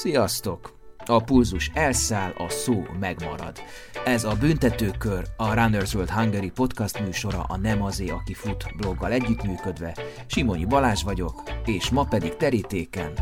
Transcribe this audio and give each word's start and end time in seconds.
Sziasztok! 0.00 0.78
A 1.06 1.22
pulzus 1.22 1.70
elszáll, 1.74 2.30
a 2.36 2.48
szó 2.48 2.82
megmarad. 3.00 3.58
Ez 4.04 4.24
a 4.24 4.34
Büntetőkör, 4.34 5.26
a 5.36 5.54
Runners 5.54 5.94
World 5.94 6.10
Hungary 6.10 6.50
podcast 6.50 7.00
műsora 7.00 7.42
a 7.42 7.56
Nem 7.56 7.82
azé, 7.82 8.08
aki 8.08 8.34
fut 8.34 8.76
bloggal 8.76 9.12
együttműködve. 9.12 9.96
Simonyi 10.26 10.64
Balázs 10.64 11.02
vagyok, 11.02 11.42
és 11.64 11.90
ma 11.90 12.04
pedig 12.04 12.36
terítéken. 12.36 13.12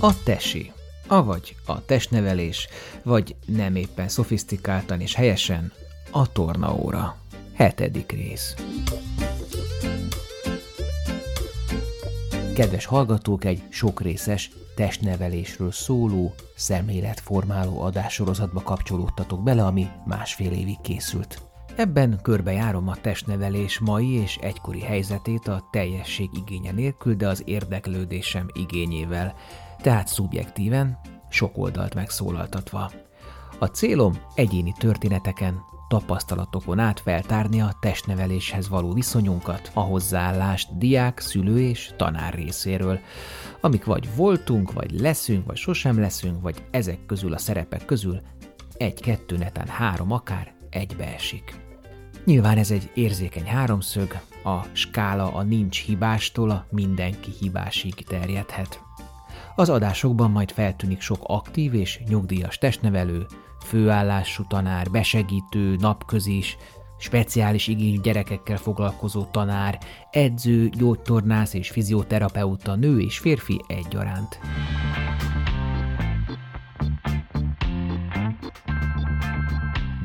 A 0.00 0.22
tesi, 0.24 0.72
avagy 1.06 1.56
a 1.66 1.84
testnevelés, 1.84 2.68
vagy 3.02 3.36
nem 3.46 3.76
éppen 3.76 4.08
szofisztikáltan 4.08 5.00
és 5.00 5.14
helyesen 5.14 5.72
a 6.10 6.32
tornaóra. 6.32 7.16
Hetedik 7.54 8.12
rész. 8.12 8.54
Kedves 12.54 12.84
hallgatók, 12.84 13.44
egy 13.44 13.62
sokrészes 13.68 14.50
testnevelésről 14.74 15.70
szóló, 15.72 16.34
szemléletformáló 16.56 17.80
adássorozatba 17.80 18.62
kapcsolódtatok 18.62 19.42
bele, 19.42 19.64
ami 19.64 19.86
másfél 20.04 20.52
évig 20.52 20.80
készült. 20.80 21.42
Ebben 21.76 22.18
körbejárom 22.22 22.88
a 22.88 22.96
testnevelés 22.96 23.78
mai 23.78 24.10
és 24.10 24.36
egykori 24.36 24.80
helyzetét 24.80 25.48
a 25.48 25.68
teljesség 25.70 26.28
igénye 26.32 26.72
nélkül, 26.72 27.14
de 27.14 27.28
az 27.28 27.42
érdeklődésem 27.44 28.48
igényével, 28.52 29.34
tehát 29.80 30.08
szubjektíven, 30.08 30.98
sok 31.28 31.58
oldalt 31.58 31.94
megszólaltatva. 31.94 32.90
A 33.58 33.66
célom 33.66 34.18
egyéni 34.34 34.74
történeteken, 34.78 35.60
tapasztalatokon 35.92 36.78
át 36.78 37.00
feltárni 37.00 37.60
a 37.60 37.76
testneveléshez 37.80 38.68
való 38.68 38.92
viszonyunkat, 38.92 39.70
a 39.74 39.80
hozzáállást 39.80 40.78
diák, 40.78 41.20
szülő 41.20 41.60
és 41.60 41.90
tanár 41.96 42.34
részéről, 42.34 42.98
amik 43.60 43.84
vagy 43.84 44.08
voltunk, 44.16 44.72
vagy 44.72 45.00
leszünk, 45.00 45.46
vagy 45.46 45.56
sosem 45.56 46.00
leszünk, 46.00 46.42
vagy 46.42 46.64
ezek 46.70 47.06
közül 47.06 47.32
a 47.32 47.38
szerepek 47.38 47.84
közül 47.84 48.20
egy-kettő, 48.76 49.36
netán 49.36 49.66
három 49.66 50.12
akár 50.12 50.54
egybeesik. 50.70 51.54
Nyilván 52.24 52.58
ez 52.58 52.70
egy 52.70 52.90
érzékeny 52.94 53.46
háromszög, 53.46 54.20
a 54.44 54.58
skála 54.72 55.34
a 55.34 55.42
nincs 55.42 55.84
hibástól 55.84 56.50
a 56.50 56.66
mindenki 56.70 57.30
hibásig 57.40 57.94
terjedhet. 57.94 58.80
Az 59.56 59.68
adásokban 59.68 60.30
majd 60.30 60.50
feltűnik 60.50 61.00
sok 61.00 61.20
aktív 61.22 61.74
és 61.74 62.00
nyugdíjas 62.08 62.58
testnevelő, 62.58 63.26
főállású 63.62 64.44
tanár, 64.48 64.90
besegítő, 64.90 65.76
napközis, 65.76 66.56
speciális 66.98 67.68
igényű 67.68 68.00
gyerekekkel 68.00 68.56
foglalkozó 68.56 69.24
tanár, 69.24 69.78
edző, 70.10 70.68
gyógytornász 70.68 71.54
és 71.54 71.70
fizioterapeuta, 71.70 72.74
nő 72.74 73.00
és 73.00 73.18
férfi 73.18 73.60
egyaránt. 73.66 74.38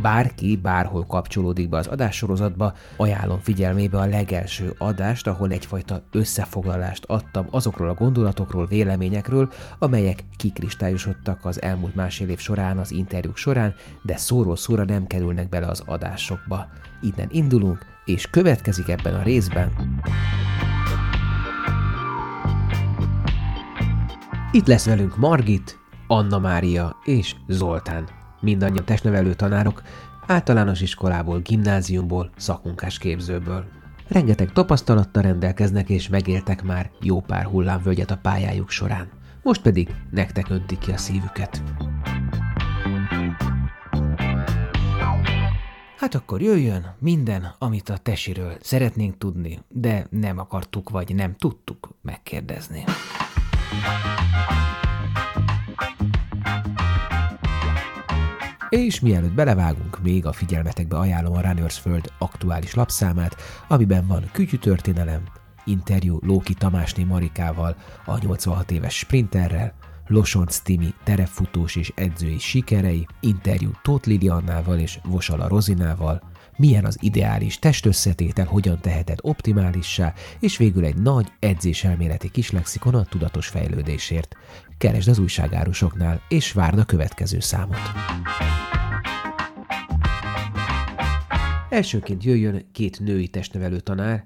Bárki 0.02 0.56
bárhol 0.56 1.06
kapcsolódik 1.06 1.70
be 1.70 1.78
az 1.78 1.88
adássorozatba, 1.88 2.73
ajánlom 2.98 3.40
figyelmébe 3.40 3.98
a 3.98 4.06
legelső 4.06 4.76
adást, 4.78 5.28
ahol 5.28 5.52
egyfajta 5.52 6.04
összefoglalást 6.12 7.04
adtam 7.06 7.48
azokról 7.52 7.89
a 7.89 7.94
gondolatokról, 7.94 8.66
véleményekről, 8.66 9.50
amelyek 9.80 10.23
kikristályosodtak 10.38 11.45
az 11.45 11.62
elmúlt 11.62 11.95
másfél 11.95 12.30
év 12.30 12.39
során, 12.39 12.78
az 12.78 12.92
interjúk 12.92 13.38
során, 13.38 13.76
de 14.02 14.17
szóról 14.17 14.56
szóra 14.56 14.84
nem 14.84 15.08
kerülnek 15.08 15.50
bele 15.50 15.67
az 15.67 15.84
adásokba. 15.86 16.67
Innen 17.02 17.28
indulunk, 17.32 17.86
és 18.06 18.28
következik 18.30 18.88
ebben 18.88 19.14
a 19.14 19.23
részben. 19.23 19.71
Itt 24.52 24.67
lesz 24.67 24.86
velünk 24.86 25.17
Margit, 25.17 25.80
Anna 26.08 26.39
Mária 26.39 26.95
és 27.04 27.36
Zoltán 27.48 28.17
mindannyian 28.39 28.86
testnevelő 28.86 29.33
tanárok, 29.33 29.81
általános 30.27 30.81
iskolából, 30.81 31.39
gimnáziumból, 31.39 32.31
képzőből. 32.99 33.65
Rengeteg 34.08 34.52
tapasztalattal 34.52 35.23
rendelkeznek 35.23 35.89
és 35.89 36.09
megéltek 36.09 36.64
már 36.64 36.89
jó 37.02 37.21
pár 37.21 37.45
hullámvölgyet 37.45 38.11
a 38.11 38.17
pályájuk 38.17 38.70
során. 38.70 39.09
Most 39.43 39.61
pedig 39.61 39.89
nektek 40.11 40.49
öntik 40.49 40.77
ki 40.77 40.92
a 40.92 40.97
szívüket. 40.97 41.64
Hát 45.97 46.15
akkor 46.15 46.42
jöjjön 46.42 46.95
minden, 46.99 47.55
amit 47.59 47.89
a 47.89 47.97
tesiről 47.97 48.58
szeretnénk 48.61 49.17
tudni, 49.17 49.59
de 49.70 50.08
nem 50.09 50.37
akartuk 50.37 50.89
vagy 50.89 51.15
nem 51.15 51.36
tudtuk 51.36 51.89
megkérdezni. 52.02 52.83
És 58.87 58.99
mielőtt 58.99 59.33
belevágunk, 59.33 60.02
még 60.02 60.25
a 60.25 60.31
figyelmetekbe 60.31 60.98
ajánlom 60.98 61.33
a 61.33 61.42
Runners 61.42 61.86
World 61.86 62.11
aktuális 62.17 62.73
lapszámát, 62.73 63.36
amiben 63.67 64.08
van 64.08 64.30
kütyütörténelem, 64.31 65.23
interjú 65.65 66.20
Lóki 66.21 66.53
Tamásné 66.53 67.03
Marikával, 67.03 67.76
a 68.05 68.17
86 68.17 68.71
éves 68.71 68.97
sprinterrel, 68.97 69.73
Losonc 70.08 70.58
Timi 70.58 70.93
terepfutós 71.03 71.76
és 71.76 71.92
edzői 71.95 72.39
sikerei, 72.39 73.08
interjú 73.20 73.71
Tóth 73.81 74.08
Liliannával 74.08 74.80
és 74.80 74.99
Vosala 75.03 75.47
Rozinával, 75.47 76.21
milyen 76.58 76.86
az 76.86 76.97
ideális 77.02 77.59
testösszetétel, 77.59 78.45
hogyan 78.45 78.80
teheted 78.81 79.17
optimálissá, 79.21 80.14
és 80.39 80.58
végül 80.58 80.86
egy 80.86 80.97
nagy 80.97 81.27
edzéselméleti 81.39 82.31
kislexikon 82.31 82.95
a 82.95 83.03
tudatos 83.03 83.47
fejlődésért. 83.47 84.36
Keresd 84.77 85.08
az 85.08 85.20
újságárusoknál, 85.20 86.21
és 86.30 86.52
várd 86.52 86.80
a 86.80 86.86
következő 86.86 87.39
számot. 87.39 87.80
Elsőként 91.70 92.23
jöjjön 92.23 92.66
két 92.72 93.00
női 93.00 93.28
testnevelő 93.28 93.80
tanár, 93.80 94.26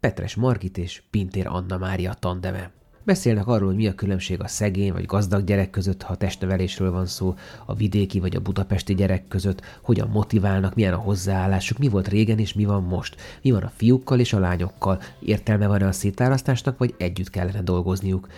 Petres 0.00 0.34
Margit 0.34 0.78
és 0.78 1.02
Pintér 1.10 1.46
Anna 1.46 1.78
Mária 1.78 2.14
tandeme. 2.14 2.70
Beszélnek 3.04 3.46
arról, 3.46 3.66
hogy 3.66 3.76
mi 3.76 3.86
a 3.86 3.94
különbség 3.94 4.40
a 4.40 4.48
szegény 4.48 4.92
vagy 4.92 5.04
gazdag 5.04 5.44
gyerek 5.44 5.70
között, 5.70 6.02
ha 6.02 6.14
testnevelésről 6.14 6.90
van 6.90 7.06
szó, 7.06 7.34
a 7.66 7.74
vidéki 7.74 8.20
vagy 8.20 8.36
a 8.36 8.40
budapesti 8.40 8.94
gyerek 8.94 9.28
között, 9.28 9.62
hogyan 9.82 10.08
motiválnak, 10.08 10.74
milyen 10.74 10.92
a 10.92 10.96
hozzáállásuk, 10.96 11.78
mi 11.78 11.88
volt 11.88 12.08
régen 12.08 12.38
és 12.38 12.52
mi 12.52 12.64
van 12.64 12.82
most, 12.82 13.16
mi 13.42 13.50
van 13.50 13.62
a 13.62 13.72
fiúkkal 13.76 14.20
és 14.20 14.32
a 14.32 14.38
lányokkal, 14.38 15.00
értelme 15.20 15.66
van-e 15.66 15.86
a 15.86 15.92
szétválasztásnak, 15.92 16.78
vagy 16.78 16.94
együtt 16.98 17.30
kellene 17.30 17.62
dolgozniuk, 17.62 18.28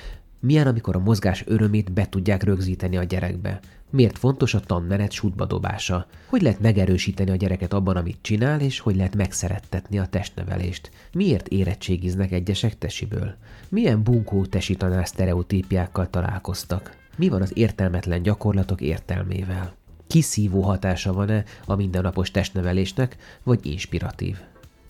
milyen, 0.46 0.66
amikor 0.66 0.96
a 0.96 1.00
mozgás 1.00 1.44
örömét 1.46 1.92
be 1.92 2.08
tudják 2.08 2.42
rögzíteni 2.42 2.96
a 2.96 3.02
gyerekbe? 3.02 3.60
Miért 3.90 4.18
fontos 4.18 4.54
a 4.54 4.60
tanmenet 4.60 5.12
sútba 5.12 5.44
dobása? 5.44 6.06
Hogy 6.26 6.42
lehet 6.42 6.60
megerősíteni 6.60 7.30
a 7.30 7.36
gyereket 7.36 7.72
abban, 7.72 7.96
amit 7.96 8.18
csinál, 8.20 8.60
és 8.60 8.78
hogy 8.78 8.96
lehet 8.96 9.16
megszerettetni 9.16 9.98
a 9.98 10.06
testnevelést? 10.06 10.90
Miért 11.12 11.48
érettségiznek 11.48 12.32
egyesek 12.32 12.78
tesiből? 12.78 13.34
Milyen 13.68 14.02
bunkó 14.02 14.44
tesi 14.44 14.74
tanár 14.74 15.08
sztereotípiákkal 15.08 16.10
találkoztak? 16.10 16.96
Mi 17.16 17.28
van 17.28 17.42
az 17.42 17.56
értelmetlen 17.56 18.22
gyakorlatok 18.22 18.80
értelmével? 18.80 19.74
Kiszívó 20.06 20.62
hatása 20.62 21.12
van-e 21.12 21.44
a 21.64 21.74
mindennapos 21.74 22.30
testnevelésnek, 22.30 23.16
vagy 23.42 23.66
inspiratív? 23.66 24.36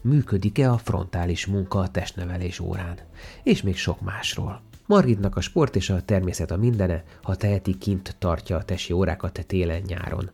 Működik-e 0.01 0.71
a 0.71 0.79
frontális 0.79 1.47
munka 1.47 1.79
a 1.79 1.89
testnevelés 1.89 2.61
órán? 2.61 2.99
És 3.43 3.63
még 3.63 3.77
sok 3.77 4.01
másról. 4.01 4.63
Margitnak 4.87 5.37
a 5.37 5.41
sport 5.41 5.77
és 5.77 5.91
a 5.91 6.03
természet 6.03 6.51
a 6.51 6.57
mindene, 6.57 7.05
ha 7.23 7.35
teheti, 7.35 7.79
kint 7.79 8.17
tartja 8.19 8.57
a 8.57 8.65
tesi 8.65 8.93
órákat 8.93 9.45
télen-nyáron. 9.47 10.31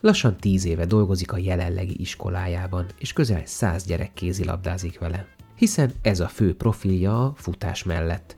Lassan 0.00 0.36
tíz 0.36 0.64
éve 0.64 0.84
dolgozik 0.84 1.32
a 1.32 1.38
jelenlegi 1.38 2.00
iskolájában, 2.00 2.86
és 2.98 3.12
közel 3.12 3.42
száz 3.44 3.84
gyerek 3.84 4.12
kézilabdázik 4.12 4.98
vele. 4.98 5.26
Hiszen 5.56 5.92
ez 6.02 6.20
a 6.20 6.28
fő 6.28 6.56
profilja 6.56 7.24
a 7.24 7.32
futás 7.36 7.82
mellett. 7.82 8.36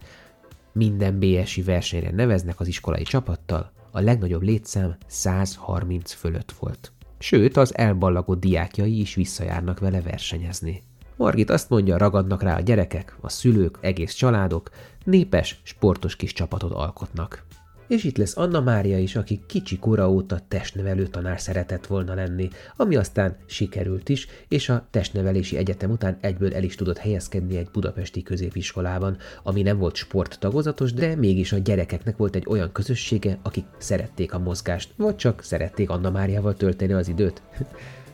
Minden 0.72 1.18
BSI 1.18 1.62
versenyre 1.62 2.10
neveznek 2.10 2.60
az 2.60 2.66
iskolai 2.66 3.02
csapattal, 3.02 3.72
a 3.90 4.00
legnagyobb 4.00 4.42
létszám 4.42 4.96
130 5.06 6.12
fölött 6.12 6.52
volt. 6.52 6.92
Sőt, 7.18 7.56
az 7.56 7.76
elballagott 7.76 8.40
diákjai 8.40 9.00
is 9.00 9.14
visszajárnak 9.14 9.78
vele 9.78 10.00
versenyezni. 10.00 10.82
Margit 11.16 11.50
azt 11.50 11.70
mondja, 11.70 11.96
ragadnak 11.96 12.42
rá 12.42 12.56
a 12.56 12.60
gyerekek, 12.60 13.16
a 13.20 13.28
szülők, 13.28 13.78
egész 13.80 14.12
családok, 14.12 14.70
népes, 15.04 15.60
sportos 15.62 16.16
kis 16.16 16.32
csapatot 16.32 16.72
alkotnak. 16.72 17.44
És 17.86 18.04
itt 18.04 18.16
lesz 18.16 18.36
Anna 18.36 18.60
Mária 18.60 18.98
is, 18.98 19.16
aki 19.16 19.40
kicsi 19.46 19.78
kora 19.78 20.10
óta 20.10 20.38
testnevelő 20.48 21.06
tanár 21.06 21.40
szeretett 21.40 21.86
volna 21.86 22.14
lenni, 22.14 22.48
ami 22.76 22.96
aztán 22.96 23.36
sikerült 23.46 24.08
is, 24.08 24.26
és 24.48 24.68
a 24.68 24.86
testnevelési 24.90 25.56
egyetem 25.56 25.90
után 25.90 26.18
egyből 26.20 26.54
el 26.54 26.62
is 26.62 26.74
tudott 26.74 26.98
helyezkedni 26.98 27.56
egy 27.56 27.68
budapesti 27.72 28.22
középiskolában, 28.22 29.16
ami 29.42 29.62
nem 29.62 29.78
volt 29.78 29.94
sporttagozatos, 29.94 30.92
de 30.92 31.14
mégis 31.14 31.52
a 31.52 31.58
gyerekeknek 31.58 32.16
volt 32.16 32.36
egy 32.36 32.46
olyan 32.48 32.72
közössége, 32.72 33.38
akik 33.42 33.64
szerették 33.78 34.34
a 34.34 34.38
mozgást, 34.38 34.92
vagy 34.96 35.16
csak 35.16 35.42
szerették 35.42 35.90
Anna 35.90 36.10
Máriával 36.10 36.54
tölteni 36.54 36.92
az 36.92 37.08
időt. 37.08 37.42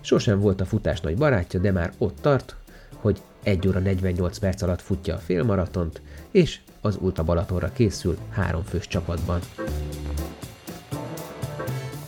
Sosem 0.01 0.41
volt 0.41 0.61
a 0.61 0.65
futás 0.65 1.01
nagy 1.01 1.17
barátja, 1.17 1.61
de 1.61 1.73
már 1.73 1.93
ott 1.99 2.19
tart, 2.21 2.57
hogy 3.01 3.21
1 3.43 3.69
óra 3.69 3.79
48 3.79 4.39
perc 4.39 4.63
alatt 4.63 4.83
futja 4.83 5.15
a 5.15 5.19
félmaratont, 5.19 6.01
és 6.31 6.59
az 6.81 6.97
Ultra 7.01 7.25
Balatonra 7.25 7.73
készül 7.73 8.19
három 8.31 8.65
fős 8.65 8.87
csapatban. 8.87 9.41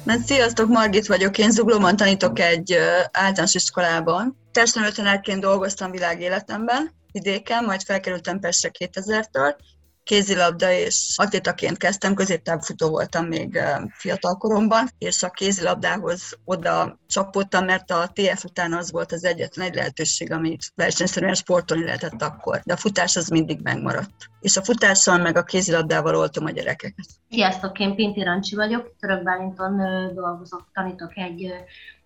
Na, 0.03 0.15
sziasztok, 0.27 0.69
Margit 0.69 1.06
vagyok, 1.06 1.39
én 1.39 1.50
Zuglóban 1.50 1.97
tanítok 1.97 2.39
egy 2.39 2.77
általános 3.12 3.55
iskolában. 3.55 4.37
Testnevelőtanárként 4.53 5.41
dolgoztam 5.41 5.91
világéletemben, 5.91 6.93
vidéken, 7.12 7.65
majd 7.65 7.83
felkerültem 7.83 8.41
Pestre 8.41 8.71
2000-től, 8.79 9.55
kézilabda 10.04 10.70
és 10.70 11.14
atlétaként 11.16 11.76
kezdtem, 11.76 12.14
középtávfutó 12.14 12.88
voltam 12.88 13.26
még 13.26 13.58
fiatal 13.90 14.37
koromban, 14.37 14.88
és 14.99 15.22
a 15.22 15.31
kézilabdához 15.31 16.38
oda 16.44 16.99
csapottam, 17.06 17.64
mert 17.64 17.90
a 17.90 18.10
TF 18.12 18.44
után 18.44 18.72
az 18.72 18.93
volt 18.93 19.12
az 19.12 19.25
egyetlen 19.25 19.66
egy 19.66 19.75
lehetőség, 19.75 20.32
amit 20.32 20.72
versenyszerűen 20.75 21.34
sportolni 21.34 21.84
lehetett 21.84 22.22
akkor. 22.22 22.60
De 22.64 22.72
a 22.72 22.76
futás 22.76 23.16
az 23.16 23.28
mindig 23.28 23.60
megmaradt. 23.62 24.31
És 24.40 24.56
a 24.56 24.62
futással 24.62 25.19
meg 25.19 25.37
a 25.37 25.43
kézilabdával 25.43 26.16
oltom 26.16 26.44
a 26.44 26.50
gyerekeket. 26.50 27.06
Sziasztok, 27.31 27.78
én 27.78 27.94
Pinti 27.94 28.22
Rancsi 28.22 28.54
vagyok, 28.54 28.94
Török 29.00 29.22
Bálinton 29.22 29.76
dolgozok, 30.14 30.70
tanítok 30.72 31.16
egy 31.16 31.52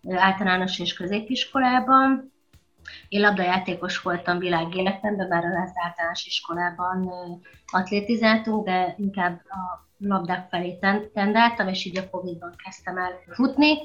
általános 0.09 0.79
és 0.79 0.95
középiskolában, 0.95 2.35
én 3.09 3.21
labdajátékos 3.21 4.03
voltam 4.03 4.39
világéletemben, 4.39 5.29
bár 5.29 5.45
az 5.45 5.73
általános 5.75 6.27
iskolában 6.27 7.11
atlétizáltunk, 7.67 8.65
de 8.65 8.95
inkább 8.99 9.41
a 9.45 9.87
labdák 9.99 10.49
felé 10.49 10.79
tendáltam, 11.15 11.69
és 11.69 11.85
így 11.85 11.99
a 11.99 12.11
Covid-ban 12.11 12.55
kezdtem 12.65 12.99
el 12.99 13.13
futni. 13.35 13.79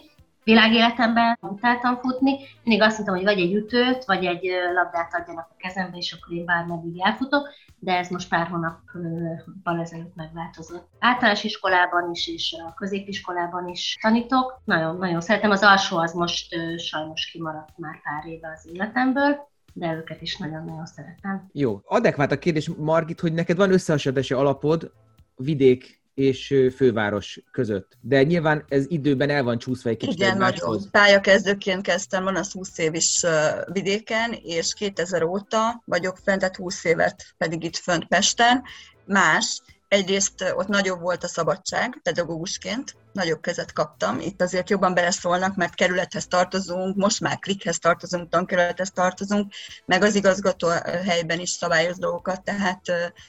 Világéletemben 0.43 1.37
utáltam 1.41 1.95
futni, 1.95 2.37
mindig 2.63 2.85
azt 2.85 2.95
mondtam, 2.95 3.15
hogy 3.15 3.25
vagy 3.25 3.39
egy 3.39 3.53
ütőt, 3.53 4.05
vagy 4.05 4.25
egy 4.25 4.49
labdát 4.73 5.13
adjanak 5.13 5.47
a 5.49 5.55
kezembe, 5.57 5.97
és 5.97 6.11
akkor 6.11 6.37
én 6.37 6.45
bármeddig 6.45 7.01
elfutok, 7.01 7.49
de 7.83 7.97
ez 7.97 8.09
most 8.09 8.29
pár 8.29 8.47
hónappal 8.47 9.79
ezelőtt 9.79 10.15
megváltozott. 10.15 10.89
Általános 10.99 11.43
iskolában 11.43 12.11
is, 12.11 12.27
és 12.27 12.55
a 12.67 12.73
középiskolában 12.73 13.67
is 13.67 13.97
tanítok. 14.01 14.61
Nagyon, 14.65 14.97
nagyon 14.97 15.21
szeretem. 15.21 15.51
Az 15.51 15.61
alsó 15.61 15.97
az 15.97 16.13
most 16.13 16.55
sajnos 16.77 17.25
kimaradt 17.25 17.77
már 17.77 18.01
pár 18.01 18.31
éve 18.31 18.51
az 18.57 18.69
életemből, 18.73 19.49
de 19.73 19.93
őket 19.93 20.21
is 20.21 20.37
nagyon-nagyon 20.37 20.85
szeretem. 20.85 21.49
Jó, 21.51 21.81
adekvát 21.83 22.31
a 22.31 22.39
kérdés, 22.39 22.69
Margit, 22.77 23.19
hogy 23.19 23.33
neked 23.33 23.57
van 23.57 23.71
összehasonlítási 23.71 24.33
alapod 24.33 24.91
vidék 25.35 26.00
és 26.13 26.55
főváros 26.75 27.39
között. 27.51 27.97
De 28.01 28.23
nyilván 28.23 28.65
ez 28.67 28.85
időben 28.87 29.29
el 29.29 29.43
van 29.43 29.57
csúszva 29.57 29.89
egy 29.89 29.97
kicsit 29.97 30.15
Igen, 30.15 30.37
nagyon. 30.37 30.81
Pályakezdőként 30.91 31.81
kezdtem, 31.81 32.23
van 32.23 32.35
az 32.35 32.51
20 32.51 32.77
év 32.77 32.93
is 32.93 33.25
vidéken, 33.65 34.33
és 34.43 34.73
2000 34.73 35.23
óta 35.23 35.81
vagyok 35.85 36.17
fent, 36.23 36.39
tehát 36.39 36.55
20 36.55 36.83
évet 36.83 37.25
pedig 37.37 37.63
itt 37.63 37.75
fönt 37.75 38.07
Pesten. 38.07 38.63
Más, 39.05 39.61
egyrészt 39.87 40.53
ott 40.55 40.67
nagyobb 40.67 41.01
volt 41.01 41.23
a 41.23 41.27
szabadság 41.27 41.99
pedagógusként, 42.03 42.95
nagyobb 43.13 43.41
kezet 43.41 43.73
kaptam. 43.73 44.19
Itt 44.19 44.41
azért 44.41 44.69
jobban 44.69 44.93
beleszólnak, 44.93 45.55
mert 45.55 45.75
kerülethez 45.75 46.27
tartozunk, 46.27 46.95
most 46.95 47.19
már 47.19 47.39
klikhez 47.39 47.79
tartozunk, 47.79 48.29
tankerülethez 48.29 48.91
tartozunk, 48.91 49.53
meg 49.85 50.03
az 50.03 50.15
igazgató 50.15 50.67
helyben 51.05 51.39
is 51.39 51.49
szabályoz 51.49 51.97
dolgokat, 51.97 52.43
tehát 52.43 52.81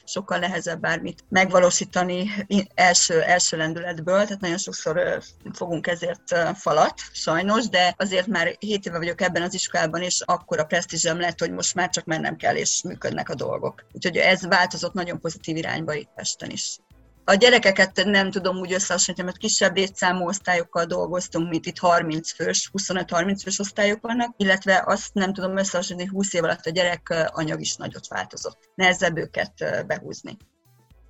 sokkal 0.03 0.37
nehezebb 0.37 0.79
bármit 0.79 1.23
megvalósítani 1.29 2.29
első, 2.73 3.21
első 3.21 3.57
lendületből, 3.57 4.23
tehát 4.23 4.41
nagyon 4.41 4.57
sokszor 4.57 5.21
fogunk 5.53 5.87
ezért 5.87 6.35
falat, 6.55 6.93
sajnos, 7.11 7.69
de 7.69 7.95
azért 7.97 8.27
már 8.27 8.55
7 8.59 8.85
éve 8.85 8.97
vagyok 8.97 9.21
ebben 9.21 9.41
az 9.41 9.53
iskolában, 9.53 10.01
és 10.01 10.21
akkor 10.25 10.59
a 10.59 10.63
presztízsem 10.63 11.19
lett, 11.19 11.39
hogy 11.39 11.51
most 11.51 11.75
már 11.75 11.89
csak 11.89 12.05
mennem 12.05 12.35
kell, 12.35 12.55
és 12.55 12.81
működnek 12.83 13.29
a 13.29 13.35
dolgok. 13.35 13.85
Úgyhogy 13.91 14.17
ez 14.17 14.45
változott 14.45 14.93
nagyon 14.93 15.19
pozitív 15.19 15.55
irányba 15.57 15.93
itt 15.93 16.09
Pesten 16.15 16.49
is. 16.49 16.77
A 17.25 17.33
gyerekeket 17.33 18.03
nem 18.05 18.31
tudom 18.31 18.57
úgy 18.57 18.73
összehasonlítani, 18.73 19.27
mert 19.27 19.41
kisebb 19.41 19.75
létszámú 19.75 20.27
osztályokkal 20.27 20.85
dolgoztunk, 20.85 21.49
mint 21.49 21.65
itt 21.65 21.77
30 21.77 22.31
fős, 22.31 22.71
25-30 22.73 23.39
fős 23.43 23.59
osztályok 23.59 24.01
vannak, 24.01 24.33
illetve 24.37 24.83
azt 24.85 25.13
nem 25.13 25.33
tudom 25.33 25.57
összehasonlítani, 25.57 26.15
hogy 26.15 26.25
20 26.25 26.33
év 26.33 26.43
alatt 26.43 26.65
a 26.65 26.69
gyerek 26.69 27.31
anyag 27.33 27.61
is 27.61 27.75
nagyot 27.75 28.07
változott. 28.07 28.57
Nehezebb 28.75 29.17
őket 29.17 29.53
behúzni. 29.87 30.37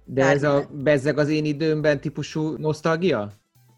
De 0.06 0.26
ez 0.26 0.44
a 0.44 0.70
bezzeg 0.72 1.18
az 1.18 1.30
én 1.30 1.46
időmben 1.46 2.00
típusú 2.00 2.56
nosztalgia? 2.58 3.32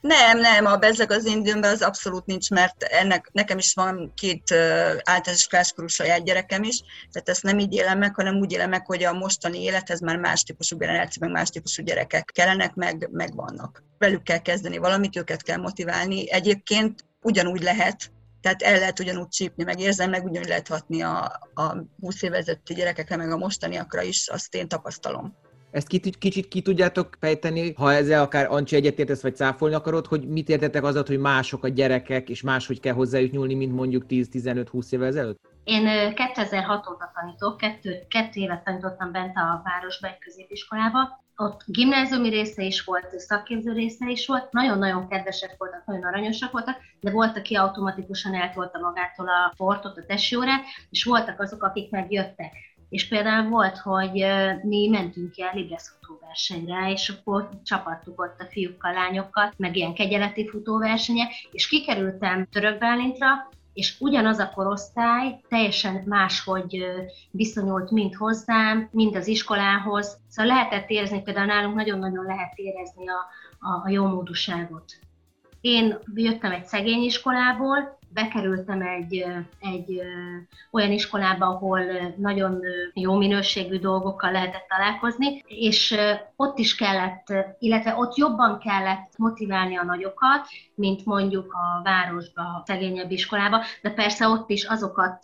Nem, 0.08 0.40
nem, 0.40 0.66
a 0.66 0.78
bezzeg 0.78 1.12
az 1.12 1.26
időmben 1.26 1.72
az 1.72 1.82
abszolút 1.82 2.26
nincs, 2.26 2.50
mert 2.50 2.84
ennek, 2.84 3.30
nekem 3.32 3.58
is 3.58 3.74
van 3.74 4.12
két 4.16 4.52
uh, 4.52 4.60
általános 5.04 5.42
iskoláskorú 5.42 5.88
saját 5.88 6.24
gyerekem 6.24 6.64
is, 6.64 6.82
tehát 7.12 7.30
ezt 7.30 7.44
nem 7.44 7.60
így 7.60 7.74
élem 7.74 7.98
meg, 7.98 8.16
hanem 8.16 8.36
úgy 8.36 8.52
élem 8.52 8.70
meg, 8.70 8.86
hogy 8.86 9.04
a 9.04 9.14
mostani 9.14 9.64
élethez 9.64 10.00
már 10.00 10.18
más 10.18 10.44
típusú 10.44 10.78
generáció, 10.78 11.26
meg 11.26 11.36
más 11.36 11.50
típusú 11.50 11.84
gyerekek 11.84 12.32
kellenek, 12.34 12.74
meg, 12.74 13.10
meg 13.12 13.36
vannak. 13.36 13.84
Velük 13.98 14.24
kell 14.24 14.38
kezdeni 14.38 14.78
valamit, 14.78 15.16
őket 15.16 15.44
kell 15.44 15.58
motiválni. 15.58 16.32
Egyébként 16.32 17.06
ugyanúgy 17.22 17.62
lehet, 17.62 18.12
tehát 18.42 18.62
el 18.62 18.80
lehet 18.80 19.00
ugyanúgy 19.00 19.28
csípni, 19.28 19.64
meg 19.64 19.80
érzem, 19.80 20.10
meg 20.10 20.24
ugyanúgy 20.24 20.50
lehet 20.50 20.68
hatni 20.68 21.02
a, 21.02 21.40
a 21.54 21.76
20 22.00 22.22
évezetti 22.22 22.74
gyerekekre, 22.74 23.16
meg 23.16 23.32
a 23.32 23.38
mostaniakra 23.38 24.02
is, 24.02 24.28
azt 24.28 24.56
én 24.56 24.68
tapasztalom. 24.68 25.36
Ezt 25.76 25.88
kicsit, 25.88 26.48
ki 26.48 26.62
tudjátok 26.62 27.10
fejteni, 27.20 27.74
ha 27.74 27.94
ezzel 27.94 28.22
akár 28.22 28.52
Ancsi 28.52 28.76
egyetértesz, 28.76 29.22
vagy 29.22 29.36
cáfolni 29.36 29.76
akarod, 29.76 30.06
hogy 30.06 30.28
mit 30.28 30.50
értetek 30.50 30.84
az, 30.84 31.08
hogy 31.08 31.20
mások 31.20 31.64
a 31.64 31.68
gyerekek, 31.68 32.30
és 32.30 32.42
máshogy 32.42 32.80
kell 32.80 32.94
hozzájuk 32.94 33.32
nyúlni, 33.32 33.54
mint 33.54 33.76
mondjuk 33.76 34.06
10-15-20 34.10 34.92
évvel 34.94 35.08
ezelőtt? 35.08 35.40
Én 35.64 36.14
2006 36.14 36.88
óta 36.88 37.12
tanítok, 37.16 37.58
kettő, 37.58 38.06
kettő 38.08 38.42
évet 38.42 38.64
tanítottam 38.64 39.12
bent 39.12 39.36
a 39.38 39.62
városban 39.64 40.10
egy 40.10 40.18
középiskolába. 40.18 41.24
Ott 41.36 41.64
gimnáziumi 41.66 42.30
része 42.30 42.64
is 42.64 42.84
volt, 42.84 43.20
szakképző 43.20 43.72
része 43.72 44.10
is 44.10 44.28
volt, 44.28 44.52
nagyon-nagyon 44.52 45.08
kedvesek 45.08 45.56
voltak, 45.58 45.86
nagyon 45.86 46.04
aranyosak 46.04 46.52
voltak, 46.52 46.78
de 47.00 47.12
volt, 47.12 47.38
aki 47.38 47.56
automatikusan 47.56 48.36
eltolta 48.36 48.80
magától 48.80 49.28
a 49.28 49.52
sportot, 49.54 49.98
a 49.98 50.06
testjórát, 50.06 50.64
és 50.90 51.04
voltak 51.04 51.40
azok, 51.40 51.64
akik 51.64 51.92
megjöttek 51.92 52.52
és 52.90 53.08
például 53.08 53.50
volt, 53.50 53.78
hogy 53.78 54.26
mi 54.64 54.88
mentünk 54.88 55.34
a 55.38 55.56
Libres 55.56 55.90
futóversenyre, 55.90 56.92
és 56.92 57.10
akkor 57.10 57.50
csapattuk 57.64 58.22
ott 58.22 58.40
a 58.40 58.48
fiúkkal, 58.50 58.94
lányokkal, 58.94 59.54
meg 59.58 59.76
ilyen 59.76 59.94
kegyeleti 59.94 60.48
futóversenyek, 60.48 61.32
és 61.52 61.68
kikerültem 61.68 62.48
Török 62.52 62.80
Bálintra, 62.80 63.50
és 63.76 63.96
ugyanaz 64.00 64.40
a 64.40 64.52
korosztály 64.56 65.40
teljesen 65.50 66.04
máshogy 66.06 66.86
viszonyult 67.32 67.92
mind 67.92 68.14
hozzám, 68.14 68.90
mind 68.92 69.16
az 69.16 69.28
iskolához. 69.28 70.18
Szóval 70.28 70.56
lehetett 70.56 70.90
érezni, 70.90 71.22
például 71.22 71.46
nálunk 71.46 71.76
nagyon-nagyon 71.76 72.26
lehet 72.26 72.54
érezni 72.56 73.06
a, 73.10 73.28
a, 73.60 73.82
a 73.84 73.90
jó 73.90 74.06
módúságot. 74.06 74.94
Én 75.62 75.98
jöttem 76.14 76.52
egy 76.52 76.66
szegény 76.66 77.04
iskolából, 77.04 77.95
bekerültem 78.16 78.82
egy, 78.82 79.26
egy 79.60 80.02
olyan 80.72 80.92
iskolába, 80.92 81.46
ahol 81.46 81.82
nagyon 82.18 82.62
jó 82.94 83.16
minőségű 83.16 83.80
dolgokkal 83.80 84.32
lehetett 84.32 84.68
találkozni, 84.68 85.44
és 85.48 85.96
ott 86.36 86.58
is 86.58 86.76
kellett, 86.76 87.34
illetve 87.60 87.96
ott 87.96 88.16
jobban 88.16 88.60
kellett 88.60 89.18
motiválni 89.18 89.76
a 89.78 89.84
nagyokat, 89.84 90.48
mint 90.76 91.06
mondjuk 91.06 91.54
a 91.54 91.82
városba, 91.84 92.42
a 92.42 92.64
szegényebb 92.66 93.12
iskolába, 93.12 93.64
de 93.82 93.90
persze 93.90 94.28
ott 94.28 94.50
is 94.50 94.64
azokat 94.64 95.20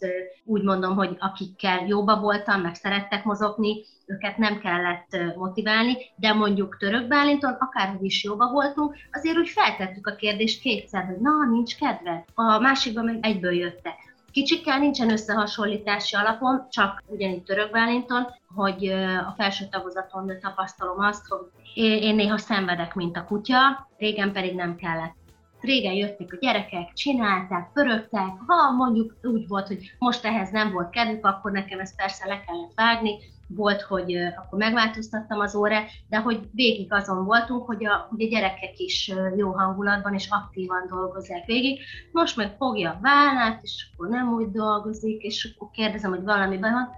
úgy 0.46 0.64
mondom, 0.64 0.96
hogy 0.96 1.16
akikkel 1.20 1.86
jóba 1.88 2.20
voltam, 2.20 2.62
meg 2.62 2.76
szerettek 2.76 3.24
mozogni, 3.24 3.84
őket 4.12 4.38
nem 4.38 4.60
kellett 4.60 5.36
motiválni, 5.36 5.98
de 6.16 6.34
mondjuk 6.34 6.78
Török 6.78 7.08
Bálinton, 7.08 7.56
akárhogy 7.60 8.04
is 8.04 8.24
jóba 8.24 8.52
voltunk, 8.52 8.96
azért 9.12 9.38
úgy 9.38 9.50
feltettük 9.50 10.08
a 10.08 10.16
kérdést 10.16 10.62
kétszer, 10.62 11.06
hogy 11.06 11.20
na, 11.20 11.32
nincs 11.50 11.76
kedve. 11.76 12.26
A 12.34 12.60
másikban 12.60 13.06
meg 13.06 13.18
egyből 13.22 13.54
jöttek. 13.54 14.10
Kicsikkel 14.32 14.80
nincsen 14.80 15.12
összehasonlítási 15.12 16.16
alapon, 16.16 16.68
csak 16.70 17.04
ugyanígy 17.06 17.44
Török 17.44 17.72
Bálinton, 17.72 18.28
hogy 18.56 18.88
a 19.28 19.34
felső 19.38 19.66
tagozaton 19.72 20.32
tapasztalom 20.42 21.00
azt, 21.00 21.28
hogy 21.28 21.40
én 21.84 22.16
néha 22.16 22.38
szenvedek, 22.38 22.94
mint 22.96 23.18
a 23.18 23.26
kutya, 23.26 23.88
régen 23.98 24.32
pedig 24.32 24.56
nem 24.56 24.76
kellett 24.76 25.20
régen 25.62 25.94
jöttek 25.94 26.34
a 26.34 26.38
gyerekek, 26.40 26.94
csinálták, 26.94 27.72
pörögtek, 27.74 28.30
ha 28.48 28.72
mondjuk 28.72 29.16
úgy 29.24 29.48
volt, 29.48 29.68
hogy 29.68 29.96
most 29.98 30.26
ehhez 30.26 30.50
nem 30.50 30.72
volt 30.72 30.90
kedvük, 30.90 31.26
akkor 31.26 31.52
nekem 31.52 31.80
ezt 31.80 31.96
persze 31.96 32.28
le 32.28 32.44
kellett 32.46 32.74
vágni, 32.76 33.18
volt, 33.56 33.82
hogy 33.82 34.16
akkor 34.16 34.60
megváltoztattam 34.60 35.40
az 35.40 35.56
órát, 35.56 35.90
de 36.10 36.18
hogy 36.18 36.40
végig 36.52 36.94
azon 36.94 37.26
voltunk, 37.26 37.66
hogy 37.66 37.86
a, 37.86 37.94
a 37.94 38.16
gyerekek 38.18 38.80
is 38.80 39.12
jó 39.36 39.52
hangulatban 39.52 40.14
és 40.14 40.28
aktívan 40.30 40.86
dolgozzák 40.90 41.46
végig. 41.46 41.80
Most 42.12 42.36
meg 42.36 42.56
fogja 42.58 42.90
a 42.90 43.00
vállát, 43.02 43.64
és 43.64 43.88
akkor 43.94 44.10
nem 44.10 44.34
úgy 44.34 44.52
dolgozik, 44.52 45.22
és 45.22 45.54
akkor 45.56 45.70
kérdezem, 45.72 46.10
hogy 46.10 46.24
valami 46.24 46.58
van, 46.58 46.90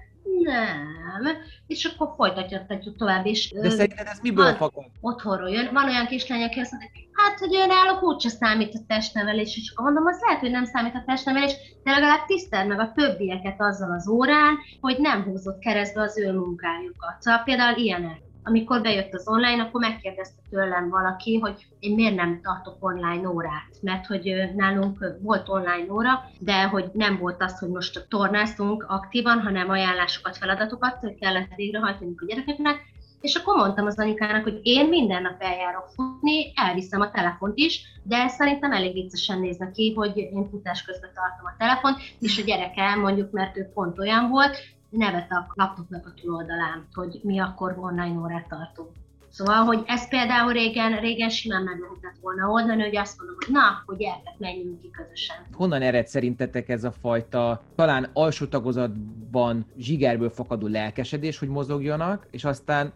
nem. 0.44 1.38
És 1.68 1.86
akkor 1.86 2.14
folytatjuk 2.16 2.98
tovább 2.98 3.26
is. 3.26 3.52
De 3.52 3.70
szerinted 3.70 4.08
ez 4.08 4.20
miből 4.22 4.46
van, 4.46 4.56
fakad? 4.56 4.86
Otthonról 5.02 5.50
jön. 5.50 5.70
Van 5.74 5.86
olyan 5.86 6.06
kislány, 6.06 6.44
aki 6.44 6.60
azt 6.60 6.72
mondja, 6.72 6.90
hát, 7.14 7.40
hogy 7.40 7.56
ő 7.56 7.66
náluk 7.66 8.04
úgyse 8.04 8.30
számít 8.30 8.74
a 8.74 8.80
testnevelés, 8.88 9.58
és 9.58 9.72
akkor 9.72 9.86
mondom, 9.86 10.06
az 10.06 10.22
lehet, 10.22 10.40
hogy 10.40 10.52
nem 10.52 10.66
számít 10.66 10.96
a 10.96 11.04
testnevelés, 11.06 11.56
de 11.84 11.92
legalább 11.92 12.26
tiszteld 12.26 12.68
meg 12.68 12.80
a 12.80 12.92
többieket 12.96 13.62
azzal 13.62 13.92
az 13.92 14.08
órán, 14.08 14.58
hogy 14.82 14.98
nem 15.00 15.24
húzott 15.24 15.60
keresztbe 15.60 16.02
az 16.02 16.18
ő 16.18 16.32
munkájukat. 16.32 17.16
Szóval 17.20 17.44
például 17.44 17.78
ilyenek 17.78 18.22
amikor 18.44 18.82
bejött 18.82 19.14
az 19.14 19.28
online, 19.28 19.62
akkor 19.62 19.82
megkérdezte 19.82 20.42
tőlem 20.50 20.90
valaki, 20.90 21.40
hogy 21.40 21.66
én 21.80 21.96
miért 21.96 22.16
nem 22.16 22.40
tartok 22.42 22.76
online 22.80 23.30
órát, 23.30 23.70
mert 23.82 24.06
hogy 24.06 24.34
nálunk 24.56 25.06
volt 25.22 25.50
online 25.50 25.92
óra, 25.92 26.24
de 26.40 26.64
hogy 26.64 26.90
nem 26.94 27.18
volt 27.18 27.42
az, 27.42 27.60
hogy 27.60 27.70
most 27.70 28.06
tornáztunk 28.10 28.86
aktívan, 28.88 29.42
hanem 29.42 29.70
ajánlásokat, 29.70 30.38
feladatokat 30.38 31.14
kellett 31.20 31.56
végrehajtani 31.56 32.14
a 32.18 32.26
gyerekeknek, 32.26 32.92
és 33.24 33.36
akkor 33.36 33.56
mondtam 33.56 33.86
az 33.86 34.00
anyukának, 34.00 34.44
hogy 34.44 34.60
én 34.64 34.88
minden 34.88 35.22
nap 35.22 35.42
eljárok 35.42 35.86
futni, 35.96 36.52
elviszem 36.56 37.02
a 37.02 37.12
telefont 37.12 37.58
is, 37.58 37.82
de 38.04 38.28
szerintem 38.28 38.72
elég 38.72 38.94
viccesen 38.94 39.40
nézne 39.40 39.72
ki, 39.72 39.94
hogy 39.96 40.18
én 40.18 40.50
futás 40.50 40.84
közben 40.84 41.12
tartom 41.14 41.46
a 41.46 41.56
telefont, 41.58 41.98
és 42.20 42.40
a 42.40 42.46
gyereke 42.46 42.96
mondjuk, 42.96 43.32
mert 43.32 43.58
ő 43.58 43.72
pont 43.74 44.00
olyan 44.00 44.30
volt, 44.30 44.58
nevet 44.98 45.32
a 45.32 45.54
laptopnak 45.54 46.06
a 46.06 46.14
túloldalán, 46.22 46.88
hogy 46.94 47.20
mi 47.24 47.40
akkor 47.40 47.76
online 47.80 48.20
órát 48.20 48.48
tartunk. 48.48 48.90
Szóval, 49.30 49.64
hogy 49.64 49.84
ez 49.86 50.10
például 50.10 50.52
régen, 50.52 51.00
régen 51.00 51.30
simán 51.30 51.64
meg 51.64 51.80
lehetett 51.80 52.22
volna 52.22 52.48
oldani, 52.48 52.82
hogy 52.82 52.98
azt 52.98 53.18
mondom, 53.18 53.36
hogy 53.40 53.54
na, 53.54 53.60
akkor 53.60 53.98
gyertek, 53.98 54.34
menjünk 54.38 54.82
ki 54.82 54.90
közösen. 54.92 55.36
Honnan 55.54 55.82
ered 55.82 56.08
szerintetek 56.08 56.70
ez 56.70 56.84
a 56.84 56.92
fajta, 56.92 57.62
talán 57.76 58.10
alsó 58.14 58.46
tagozatban 58.46 59.66
zsigerből 59.78 60.30
fakadó 60.30 60.68
lelkesedés, 60.68 61.40
hogy 61.40 61.48
mozogjanak, 61.48 62.28
és 62.32 62.44
aztán 62.44 62.92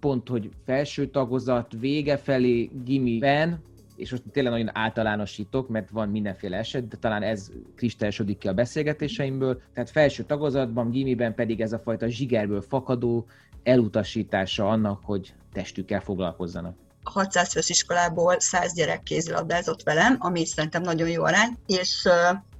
pont, 0.00 0.28
hogy 0.28 0.50
felső 0.64 1.06
tagozat 1.06 1.72
vége 1.78 2.16
felé 2.16 2.70
gimiben, 2.84 3.62
és 4.00 4.10
most 4.10 4.22
tényleg 4.32 4.52
nagyon 4.52 4.76
általánosítok, 4.76 5.68
mert 5.68 5.90
van 5.90 6.08
mindenféle 6.08 6.56
eset, 6.56 6.88
de 6.88 6.96
talán 6.96 7.22
ez 7.22 7.50
kristályosodik 7.76 8.38
ki 8.38 8.48
a 8.48 8.52
beszélgetéseimből. 8.52 9.60
Tehát 9.74 9.90
felső 9.90 10.22
tagozatban, 10.22 10.90
gimiben 10.90 11.34
pedig 11.34 11.60
ez 11.60 11.72
a 11.72 11.78
fajta 11.78 12.08
zsigerből 12.08 12.62
fakadó 12.62 13.26
elutasítása 13.62 14.68
annak, 14.68 15.00
hogy 15.04 15.34
testükkel 15.52 16.00
foglalkozzanak. 16.00 16.76
600 17.02 17.52
fős 17.52 17.68
iskolából 17.68 18.40
100 18.40 18.74
gyerek 18.74 19.02
kézilabdázott 19.02 19.82
velem, 19.82 20.16
ami 20.18 20.46
szerintem 20.46 20.82
nagyon 20.82 21.08
jó 21.08 21.22
arány, 21.22 21.58
és 21.66 22.08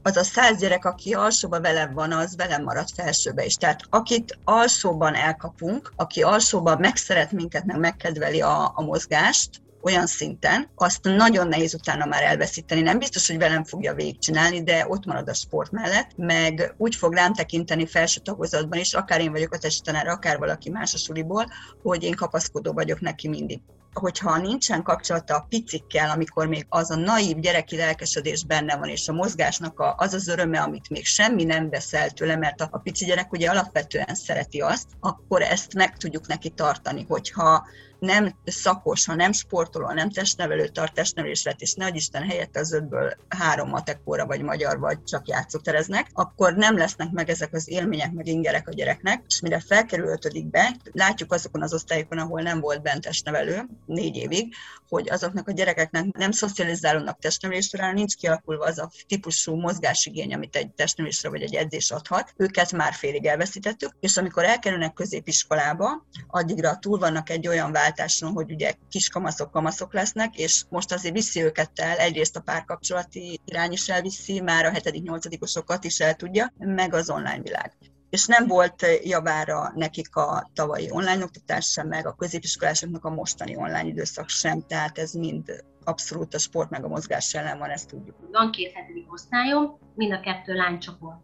az 0.02 0.16
a 0.16 0.24
száz 0.24 0.58
gyerek, 0.58 0.84
aki 0.84 1.12
alsóba 1.12 1.60
velem 1.60 1.92
van, 1.94 2.12
az 2.12 2.36
velem 2.36 2.62
marad 2.62 2.88
felsőbe 2.88 3.44
is. 3.44 3.54
Tehát 3.54 3.80
akit 3.90 4.38
alsóban 4.44 5.14
elkapunk, 5.14 5.92
aki 5.96 6.22
alsóban 6.22 6.78
megszeret 6.80 7.32
minket, 7.32 7.64
meg 7.64 7.78
megkedveli 7.78 8.40
a, 8.40 8.72
a 8.74 8.82
mozgást, 8.82 9.60
olyan 9.82 10.06
szinten, 10.06 10.68
azt 10.74 11.04
nagyon 11.04 11.48
nehéz 11.48 11.74
utána 11.74 12.04
már 12.04 12.22
elveszíteni. 12.22 12.80
Nem 12.80 12.98
biztos, 12.98 13.26
hogy 13.26 13.38
velem 13.38 13.64
fogja 13.64 13.94
végigcsinálni, 13.94 14.62
de 14.62 14.86
ott 14.88 15.04
marad 15.04 15.28
a 15.28 15.34
sport 15.34 15.70
mellett, 15.70 16.10
meg 16.16 16.74
úgy 16.76 16.94
fog 16.94 17.14
rám 17.14 17.32
tekinteni 17.32 17.86
felső 17.86 18.20
tagozatban 18.20 18.78
is, 18.78 18.94
akár 18.94 19.20
én 19.20 19.32
vagyok 19.32 19.54
a 19.54 19.58
testtanár, 19.58 20.06
akár 20.06 20.38
valaki 20.38 20.70
más 20.70 20.94
a 20.94 20.98
suliból, 20.98 21.46
hogy 21.82 22.02
én 22.02 22.14
kapaszkodó 22.14 22.72
vagyok 22.72 23.00
neki 23.00 23.28
mindig 23.28 23.60
hogyha 23.92 24.36
nincsen 24.36 24.82
kapcsolata 24.82 25.36
a 25.36 25.46
picikkel, 25.48 26.10
amikor 26.10 26.46
még 26.46 26.66
az 26.68 26.90
a 26.90 26.96
naív 26.96 27.38
gyereki 27.38 27.76
lelkesedés 27.76 28.44
benne 28.44 28.76
van, 28.76 28.88
és 28.88 29.08
a 29.08 29.12
mozgásnak 29.12 29.80
a, 29.80 29.94
az 29.98 30.14
az 30.14 30.28
öröme, 30.28 30.60
amit 30.60 30.90
még 30.90 31.06
semmi 31.06 31.44
nem 31.44 31.70
vesz 31.70 31.92
el 31.92 32.10
tőle, 32.10 32.36
mert 32.36 32.60
a, 32.60 32.68
a 32.70 32.78
pici 32.78 33.04
gyerek 33.04 33.32
ugye 33.32 33.50
alapvetően 33.50 34.14
szereti 34.14 34.60
azt, 34.60 34.86
akkor 35.00 35.42
ezt 35.42 35.74
meg 35.74 35.96
tudjuk 35.96 36.26
neki 36.26 36.50
tartani, 36.50 37.04
hogyha 37.08 37.66
nem 38.00 38.34
szakos, 38.44 39.06
ha 39.06 39.14
nem 39.14 39.32
sportoló, 39.32 39.90
nem 39.90 40.10
testnevelő 40.10 40.68
tart 40.68 40.94
testnevelésret, 40.94 41.60
és 41.60 41.74
nagy 41.74 41.96
Isten 41.96 42.22
helyett 42.22 42.56
az 42.56 42.72
ötből 42.72 43.16
három 43.28 43.68
matekóra, 43.68 44.26
vagy 44.26 44.42
magyar, 44.42 44.78
vagy 44.78 45.04
csak 45.04 45.28
játszótereznek, 45.28 46.06
akkor 46.12 46.54
nem 46.54 46.76
lesznek 46.76 47.10
meg 47.10 47.28
ezek 47.30 47.54
az 47.54 47.68
élmények, 47.68 48.12
meg 48.12 48.26
ingerek 48.26 48.68
a 48.68 48.72
gyereknek, 48.72 49.22
és 49.26 49.40
mire 49.40 49.60
felkerül 49.60 50.06
ötödikbe, 50.06 50.76
látjuk 50.92 51.32
azokon 51.32 51.62
az 51.62 51.74
osztályokon, 51.74 52.18
ahol 52.18 52.40
nem 52.40 52.60
volt 52.60 52.82
bent 52.82 53.02
testnevelő, 53.02 53.68
négy 53.86 54.16
évig, 54.16 54.54
hogy 54.88 55.10
azoknak 55.10 55.48
a 55.48 55.52
gyerekeknek 55.52 56.04
nem 56.16 56.30
szocializálódnak 56.30 57.18
testnevelésre, 57.18 57.92
nincs 57.92 58.14
kialakulva 58.16 58.64
az 58.64 58.78
a 58.78 58.90
típusú 59.06 59.54
mozgásigény, 59.54 60.34
amit 60.34 60.56
egy 60.56 60.70
testnevelésre 60.70 61.28
vagy 61.28 61.42
egy 61.42 61.54
edzés 61.54 61.90
adhat, 61.90 62.34
őket 62.36 62.72
már 62.72 62.92
félig 62.92 63.26
elveszítettük, 63.26 63.92
és 64.00 64.16
amikor 64.16 64.44
elkerülnek 64.44 64.92
középiskolába, 64.92 66.06
addigra 66.26 66.78
túl 66.78 66.98
vannak 66.98 67.30
egy 67.30 67.48
olyan 67.48 67.72
váltáson, 67.90 68.32
hogy 68.32 68.52
ugye 68.52 68.72
kiskamaszok, 68.88 69.50
kamaszok 69.50 69.92
lesznek, 69.92 70.36
és 70.36 70.64
most 70.68 70.92
azért 70.92 71.14
viszi 71.14 71.42
őket 71.42 71.70
el, 71.74 71.96
egyrészt 71.96 72.36
a 72.36 72.40
párkapcsolati 72.40 73.40
irány 73.44 73.72
is 73.72 73.88
elviszi, 73.88 74.40
már 74.40 74.64
a 74.64 74.70
7 74.70 75.38
osokat 75.40 75.84
is 75.84 76.00
el 76.00 76.14
tudja, 76.14 76.52
meg 76.58 76.94
az 76.94 77.10
online 77.10 77.42
világ 77.42 77.72
és 78.10 78.26
nem 78.26 78.46
volt 78.46 78.86
javára 79.02 79.72
nekik 79.74 80.16
a 80.16 80.50
tavalyi 80.54 80.90
online 80.90 81.22
oktatás 81.22 81.66
sem, 81.66 81.88
meg 81.88 82.06
a 82.06 82.14
középiskolásoknak 82.14 83.04
a 83.04 83.10
mostani 83.10 83.56
online 83.56 83.86
időszak 83.86 84.28
sem, 84.28 84.66
tehát 84.66 84.98
ez 84.98 85.12
mind 85.12 85.64
abszolút 85.84 86.34
a 86.34 86.38
sport 86.38 86.70
meg 86.70 86.84
a 86.84 86.88
mozgás 86.88 87.34
ellen 87.34 87.58
van, 87.58 87.70
ezt 87.70 87.88
tudjuk. 87.88 88.16
Van 88.32 88.50
két 88.50 88.72
hetedik 88.72 89.12
osztályom, 89.12 89.78
mind 89.94 90.12
a 90.12 90.20
kettő 90.20 90.54
lánycsoport. 90.54 91.18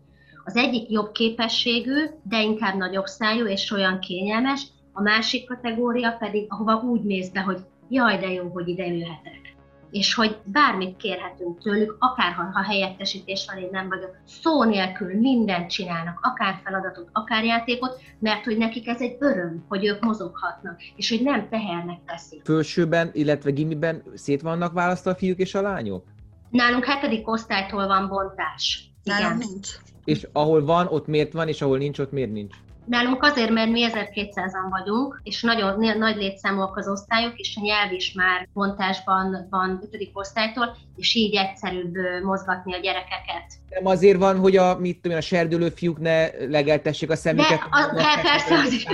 Az 0.45 0.57
egyik 0.57 0.91
jobb 0.91 1.13
képességű, 1.13 2.07
de 2.23 2.41
inkább 2.43 2.77
nagyobb 2.77 3.07
szájú 3.07 3.47
és 3.47 3.71
olyan 3.71 4.01
kényelmes, 4.01 4.67
a 4.99 5.03
másik 5.03 5.47
kategória 5.47 6.17
pedig, 6.19 6.47
ahova 6.49 6.75
úgy 6.75 7.03
mész 7.03 7.29
be, 7.29 7.41
hogy 7.41 7.59
jaj, 7.89 8.19
de 8.19 8.33
jó, 8.33 8.51
hogy 8.53 8.69
ide 8.69 8.87
jöhetek 8.87 9.47
és 9.91 10.15
hogy 10.15 10.39
bármit 10.45 10.97
kérhetünk 10.97 11.63
tőlük, 11.63 11.97
akár 11.99 12.33
ha 12.33 12.63
helyettesítés 12.63 13.47
van, 13.47 13.63
én 13.63 13.69
nem 13.73 13.89
vagyok, 13.89 14.17
szó 14.25 14.65
nélkül 14.65 15.19
mindent 15.21 15.71
csinálnak, 15.71 16.19
akár 16.23 16.61
feladatot, 16.65 17.09
akár 17.13 17.45
játékot, 17.45 18.01
mert 18.19 18.45
hogy 18.45 18.57
nekik 18.57 18.87
ez 18.87 19.01
egy 19.01 19.17
öröm, 19.19 19.65
hogy 19.69 19.87
ők 19.87 20.05
mozoghatnak, 20.05 20.81
és 20.97 21.11
hogy 21.11 21.23
nem 21.23 21.49
tehernek 21.49 21.99
teszik. 22.07 22.45
Fölsőben, 22.45 23.11
illetve 23.13 23.51
gimiben 23.51 24.03
szét 24.15 24.43
vannak 24.43 24.73
választva 24.73 25.11
a 25.11 25.15
fiúk 25.15 25.39
és 25.39 25.55
a 25.55 25.61
lányok? 25.61 26.05
Nálunk 26.51 26.85
hetedik 26.85 27.29
osztálytól 27.29 27.87
van 27.87 28.09
bontás. 28.09 28.91
Igen. 29.05 29.21
Nálunk 29.21 29.45
nincs. 29.45 29.69
És 30.05 30.29
ahol 30.33 30.65
van, 30.65 30.87
ott 30.87 31.07
miért 31.07 31.33
van, 31.33 31.49
és 31.49 31.63
ahol 31.63 31.79
nincs, 31.79 31.99
ott 31.99 32.13
miért 32.13 32.33
nincs? 32.33 32.55
Nálunk 32.87 33.23
azért, 33.23 33.51
mert 33.51 33.71
mi 33.71 33.87
1200-an 33.93 34.67
vagyunk, 34.71 35.21
és 35.23 35.43
nagyon 35.43 35.99
nagy 35.99 36.17
létszámúak 36.17 36.77
az 36.77 36.89
osztályok, 36.89 37.37
és 37.37 37.57
a 37.57 37.61
nyelv 37.61 37.93
is 37.93 38.13
már 38.13 38.49
montásban 38.53 39.47
van 39.51 39.89
5. 39.93 40.11
osztálytól, 40.13 40.77
és 40.97 41.15
így 41.15 41.35
egyszerűbb 41.35 41.95
mozgatni 42.23 42.75
a 42.75 42.79
gyerekeket. 42.79 43.45
Nem 43.69 43.87
azért 43.87 44.19
van, 44.19 44.39
hogy 44.39 44.57
a, 44.57 44.79
mit 44.79 45.01
tudom, 45.01 45.17
a 45.17 45.21
serdülő 45.21 45.69
fiúk 45.69 45.99
ne 45.99 46.47
legeltessék 46.47 47.11
a 47.11 47.17
szemüket? 47.17 47.59
De, 47.59 47.67
a, 47.71 47.95
de 47.95 48.21
persze, 48.23 48.59
az 48.59 48.73
is, 48.73 48.87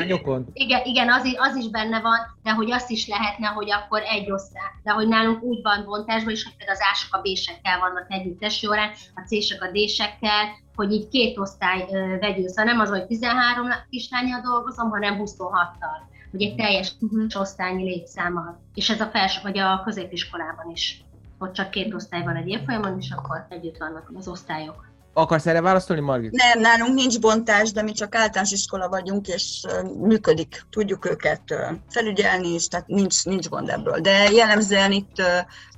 igen, 0.53 0.81
igen 0.85 1.11
az, 1.11 1.25
is, 1.25 1.35
az 1.37 1.57
is 1.57 1.69
benne 1.69 2.01
van, 2.01 2.19
de 2.43 2.51
hogy 2.51 2.71
azt 2.71 2.91
is 2.91 3.09
lehetne, 3.09 3.47
hogy 3.47 3.71
akkor 3.71 4.03
egy 4.03 4.31
osztály. 4.31 4.71
De 4.83 4.91
hogy 4.91 5.09
nálunk 5.09 5.43
úgy 5.43 5.63
van 5.63 5.85
bontásban, 5.85 6.33
és 6.33 6.45
hogy 6.45 6.57
például 6.57 6.79
az 6.79 6.87
ások 6.91 7.15
a 7.15 7.21
B-sekkel 7.21 7.79
vannak 7.79 8.07
együttes 8.09 8.65
órán, 8.69 8.91
a 9.15 9.21
C-sek 9.27 9.63
a 9.63 9.71
D-sekkel, 9.71 10.61
hogy 10.77 10.93
így 10.93 11.09
két 11.09 11.39
osztály 11.39 11.87
vegyül, 12.21 12.49
szóval 12.49 12.65
nem 12.65 12.81
az, 12.81 12.89
hogy 12.89 13.07
13 13.07 13.67
kislányjal 13.91 14.41
dolgozom, 14.41 14.91
hanem 14.91 15.19
26-tal, 15.19 16.11
hogy 16.31 16.43
egy 16.43 16.55
teljes 16.55 16.93
uh-huh. 17.01 17.41
osztályi 17.41 17.83
létszámmal. 17.83 18.61
És 18.75 18.91
ez 18.91 19.01
a 19.01 19.07
fels, 19.07 19.41
vagy 19.43 19.59
a 19.59 19.83
középiskolában 19.85 20.71
is, 20.71 21.05
hogy 21.39 21.53
csak 21.53 21.71
két 21.71 21.95
osztály 21.95 22.23
van 22.23 22.37
egy 22.37 22.49
évfolyamon, 22.49 22.99
és 22.99 23.11
akkor 23.11 23.47
együtt 23.49 23.77
vannak 23.77 24.11
az 24.15 24.29
osztályok. 24.29 24.92
Akarsz 25.13 25.47
erre 25.47 25.61
válaszolni, 25.61 26.03
Margit? 26.03 26.31
Nem, 26.31 26.61
nálunk 26.61 26.95
nincs 26.95 27.21
bontás, 27.21 27.73
de 27.73 27.83
mi 27.83 27.93
csak 27.93 28.15
általános 28.15 28.53
iskola 28.53 28.89
vagyunk, 28.89 29.29
és 29.29 29.67
működik. 29.99 30.63
Tudjuk 30.71 31.11
őket 31.11 31.43
felügyelni 31.89 32.49
is, 32.49 32.69
tehát 32.69 32.87
nincs, 32.87 33.25
nincs 33.25 33.49
gond 33.49 33.69
ebből. 33.69 34.01
De 34.01 34.31
jellemzően 34.31 34.93
itt 34.93 35.23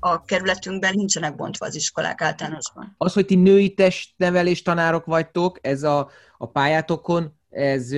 a 0.00 0.24
kerületünkben 0.24 0.94
nincsenek 0.94 1.36
bontva 1.36 1.66
az 1.66 1.74
iskolák 1.74 2.20
általánosban. 2.20 2.94
Az, 2.98 3.12
hogy 3.12 3.26
ti 3.26 3.34
női 3.34 3.74
testnevelés 3.74 4.62
tanárok 4.62 5.04
vagytok, 5.04 5.58
ez 5.62 5.82
a, 5.82 6.10
a 6.38 6.46
pályátokon, 6.46 7.38
ez 7.50 7.90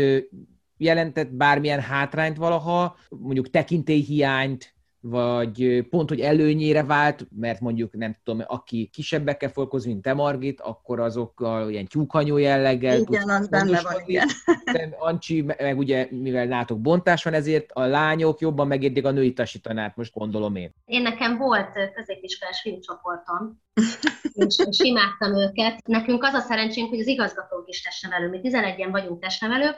jelentett 0.77 1.31
bármilyen 1.33 1.81
hátrányt 1.81 2.37
valaha, 2.37 2.97
mondjuk 3.09 3.51
tekintélyhiányt, 3.51 4.76
vagy 5.01 5.87
pont, 5.91 6.09
hogy 6.09 6.21
előnyére 6.21 6.85
vált, 6.85 7.27
mert 7.37 7.61
mondjuk 7.61 7.97
nem 7.97 8.15
tudom, 8.25 8.45
aki 8.47 8.91
kisebbekkel 8.93 9.49
foglalkozik, 9.49 9.93
mint 9.93 10.03
te 10.03 10.15
Margit, 10.15 10.61
akkor 10.61 11.01
azokkal 11.01 11.71
ilyen 11.71 11.87
tyúkanyó 11.87 12.37
jelleggel 12.37 12.99
Igen, 12.99 13.29
az 13.29 13.49
benne 13.49 13.81
van, 13.81 14.03
igen. 14.05 14.29
Ancsi, 14.99 15.43
meg 15.43 15.79
ugye, 15.79 16.09
mivel 16.11 16.47
látok 16.47 16.81
bontás 16.81 17.25
van, 17.25 17.35
ezért 17.35 17.71
a 17.73 17.85
lányok 17.85 18.41
jobban 18.41 18.67
megérdik 18.67 19.05
a 19.05 19.11
női 19.11 19.33
tanítanát, 19.33 19.97
most 19.97 20.13
gondolom 20.13 20.57
én. 20.57 20.75
Én 20.85 21.03
nekem 21.03 21.37
volt 21.37 21.93
középiskolás 21.95 22.61
filmcsoportom, 22.61 23.63
és, 24.47 24.57
és 24.69 24.79
imádtam 24.79 25.35
őket. 25.35 25.87
Nekünk 25.87 26.25
az 26.25 26.35
a 26.35 26.41
szerencsénk, 26.41 26.89
hogy 26.89 27.01
az 27.01 27.07
igazgatók 27.07 27.69
is 27.69 27.83
testnevelő. 27.83 28.29
Mi 28.29 28.41
11-en 28.43 28.89
vagyunk 28.91 29.21
testnevelők, 29.21 29.77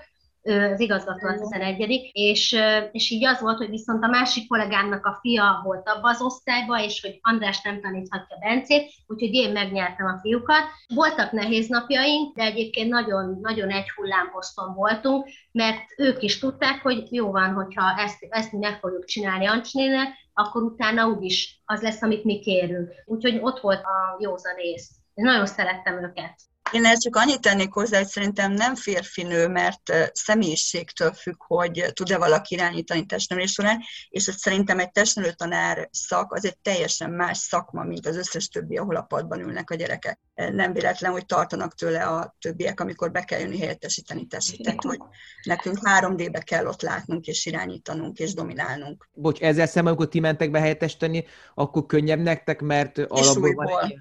az 0.49 0.81
igazgató 0.81 1.29
a 1.29 1.39
11 1.39 2.11
és, 2.13 2.57
és 2.93 3.11
így 3.11 3.25
az 3.25 3.41
volt, 3.41 3.57
hogy 3.57 3.71
viszont 3.71 4.05
a 4.05 4.09
másik 4.09 4.49
kollégámnak 4.49 5.07
a 5.07 5.19
fia 5.21 5.61
volt 5.65 5.89
abba 5.89 6.09
az 6.09 6.23
osztályba, 6.23 6.83
és 6.83 7.01
hogy 7.01 7.19
András 7.23 7.63
nem 7.63 7.81
taníthatja 7.81 8.37
Bencét, 8.41 8.91
úgyhogy 9.07 9.35
én 9.35 9.53
megnyertem 9.53 10.07
a 10.07 10.19
fiúkat. 10.21 10.63
Voltak 10.95 11.33
nehéz 11.33 11.69
napjaink, 11.69 12.37
de 12.37 12.43
egyébként 12.43 12.89
nagyon, 12.89 13.39
nagyon 13.41 13.71
egy 13.71 13.91
hullámposzton 13.91 14.75
voltunk, 14.75 15.29
mert 15.53 15.85
ők 15.97 16.23
is 16.23 16.39
tudták, 16.39 16.83
hogy 16.83 17.07
jó 17.11 17.31
van, 17.31 17.53
hogyha 17.53 18.01
ezt, 18.01 18.27
ezt 18.29 18.53
mi 18.53 18.59
meg 18.59 18.79
fogjuk 18.79 19.05
csinálni 19.05 19.47
Ancsnének, 19.47 20.09
akkor 20.35 20.63
utána 20.63 21.07
úgyis 21.07 21.63
az 21.65 21.83
lesz, 21.83 22.03
amit 22.03 22.25
mi 22.25 22.39
kérünk. 22.39 22.91
Úgyhogy 23.07 23.39
ott 23.41 23.61
volt 23.61 23.85
a 23.85 24.17
józanész. 24.19 24.91
Én 25.15 25.25
nagyon 25.25 25.47
szerettem 25.47 26.03
őket. 26.03 26.35
Én 26.73 26.85
ezt 26.85 27.01
csak 27.01 27.17
annyit 27.17 27.41
tennék 27.41 27.73
hozzá, 27.73 27.99
hogy 27.99 28.07
szerintem 28.07 28.53
nem 28.53 28.75
férfinő, 28.75 29.49
mert 29.49 29.93
személyiségtől 30.13 31.13
függ, 31.13 31.37
hogy 31.39 31.85
tud-e 31.93 32.19
valaki 32.19 32.55
irányítani 32.55 33.07
testnevelés 33.07 33.53
során, 33.53 33.81
és 34.09 34.25
hogy 34.25 34.37
szerintem 34.37 34.79
egy 34.79 34.91
testnevelő 34.91 35.35
tanár 35.35 35.89
szak 35.93 36.33
az 36.33 36.45
egy 36.45 36.59
teljesen 36.59 37.11
más 37.11 37.39
szakma, 37.39 37.83
mint 37.83 38.07
az 38.07 38.17
összes 38.17 38.49
többi, 38.49 38.77
ahol 38.77 38.97
a 38.97 39.03
padban 39.03 39.41
ülnek 39.41 39.71
a 39.71 39.75
gyerekek. 39.75 40.21
Nem 40.35 40.73
véletlen, 40.73 41.13
hogy 41.13 41.27
tartanak 41.27 41.75
tőle 41.75 42.03
a 42.03 42.37
többiek, 42.41 42.81
amikor 42.81 43.11
be 43.11 43.25
kell 43.25 43.41
jönni 43.41 43.59
helyettesíteni 43.59 44.27
testet, 44.27 44.83
hogy 44.83 44.99
nekünk 45.43 45.79
3D-be 45.83 46.41
kell 46.41 46.67
ott 46.67 46.83
látnunk, 46.83 47.27
és 47.27 47.47
irányítanunk, 47.47 48.19
és 48.19 48.35
dominálnunk. 48.35 49.09
Bocs, 49.13 49.41
ezzel 49.41 49.67
szemben, 49.67 49.93
amikor 49.93 50.09
ti 50.09 50.21
mentek 50.21 50.51
be 50.51 50.61
helyettesíteni, 50.61 51.25
akkor 51.55 51.87
könnyebb 51.87 52.21
nektek, 52.21 52.61
mert 52.61 52.99
alapból 52.99 53.55
van 53.55 53.85
egy 53.85 53.99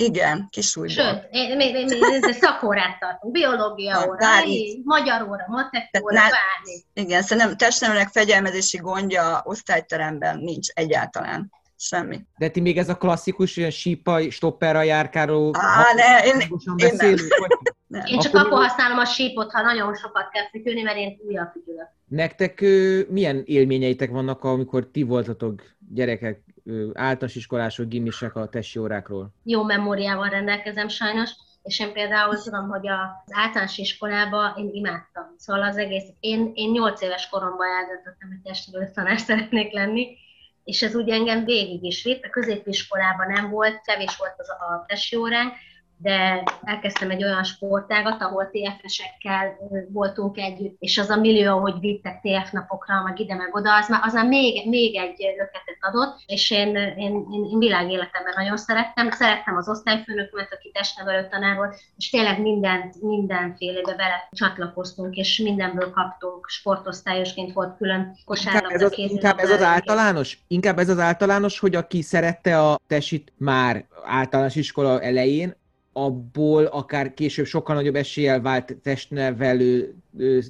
igen, 0.00 0.48
kisújból. 0.50 1.04
Sőt, 1.04 1.28
én, 1.30 1.56
még, 1.56 1.72
még, 1.72 1.84
még 2.20 2.32
szakórát 2.40 2.98
tartunk, 2.98 3.32
biológia 3.32 4.06
óra, 4.08 4.26
magyar 4.84 5.22
óra, 5.22 5.44
matek 5.48 6.02
óra, 6.02 6.14
bármi. 6.14 6.84
Igen, 6.92 7.22
szerintem 7.22 7.56
testnevelőnek 7.56 8.08
fegyelmezési 8.08 8.76
gondja 8.76 9.40
osztályteremben 9.44 10.38
nincs 10.38 10.68
egyáltalán. 10.68 11.52
Semmi. 11.76 12.20
De 12.38 12.48
ti 12.48 12.60
még 12.60 12.78
ez 12.78 12.88
a 12.88 12.96
klasszikus 12.96 13.56
ilyen 13.56 13.70
sípa, 13.70 14.30
stopperra 14.30 14.82
járkáló... 14.82 15.50
Á, 15.58 15.92
ne, 15.94 16.24
én, 16.24 16.40
én 16.76 16.94
nem. 16.96 17.16
Nem. 17.90 18.06
Én 18.06 18.18
csak 18.18 18.34
akkor, 18.34 18.46
akkor 18.46 18.62
használom 18.62 18.98
a 18.98 19.04
sípot, 19.04 19.52
ha 19.52 19.62
nagyon 19.62 19.94
sokat 19.94 20.28
kell 20.28 20.48
fütyülni, 20.50 20.82
mert 20.82 20.96
én 20.96 21.18
újabb 21.26 21.48
fütyülök. 21.52 21.88
Nektek 22.06 22.60
milyen 23.08 23.42
élményeitek 23.44 24.10
vannak, 24.10 24.44
amikor 24.44 24.86
ti 24.86 25.02
voltatok 25.02 25.62
gyerekek, 25.94 26.40
általános 26.92 27.34
iskolások, 27.34 27.88
gimisek 27.88 28.36
a 28.36 28.48
testi 28.48 28.78
órákról? 28.78 29.34
Jó 29.42 29.62
memóriával 29.62 30.28
rendelkezem 30.28 30.88
sajnos, 30.88 31.30
és 31.62 31.80
én 31.80 31.92
például 31.92 32.42
tudom, 32.42 32.68
hogy 32.68 32.88
az 32.88 33.32
általános 33.32 33.78
iskolában 33.78 34.54
én 34.56 34.70
imádtam. 34.72 35.34
Szóval 35.36 35.62
az 35.62 35.76
egész, 35.76 36.08
én, 36.20 36.50
én 36.54 36.70
8 36.70 37.00
éves 37.00 37.28
koromban 37.28 37.66
eldöntöttem, 37.80 38.28
hogy 38.28 38.40
testnevelő 38.42 38.90
tanár 38.94 39.18
szeretnék 39.18 39.72
lenni, 39.72 40.16
és 40.64 40.82
ez 40.82 40.94
úgy 40.94 41.08
engem 41.08 41.44
végig 41.44 41.84
is 41.84 42.04
vitt. 42.04 42.24
A 42.24 42.30
középiskolában 42.30 43.26
nem 43.26 43.50
volt, 43.50 43.80
kevés 43.84 44.16
volt 44.16 44.34
az 44.36 44.48
a 44.48 44.84
testi 44.86 45.16
óránk, 45.16 45.52
de 46.02 46.42
elkezdtem 46.62 47.10
egy 47.10 47.24
olyan 47.24 47.44
sportágat, 47.44 48.22
ahol 48.22 48.50
TFS-ekkel 48.50 49.56
voltunk 49.88 50.38
együtt, 50.38 50.76
és 50.78 50.98
az 50.98 51.08
a 51.08 51.16
millió, 51.16 51.58
hogy 51.58 51.80
vittek 51.80 52.20
TF 52.20 52.50
napokra, 52.50 53.02
meg 53.02 53.20
ide, 53.20 53.34
meg 53.34 53.54
oda, 53.54 53.76
az 53.76 53.88
már, 53.88 54.00
az 54.04 54.12
már 54.12 54.26
még, 54.26 54.68
még 54.68 54.96
egy 54.96 55.18
löketet 55.18 55.78
adott, 55.80 56.22
és 56.26 56.50
én, 56.50 56.76
én, 56.76 57.26
én, 57.30 57.44
én 57.50 57.58
világéletemben 57.58 58.32
nagyon 58.36 58.56
szerettem. 58.56 59.10
Szerettem 59.10 59.56
az 59.56 59.68
osztályfőnökömet, 59.68 60.52
aki 60.52 60.70
testnevelő 60.70 61.28
tanár 61.28 61.56
volt, 61.56 61.80
és 61.96 62.10
tényleg 62.10 62.40
mindent, 62.40 63.02
mindenfélébe 63.02 63.94
bele 63.94 64.28
csatlakoztunk, 64.32 65.14
és 65.14 65.38
mindenből 65.38 65.90
kaptunk. 65.90 66.48
Sportosztályosként 66.48 67.52
volt 67.52 67.76
külön 67.76 68.18
kosárlabda. 68.24 68.68
Inkább 68.72 68.82
ez, 68.82 68.92
az, 68.92 69.10
inkább 69.10 69.38
ez 69.38 69.50
az 69.50 69.62
általános? 69.62 70.38
Inkább 70.46 70.78
ez 70.78 70.88
az 70.88 70.98
általános, 70.98 71.58
hogy 71.58 71.74
aki 71.74 72.02
szerette 72.02 72.60
a 72.60 72.78
tesit 72.86 73.32
már 73.36 73.84
általános 74.04 74.54
iskola 74.54 75.00
elején, 75.00 75.58
abból 75.92 76.64
akár 76.64 77.14
később 77.14 77.46
sokkal 77.46 77.74
nagyobb 77.74 77.94
eséllyel 77.94 78.40
vált 78.40 78.76
testnevelő 78.82 79.94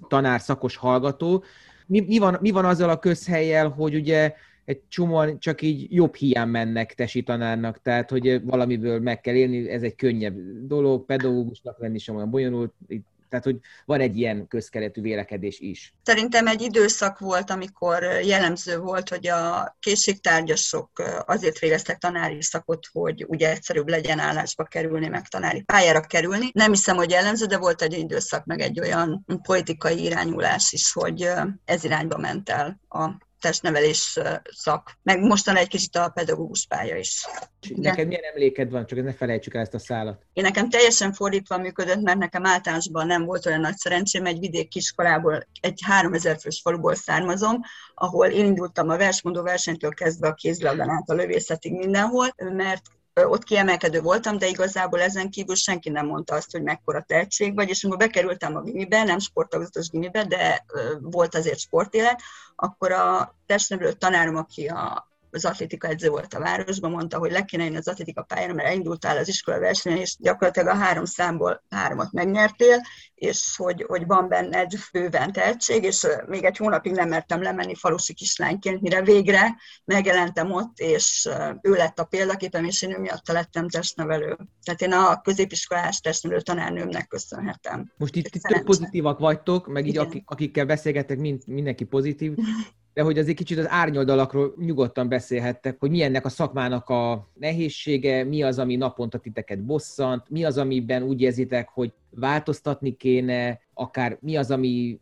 tanár, 0.08 0.40
szakos 0.40 0.76
hallgató. 0.76 1.44
Mi, 1.86 2.00
mi, 2.00 2.18
van, 2.18 2.38
mi 2.40 2.50
van 2.50 2.64
azzal 2.64 2.90
a 2.90 2.98
közhelyel, 2.98 3.68
hogy 3.68 3.94
ugye 3.94 4.34
egy 4.64 4.80
csomóan 4.88 5.38
csak 5.38 5.62
így 5.62 5.86
jobb 5.94 6.14
hiány 6.14 6.48
mennek 6.48 6.94
tesi 6.94 7.22
tanárnak, 7.22 7.82
tehát 7.82 8.10
hogy 8.10 8.44
valamiből 8.44 9.00
meg 9.00 9.20
kell 9.20 9.34
élni, 9.34 9.68
ez 9.68 9.82
egy 9.82 9.94
könnyebb 9.94 10.36
dolog, 10.66 11.04
pedagógusnak 11.04 11.78
lenni 11.78 11.98
sem 11.98 12.16
olyan 12.16 12.30
bonyolult, 12.30 12.72
itt 12.88 13.06
tehát, 13.30 13.44
hogy 13.44 13.56
van 13.84 14.00
egy 14.00 14.16
ilyen 14.16 14.46
közkeretű 14.46 15.00
vélekedés 15.00 15.58
is. 15.58 15.94
Szerintem 16.02 16.46
egy 16.46 16.60
időszak 16.60 17.18
volt, 17.18 17.50
amikor 17.50 18.02
jellemző 18.02 18.78
volt, 18.78 19.08
hogy 19.08 19.28
a 19.28 19.76
készségtárgyasok 19.80 20.90
azért 21.26 21.58
végeztek 21.58 21.98
tanári 21.98 22.42
szakot, 22.42 22.86
hogy 22.92 23.24
ugye 23.28 23.50
egyszerűbb 23.50 23.88
legyen 23.88 24.18
állásba 24.18 24.64
kerülni, 24.64 25.08
meg 25.08 25.28
tanári 25.28 25.62
pályára 25.62 26.00
kerülni. 26.00 26.50
Nem 26.52 26.70
hiszem, 26.70 26.96
hogy 26.96 27.10
jellemző, 27.10 27.46
de 27.46 27.58
volt 27.58 27.82
egy 27.82 27.98
időszak, 27.98 28.44
meg 28.44 28.60
egy 28.60 28.80
olyan 28.80 29.24
politikai 29.42 30.02
irányulás 30.02 30.72
is, 30.72 30.92
hogy 30.92 31.28
ez 31.64 31.84
irányba 31.84 32.18
ment 32.18 32.48
el 32.48 32.80
a 32.88 33.28
testnevelés 33.40 34.18
szak, 34.50 34.98
meg 35.02 35.20
mostan 35.20 35.56
egy 35.56 35.68
kicsit 35.68 35.96
a 35.96 36.08
pedagógus 36.08 36.66
pálya 36.66 36.96
is. 36.96 37.26
Neked 37.74 38.06
milyen 38.06 38.22
emléked 38.22 38.70
van, 38.70 38.86
csak 38.86 39.02
ne 39.02 39.12
felejtsük 39.12 39.54
el 39.54 39.60
ezt 39.60 39.74
a 39.74 39.78
szállat. 39.78 40.22
Én 40.32 40.44
nekem 40.44 40.68
teljesen 40.68 41.12
fordítva 41.12 41.58
működött, 41.58 42.00
mert 42.00 42.18
nekem 42.18 42.46
általánosban 42.46 43.06
nem 43.06 43.24
volt 43.24 43.46
olyan 43.46 43.60
nagy 43.60 43.76
szerencsém, 43.76 44.26
egy 44.26 44.38
vidék 44.38 44.68
kiskolából, 44.68 45.46
egy 45.60 45.80
3000 45.84 46.38
fős 46.40 46.60
faluból 46.60 46.94
származom, 46.94 47.60
ahol 47.94 48.26
én 48.26 48.44
indultam 48.44 48.88
a 48.88 48.96
versmondó 48.96 49.42
versenytől 49.42 49.94
kezdve 49.94 50.28
a 50.28 50.34
kézilabdán 50.34 50.90
át 50.90 51.08
a 51.08 51.14
lövészetig 51.14 51.72
mindenhol, 51.72 52.34
mert 52.36 52.82
ott 53.14 53.44
kiemelkedő 53.44 54.00
voltam, 54.00 54.38
de 54.38 54.46
igazából 54.46 55.00
ezen 55.00 55.30
kívül 55.30 55.54
senki 55.54 55.88
nem 55.88 56.06
mondta 56.06 56.34
azt, 56.34 56.52
hogy 56.52 56.62
mekkora 56.62 57.02
tehetség 57.02 57.54
vagy, 57.54 57.68
és 57.68 57.84
amikor 57.84 58.06
bekerültem 58.06 58.56
a 58.56 58.60
gimibe, 58.60 59.04
nem 59.04 59.18
sportagozatos 59.18 59.88
gimibe, 59.88 60.24
de 60.24 60.64
volt 61.00 61.34
azért 61.34 61.58
sportélet, 61.58 62.20
akkor 62.56 62.92
a 62.92 63.34
testnevelő 63.46 63.92
tanárom, 63.92 64.36
aki 64.36 64.66
a 64.66 65.09
az 65.30 65.44
atlétika 65.44 65.88
edző 65.88 66.08
volt 66.08 66.34
a 66.34 66.38
városban, 66.38 66.90
mondta, 66.90 67.18
hogy 67.18 67.30
le 67.30 67.44
kéne 67.44 67.78
az 67.78 67.88
atlétika 67.88 68.22
pályára, 68.22 68.54
mert 68.54 68.68
elindultál 68.68 69.16
az 69.16 69.28
iskola 69.28 69.58
versenyen, 69.58 69.98
és 69.98 70.16
gyakorlatilag 70.18 70.68
a 70.68 70.78
három 70.78 71.04
számból 71.04 71.64
háromat 71.68 72.12
megnyertél, 72.12 72.80
és 73.14 73.54
hogy, 73.56 73.84
hogy 73.88 74.06
van 74.06 74.28
benne 74.28 74.58
egy 74.58 74.78
bőven 74.92 75.32
tehetség, 75.32 75.84
és 75.84 76.06
még 76.26 76.44
egy 76.44 76.56
hónapig 76.56 76.92
nem 76.92 77.08
mertem 77.08 77.42
lemenni 77.42 77.74
falusi 77.74 78.14
kislányként, 78.14 78.80
mire 78.80 79.02
végre 79.02 79.56
megjelentem 79.84 80.52
ott, 80.52 80.78
és 80.78 81.28
ő 81.62 81.70
lett 81.70 81.98
a 81.98 82.04
példaképem, 82.04 82.64
és 82.64 82.82
én 82.82 82.90
ő 82.90 82.98
miatt 82.98 83.28
lettem 83.28 83.68
testnevelő. 83.68 84.36
Tehát 84.64 84.80
én 84.80 84.92
a 84.92 85.20
középiskolás 85.20 86.00
testnevelő 86.00 86.40
tanárnőmnek 86.40 87.08
köszönhetem. 87.08 87.92
Most 87.96 88.14
itt, 88.14 88.34
itt 88.34 88.42
tök 88.42 88.64
pozitívak 88.64 89.18
vagytok, 89.18 89.66
meg 89.66 89.86
így 89.86 89.98
akik, 89.98 90.22
akikkel 90.26 90.66
beszélgetek, 90.66 91.18
mind, 91.18 91.42
mindenki 91.46 91.84
pozitív 91.84 92.34
de 93.00 93.06
hogy 93.06 93.18
azért 93.18 93.36
kicsit 93.36 93.58
az 93.58 93.68
árnyoldalakról 93.68 94.54
nyugodtan 94.56 95.08
beszélhettek, 95.08 95.76
hogy 95.78 95.90
mi 95.90 96.02
ennek 96.02 96.24
a 96.24 96.28
szakmának 96.28 96.88
a 96.88 97.28
nehézsége, 97.34 98.24
mi 98.24 98.42
az, 98.42 98.58
ami 98.58 98.76
naponta 98.76 99.18
titeket 99.18 99.64
bosszant, 99.64 100.30
mi 100.30 100.44
az, 100.44 100.58
amiben 100.58 101.02
úgy 101.02 101.20
érzitek, 101.20 101.68
hogy 101.68 101.92
változtatni 102.10 102.96
kéne, 102.96 103.60
akár 103.74 104.18
mi 104.20 104.36
az, 104.36 104.50
ami 104.50 105.00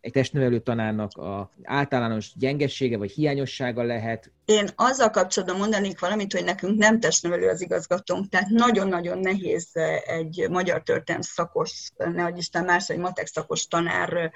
egy 0.00 0.12
testnevelő 0.12 0.58
tanárnak 0.58 1.16
a 1.16 1.50
általános 1.62 2.32
gyengessége 2.36 2.96
vagy 2.96 3.10
hiányossága 3.10 3.82
lehet? 3.82 4.32
Én 4.44 4.68
azzal 4.76 5.10
kapcsolatban 5.10 5.58
mondanék 5.58 6.00
valamit, 6.00 6.32
hogy 6.32 6.44
nekünk 6.44 6.78
nem 6.78 7.00
testnevelő 7.00 7.48
az 7.48 7.60
igazgatónk, 7.60 8.28
tehát 8.28 8.48
nagyon-nagyon 8.48 9.18
nehéz 9.18 9.68
egy 10.06 10.46
magyar 10.50 10.82
történelm 10.82 11.22
szakos, 11.22 11.90
ne 11.96 12.28
Isten 12.36 12.64
más, 12.64 12.90
egy 12.90 12.98
matek 12.98 13.26
szakos 13.26 13.66
tanár 13.66 14.30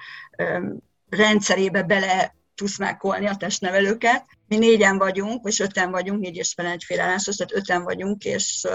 rendszerébe 1.09 1.83
bele 1.83 2.35
tuszmákolni 2.55 3.27
a 3.27 3.35
testnevelőket. 3.35 4.25
Mi 4.47 4.57
négyen 4.57 4.97
vagyunk, 4.97 5.43
vagy 5.43 5.61
öten 5.61 5.91
vagyunk, 5.91 6.21
négy 6.21 6.35
és 6.35 6.53
fel 6.53 6.65
egy 6.65 6.83
félállásos, 6.83 7.35
tehát 7.35 7.53
öten 7.53 7.83
vagyunk, 7.83 8.23
és 8.23 8.67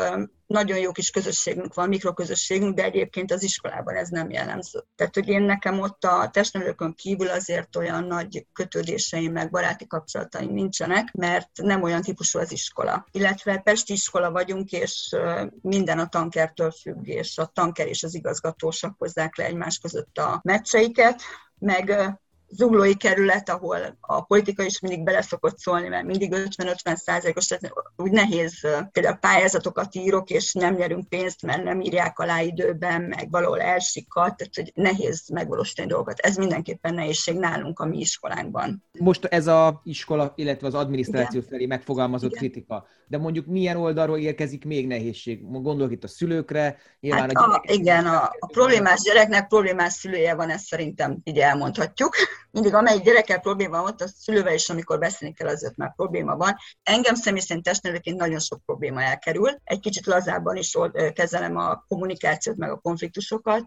nagyon 0.47 0.79
jó 0.79 0.93
kis 0.93 1.11
közösségünk 1.11 1.75
van, 1.75 1.89
mikroközösségünk, 1.89 2.75
de 2.75 2.85
egyébként 2.85 3.33
az 3.33 3.43
iskolában 3.43 3.95
ez 3.95 4.09
nem 4.09 4.31
jellemző. 4.31 4.85
Tehát, 4.97 5.15
hogy 5.15 5.29
én 5.29 5.43
nekem 5.43 5.81
ott 5.81 6.05
a 6.05 6.31
testnevelőkön 6.33 6.95
kívül 6.95 7.29
azért 7.29 7.77
olyan 7.77 8.05
nagy 8.05 8.47
kötődéseim, 8.53 9.33
meg 9.33 9.51
baráti 9.51 9.87
kapcsolataim 9.87 10.53
nincsenek, 10.53 11.13
mert 11.13 11.49
nem 11.63 11.83
olyan 11.83 12.03
típusú 12.03 12.39
az 12.39 12.53
iskola. 12.53 13.07
Illetve 13.11 13.59
Pesti 13.59 13.93
iskola 13.93 14.31
vagyunk, 14.31 14.71
és 14.71 15.17
minden 15.63 15.99
a 15.99 16.09
tankertől 16.09 16.71
függ, 16.71 17.07
és 17.07 17.39
a 17.39 17.51
tanker 17.55 17.87
és 17.87 18.03
az 18.03 18.15
igazgatósak 18.15 18.95
hozzák 18.99 19.37
le 19.37 19.45
egymás 19.45 19.79
között 19.79 20.19
a 20.19 20.41
meccseiket, 20.43 21.23
meg 21.59 22.19
zuglói 22.51 22.97
kerület, 22.97 23.49
ahol 23.49 23.99
a 24.01 24.21
politika 24.25 24.63
is 24.63 24.81
mindig 24.81 25.03
beleszokott 25.03 25.59
szólni, 25.59 25.89
mert 25.89 26.07
mindig 26.07 26.35
50-50 26.35 26.97
százalékos, 26.97 27.47
tehát 27.47 27.73
úgy 27.97 28.11
nehéz 28.11 28.61
például 28.93 29.17
pályázatokat 29.17 29.95
írok, 29.95 30.31
és 30.31 30.53
nem 30.53 30.75
nyerünk 30.75 31.09
pénzt, 31.09 31.43
mert 31.43 31.65
nem 31.65 31.81
írják 31.81 32.19
alá 32.19 32.41
időben, 32.41 33.03
meg 33.03 33.31
valahol 33.31 33.61
elsikadt, 33.61 34.37
tehát 34.37 34.55
hogy 34.55 34.73
nehéz 34.75 35.29
megvalósítani 35.29 35.89
dolgokat. 35.89 36.19
Ez 36.19 36.37
mindenképpen 36.37 36.95
nehézség 36.95 37.39
nálunk 37.39 37.81
a 37.81 37.87
mi 37.87 37.99
iskolánkban. 37.99 38.85
Most 38.99 39.25
ez 39.25 39.47
a 39.47 39.81
iskola, 39.85 40.33
illetve 40.37 40.67
az 40.67 40.75
adminisztráció 40.75 41.39
Igen. 41.39 41.51
felé 41.51 41.67
megfogalmazott 41.67 42.31
Igen. 42.31 42.43
kritika, 42.43 42.87
de 43.07 43.19
mondjuk 43.19 43.47
milyen 43.47 43.77
oldalról 43.77 44.19
érkezik 44.19 44.65
még 44.65 44.87
nehézség? 44.87 45.51
Gondolok 45.51 45.93
itt 45.93 46.05
a 46.05 46.09
szülőkre, 46.09 46.77
nyilván 47.01 47.23
hát 47.23 47.33
a, 47.33 47.55
a 47.55 47.63
Igen, 47.67 48.07
a, 48.07 48.23
a 48.39 48.47
problémás 48.47 49.01
gyereknek 49.01 49.49
problémás 49.49 49.93
szülője 49.93 50.35
van, 50.35 50.51
ezt 50.51 50.65
szerintem 50.65 51.19
így 51.25 51.39
elmondhatjuk 51.39 52.15
mindig 52.51 52.75
amelyik 52.75 53.03
gyerekkel 53.03 53.41
probléma 53.41 53.77
van, 53.77 53.87
ott 53.87 54.01
a 54.01 54.09
szülővel 54.09 54.55
is, 54.55 54.69
amikor 54.69 54.99
beszélni 54.99 55.35
kell, 55.35 55.49
azért 55.49 55.77
már 55.77 55.95
probléma 55.95 56.37
van. 56.37 56.57
Engem 56.83 57.15
személy 57.15 57.41
szerint 57.41 57.65
testnevelőként 57.65 58.17
nagyon 58.17 58.39
sok 58.39 58.65
probléma 58.65 59.03
elkerül. 59.03 59.51
Egy 59.65 59.81
kicsit 59.81 60.07
lazábban 60.07 60.57
is 60.57 60.77
kezelem 61.13 61.57
a 61.57 61.85
kommunikációt, 61.89 62.57
meg 62.57 62.71
a 62.71 62.79
konfliktusokat. 62.79 63.65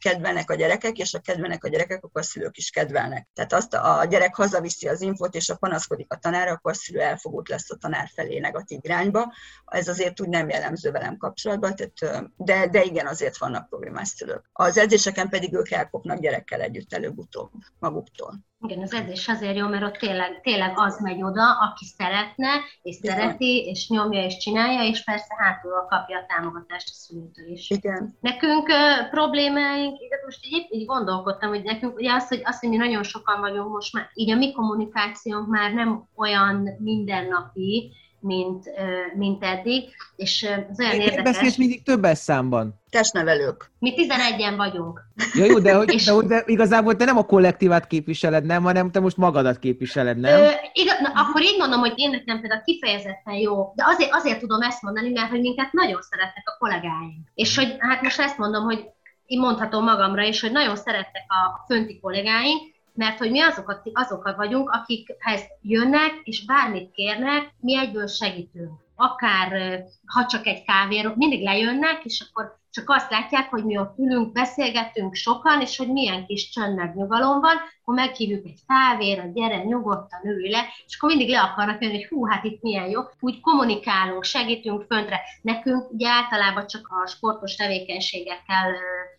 Kedvelnek 0.00 0.50
a 0.50 0.54
gyerekek, 0.54 0.98
és 0.98 1.14
a 1.14 1.18
kedvelnek 1.18 1.64
a 1.64 1.68
gyerekek, 1.68 2.04
akkor 2.04 2.20
a 2.20 2.24
szülők 2.24 2.56
is 2.56 2.70
kedvelnek. 2.70 3.28
Tehát 3.34 3.52
azt 3.52 3.74
a 3.74 4.04
gyerek 4.08 4.34
hazaviszi 4.34 4.88
az 4.88 5.00
infot, 5.00 5.34
és 5.34 5.48
a 5.48 5.56
panaszkodik 5.56 6.12
a 6.12 6.18
tanára, 6.18 6.50
akkor 6.50 6.72
a 6.72 6.74
szülő 6.74 7.00
elfogult 7.00 7.48
lesz 7.48 7.70
a 7.70 7.76
tanár 7.76 8.10
felé 8.14 8.38
negatív 8.38 8.78
irányba. 8.82 9.32
Ez 9.64 9.88
azért 9.88 10.20
úgy 10.20 10.28
nem 10.28 10.48
jellemző 10.48 10.90
velem 10.90 11.16
kapcsolatban, 11.16 11.74
tehát, 11.74 12.32
de, 12.36 12.68
de 12.68 12.82
igen, 12.82 13.06
azért 13.06 13.38
vannak 13.38 13.68
problémás 13.68 14.08
szülők. 14.08 14.50
Az 14.52 14.78
edzéseken 14.78 15.28
pedig 15.28 15.54
ők 15.54 15.70
elkopnak 15.70 16.18
gyerekkel 16.18 16.60
együtt 16.60 16.92
előbb-utóbb 16.92 17.50
maguktól 17.78 18.09
maguktól. 18.10 18.48
Igen, 18.62 18.82
az 18.82 18.94
edzés 18.94 19.28
azért 19.28 19.56
jó, 19.56 19.68
mert 19.68 19.82
ott 19.82 19.96
tényleg, 19.96 20.40
tényleg 20.42 20.72
az 20.74 21.00
megy 21.00 21.22
oda, 21.22 21.58
aki 21.58 21.84
szeretne, 21.84 22.48
és 22.82 22.98
Igen. 23.00 23.16
szereti, 23.16 23.64
és 23.66 23.88
nyomja, 23.88 24.24
és 24.24 24.36
csinálja, 24.36 24.82
és 24.82 25.04
persze 25.04 25.34
hátul 25.38 25.72
kapja 25.88 26.18
a 26.18 26.26
támogatást 26.28 26.88
a 26.88 26.92
szülőtől 26.92 27.46
is. 27.46 27.70
Igen. 27.70 28.16
Nekünk 28.20 28.68
uh, 28.68 29.10
problémáink, 29.10 29.98
most 30.24 30.46
így, 30.46 30.66
így 30.70 30.86
gondolkodtam, 30.86 31.48
hogy 31.48 31.62
nekünk 31.62 31.96
ugye 31.96 32.12
az, 32.12 32.28
hogy, 32.28 32.40
azt, 32.44 32.60
hogy 32.60 32.68
mi 32.68 32.76
nagyon 32.76 33.02
sokan 33.02 33.40
vagyunk 33.40 33.72
most 33.72 33.92
már, 33.92 34.10
így 34.14 34.30
a 34.30 34.36
mi 34.36 34.52
kommunikációnk 34.52 35.48
már 35.48 35.72
nem 35.72 36.08
olyan 36.16 36.68
mindennapi, 36.78 37.92
mint, 38.20 38.70
mint 39.16 39.44
eddig, 39.44 39.88
és 40.16 40.48
az 40.70 40.80
olyan 40.80 41.00
érdekes... 41.00 41.22
beszélsz 41.22 41.56
mindig 41.56 41.82
többes 41.82 42.18
számban? 42.18 42.79
Testnevelők. 42.90 43.70
Mi 43.78 43.94
11-en 43.96 44.54
vagyunk. 44.56 45.00
Ja, 45.34 45.44
jó, 45.44 45.58
de, 45.58 45.74
hogy, 45.74 45.92
és... 45.94 46.04
de, 46.04 46.22
de 46.26 46.42
igazából 46.46 46.96
te 46.96 47.04
nem 47.04 47.16
a 47.16 47.26
kollektívát 47.26 47.86
képviseled, 47.86 48.44
nem, 48.44 48.62
hanem 48.62 48.90
te 48.90 49.00
most 49.00 49.16
magadat 49.16 49.58
képviseled, 49.58 50.18
nem? 50.18 50.40
Ö, 50.40 50.48
igaz, 50.72 51.00
na, 51.00 51.12
akkor 51.14 51.42
így 51.42 51.58
mondom, 51.58 51.80
hogy 51.80 51.92
én 51.96 52.10
nekem 52.10 52.40
például 52.40 52.62
kifejezetten 52.62 53.34
jó, 53.34 53.72
de 53.74 53.84
azért, 53.86 54.14
azért 54.14 54.40
tudom 54.40 54.62
ezt 54.62 54.82
mondani, 54.82 55.10
mert 55.10 55.30
hogy 55.30 55.40
minket 55.40 55.72
nagyon 55.72 56.00
szeretnek 56.02 56.44
a 56.44 56.56
kollégáink. 56.58 57.28
És 57.34 57.56
hogy 57.56 57.76
hát 57.78 58.02
most 58.02 58.20
ezt 58.20 58.38
mondom, 58.38 58.64
hogy 58.64 58.84
én 59.26 59.40
mondhatom 59.40 59.84
magamra 59.84 60.22
is, 60.22 60.40
hogy 60.40 60.52
nagyon 60.52 60.76
szerettek 60.76 61.24
a 61.28 61.64
fönti 61.66 62.00
kollégáink, 62.00 62.60
mert 62.94 63.18
hogy 63.18 63.30
mi 63.30 63.40
azokat, 63.40 63.80
azokat 63.92 64.36
vagyunk, 64.36 64.70
akikhez 64.70 65.42
jönnek, 65.62 66.20
és 66.22 66.44
bármit 66.44 66.90
kérnek, 66.90 67.54
mi 67.60 67.76
egyből 67.76 68.06
segítünk. 68.06 68.72
Akár 69.00 69.82
ha 70.06 70.26
csak 70.26 70.46
egy 70.46 70.62
kávéról, 70.62 71.14
mindig 71.16 71.42
lejönnek, 71.42 72.04
és 72.04 72.26
akkor 72.28 72.58
csak 72.70 72.90
azt 72.90 73.10
látják, 73.10 73.50
hogy 73.50 73.64
mi 73.64 73.78
ott 73.78 73.98
ülünk, 73.98 74.32
beszélgetünk 74.32 75.14
sokan, 75.14 75.60
és 75.60 75.76
hogy 75.76 75.88
milyen 75.88 76.26
kis 76.26 76.50
csönd 76.50 76.94
nyugalom 76.94 77.40
van, 77.40 77.56
akkor 77.80 77.94
meghívjuk 77.94 78.46
egy 78.46 78.58
kávéra, 78.66 79.24
gyere, 79.32 79.62
nyugodtan 79.62 80.20
ülj 80.24 80.50
le, 80.50 80.64
és 80.86 80.96
akkor 80.96 81.08
mindig 81.08 81.28
le 81.28 81.40
akarnak 81.40 81.82
jönni, 81.82 81.94
hogy 81.94 82.08
hú, 82.08 82.26
hát 82.26 82.44
itt 82.44 82.62
milyen 82.62 82.88
jó. 82.88 83.00
Úgy 83.20 83.40
kommunikálunk, 83.40 84.24
segítünk 84.24 84.84
föntre. 84.88 85.20
Nekünk 85.42 85.90
ugye 85.90 86.08
általában 86.08 86.66
csak 86.66 86.88
a 86.88 87.06
sportos 87.06 87.54
tevékenységekkel 87.54 88.74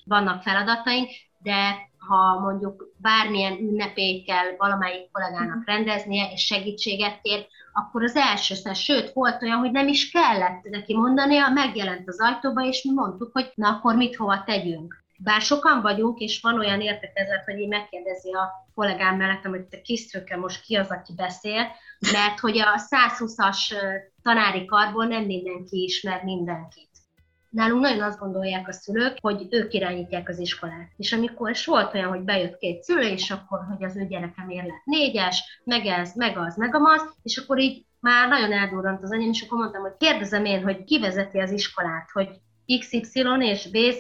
vannak 0.06 0.42
feladataink, 0.42 1.10
de 1.38 1.90
ha 2.08 2.40
mondjuk 2.40 2.94
bármilyen 2.98 3.58
ünnepét 3.58 4.26
kell 4.26 4.56
valamelyik 4.58 5.12
kollégának 5.12 5.66
rendeznie, 5.66 6.32
és 6.32 6.46
segítséget 6.46 7.22
kér, 7.22 7.48
akkor 7.74 8.04
az 8.04 8.16
első 8.16 8.56
szem, 8.56 8.74
sőt, 8.74 9.14
volt 9.14 9.42
olyan, 9.42 9.58
hogy 9.58 9.72
nem 9.72 9.88
is 9.88 10.12
kellett 10.12 10.64
neki 10.64 10.96
mondania, 10.96 11.50
megjelent 11.50 12.08
az 12.08 12.22
ajtóba, 12.22 12.62
és 12.66 12.84
mi 12.84 12.94
mondtuk, 12.94 13.30
hogy 13.34 13.52
na 13.56 13.70
akkor 13.70 13.96
mit 13.96 14.16
hova 14.16 14.44
tegyünk. 14.44 15.00
Bár 15.18 15.42
sokan 15.42 15.82
vagyunk, 15.82 16.20
és 16.20 16.42
van 16.42 16.60
olyan 16.60 16.82
értekezlet, 16.82 17.46
hogy 17.46 17.60
így 17.60 17.68
megkérdezi 17.68 18.32
a 18.32 18.50
kollégám 18.76 19.18
mellettem, 19.18 19.52
hogy 19.52 19.64
te 19.64 19.82
kisztröke 19.82 20.38
most 20.38 20.64
ki 20.64 20.76
az, 20.76 20.92
aki 20.92 21.14
beszél, 21.16 21.68
mert 22.12 22.40
hogy 22.40 22.60
a 22.60 22.82
120-as 22.90 23.76
tanári 24.22 24.66
karból 24.66 25.06
nem 25.06 25.24
mindenki 25.24 25.84
ismer 25.84 26.24
mindenkit. 26.24 26.91
Nálunk 27.52 27.82
nagyon 27.82 28.02
azt 28.02 28.20
gondolják 28.20 28.68
a 28.68 28.72
szülők, 28.72 29.18
hogy 29.22 29.48
ők 29.50 29.74
irányítják 29.74 30.30
az 30.30 30.40
iskolát. 30.40 30.92
És 30.98 31.14
amikor 31.14 31.50
és 31.50 31.66
volt 31.66 31.94
olyan, 31.94 32.10
hogy 32.10 32.22
bejött 32.22 32.58
két 32.58 32.84
szülő, 32.84 33.08
és 33.08 33.32
akkor, 33.32 33.60
hogy 33.70 33.84
az 33.84 33.98
ő 33.98 34.06
gyerekem 34.08 34.50
ér 34.50 34.64
lett 34.64 34.86
négyes, 34.86 35.62
meg 35.64 35.86
ez, 35.86 36.16
meg 36.16 36.38
az, 36.38 36.56
meg 36.56 36.76
amaz, 36.76 37.02
és 37.24 37.38
akkor 37.38 37.60
így 37.60 37.86
már 38.00 38.28
nagyon 38.28 38.52
eldurrant 38.52 39.04
az 39.04 39.12
anyám, 39.12 39.30
és 39.30 39.42
akkor 39.42 39.58
mondtam, 39.58 39.82
hogy 39.82 39.98
kérdezem 39.98 40.46
én, 40.46 40.64
hogy 40.64 40.84
ki 40.84 41.00
vezeti 41.00 41.40
az 41.40 41.52
iskolát, 41.52 42.10
hogy 42.12 42.30
XY 42.80 43.22
és 43.40 43.70
BZ, 43.70 44.00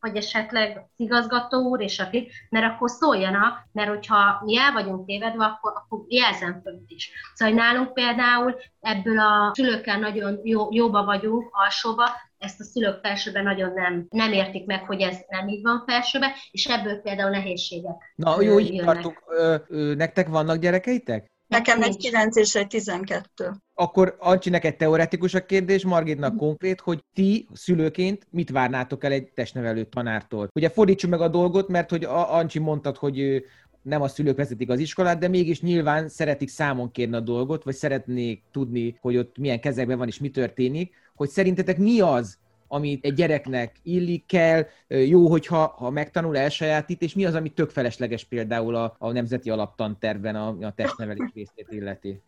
vagy 0.00 0.16
esetleg 0.16 0.90
igazgató 0.96 1.58
úr 1.58 1.80
és 1.80 1.98
akik, 1.98 2.32
mert 2.50 2.72
akkor 2.72 2.90
szóljanak, 2.90 3.68
mert 3.72 3.88
hogyha 3.88 4.42
mi 4.44 4.58
el 4.58 4.72
vagyunk 4.72 5.06
tévedve, 5.06 5.44
akkor, 5.44 5.72
akkor 5.74 6.04
jelzem 6.08 6.60
fönt 6.62 6.90
is. 6.90 7.10
Szóval 7.34 7.54
nálunk 7.54 7.92
például 7.92 8.56
ebből 8.80 9.18
a 9.18 9.50
szülőkkel 9.54 9.98
nagyon 9.98 10.40
jó, 10.44 10.68
jóba 10.70 11.04
vagyunk, 11.04 11.48
alsóba, 11.52 12.10
ezt 12.38 12.60
a 12.60 12.64
szülők 12.64 13.00
felsőben 13.02 13.42
nagyon 13.42 13.72
nem, 13.72 14.06
nem 14.10 14.32
értik 14.32 14.66
meg, 14.66 14.84
hogy 14.84 15.00
ez 15.00 15.16
nem 15.28 15.48
így 15.48 15.62
van 15.62 15.84
felsőben, 15.86 16.30
és 16.50 16.66
ebből 16.66 17.00
például 17.00 17.30
nehézségek 17.30 18.12
Na, 18.14 18.42
jó, 18.42 18.58
így 18.58 18.82
tartunk. 18.84 19.22
Ö, 19.26 19.56
ö, 19.68 19.94
nektek 19.94 20.28
vannak 20.28 20.56
gyerekeitek? 20.56 21.30
Nekem 21.48 21.82
egy 21.82 21.96
9 21.96 22.36
és 22.36 22.54
egy 22.54 22.66
12. 22.66 23.52
Akkor 23.74 24.16
Ancsi, 24.18 24.50
neked 24.50 24.76
teoretikus 24.76 25.34
a 25.34 25.44
kérdés, 25.44 25.84
Margitnak 25.84 26.36
konkrét, 26.36 26.80
hogy 26.80 27.04
ti 27.12 27.48
szülőként 27.52 28.26
mit 28.30 28.50
várnátok 28.50 29.04
el 29.04 29.12
egy 29.12 29.32
testnevelő 29.34 29.84
tanártól? 29.84 30.48
Ugye 30.54 30.68
fordítsuk 30.68 31.10
meg 31.10 31.20
a 31.20 31.28
dolgot, 31.28 31.68
mert 31.68 31.90
hogy 31.90 32.04
Ancsi 32.04 32.58
mondtad, 32.58 32.96
hogy 32.96 33.44
nem 33.88 34.02
a 34.02 34.08
szülők 34.08 34.36
vezetik 34.36 34.70
az 34.70 34.78
iskolát, 34.78 35.18
de 35.18 35.28
mégis 35.28 35.60
nyilván 35.60 36.08
szeretik 36.08 36.48
számon 36.48 36.90
kérni 36.90 37.16
a 37.16 37.20
dolgot, 37.20 37.64
vagy 37.64 37.74
szeretnék 37.74 38.42
tudni, 38.50 38.98
hogy 39.00 39.16
ott 39.16 39.38
milyen 39.38 39.60
kezekben 39.60 39.98
van 39.98 40.06
és 40.06 40.18
mi 40.18 40.30
történik, 40.30 40.94
hogy 41.14 41.28
szerintetek 41.28 41.78
mi 41.78 42.00
az, 42.00 42.38
amit 42.68 43.04
egy 43.04 43.14
gyereknek 43.14 43.76
illik 43.82 44.26
kell, 44.26 44.66
jó, 44.88 45.28
hogyha 45.28 45.66
ha 45.66 45.90
megtanul, 45.90 46.36
elsajátít, 46.36 47.02
és 47.02 47.14
mi 47.14 47.24
az, 47.24 47.34
ami 47.34 47.48
tök 47.48 47.70
felesleges 47.70 48.24
például 48.24 48.74
a, 48.74 48.96
a 48.98 49.12
nemzeti 49.12 49.50
alaptanterben 49.50 50.36
a, 50.36 50.56
a 50.60 50.72
testnevelés 50.74 51.30
részét 51.34 51.66
illeti? 51.68 52.22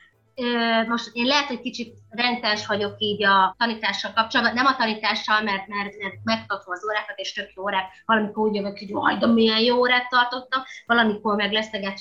Most 0.89 1.11
én 1.13 1.27
lehet, 1.27 1.47
hogy 1.47 1.61
kicsit 1.61 1.95
rentes 2.09 2.67
vagyok 2.67 2.95
így 2.99 3.25
a 3.25 3.55
tanítással 3.59 4.13
kapcsolatban, 4.13 4.55
nem 4.55 4.67
a 4.67 4.77
tanítással, 4.77 5.43
mert, 5.43 5.69
mert, 5.69 5.97
mert 6.03 6.15
megtartom 6.25 6.73
az 6.73 6.85
órákat, 6.85 7.19
és 7.19 7.33
tök 7.33 7.53
jó 7.55 7.63
órák, 7.63 8.03
valamikor 8.07 8.47
úgy 8.47 8.55
jövök, 8.55 8.79
hogy 8.79 8.89
majd 8.89 9.33
milyen 9.33 9.59
jó 9.59 9.79
órát 9.79 10.09
tartottam, 10.09 10.63
valamikor 10.87 11.37
meg 11.37 11.53
leszteget 11.53 12.01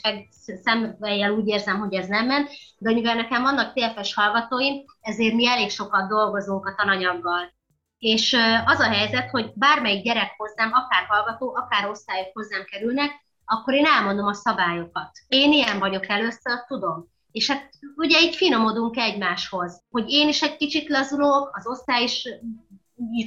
szemvejjel 0.64 1.32
úgy 1.32 1.48
érzem, 1.48 1.80
hogy 1.80 1.94
ez 1.94 2.08
nem 2.08 2.26
ment, 2.26 2.50
de 2.78 2.92
mivel 2.92 3.16
nekem 3.16 3.42
vannak 3.42 3.74
TFS 3.74 4.14
hallgatóim, 4.14 4.84
ezért 5.02 5.34
mi 5.34 5.48
elég 5.48 5.70
sokat 5.70 6.08
dolgozunk 6.08 6.66
a 6.66 6.76
tananyaggal. 6.78 7.58
És 7.98 8.38
az 8.66 8.80
a 8.80 8.90
helyzet, 8.90 9.30
hogy 9.30 9.52
bármelyik 9.56 10.04
gyerek 10.04 10.34
hozzám, 10.38 10.72
akár 10.74 11.06
hallgató, 11.08 11.56
akár 11.56 11.90
osztályok 11.90 12.30
hozzám 12.34 12.64
kerülnek, 12.64 13.28
akkor 13.46 13.74
én 13.74 13.86
elmondom 13.86 14.26
a 14.26 14.34
szabályokat. 14.34 15.12
Én 15.28 15.52
ilyen 15.52 15.80
vagyok 15.80 16.08
először, 16.08 16.66
tudom 16.68 17.18
és 17.32 17.50
hát 17.50 17.70
ugye 17.96 18.22
így 18.22 18.36
finomodunk 18.36 18.98
egymáshoz, 18.98 19.84
hogy 19.90 20.10
én 20.10 20.28
is 20.28 20.42
egy 20.42 20.58
kicsit 20.58 20.90
lazulok, 20.90 21.50
az 21.54 21.68
osztály 21.68 22.04
is 22.04 22.28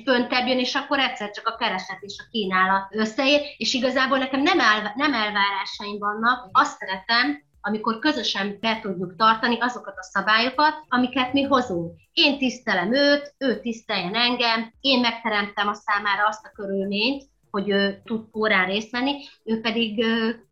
föntebb 0.04 0.46
jön, 0.46 0.58
és 0.58 0.74
akkor 0.74 0.98
egyszer 0.98 1.30
csak 1.30 1.46
a 1.46 1.56
kereset 1.56 1.98
és 2.00 2.16
a 2.18 2.28
kínálat 2.30 2.94
összeér, 2.94 3.40
és 3.56 3.74
igazából 3.74 4.18
nekem 4.18 4.42
nem, 4.42 4.60
el, 4.60 4.92
nem 4.96 5.14
elvárásaim 5.14 5.98
vannak, 5.98 6.48
azt 6.52 6.78
szeretem, 6.78 7.42
amikor 7.60 7.98
közösen 7.98 8.56
be 8.60 8.78
tudjuk 8.82 9.16
tartani 9.16 9.56
azokat 9.60 9.94
a 9.96 10.02
szabályokat, 10.02 10.74
amiket 10.88 11.32
mi 11.32 11.42
hozunk. 11.42 12.00
Én 12.12 12.38
tisztelem 12.38 12.94
őt, 12.94 13.34
ő 13.38 13.60
tiszteljen 13.60 14.14
engem, 14.14 14.72
én 14.80 15.00
megteremtem 15.00 15.68
a 15.68 15.74
számára 15.74 16.26
azt 16.26 16.46
a 16.46 16.52
körülményt, 16.54 17.24
hogy 17.50 17.70
ő 17.70 18.02
tud 18.04 18.24
órán 18.34 18.66
részt 18.66 18.90
venni, 18.90 19.12
ő 19.44 19.60
pedig 19.60 20.04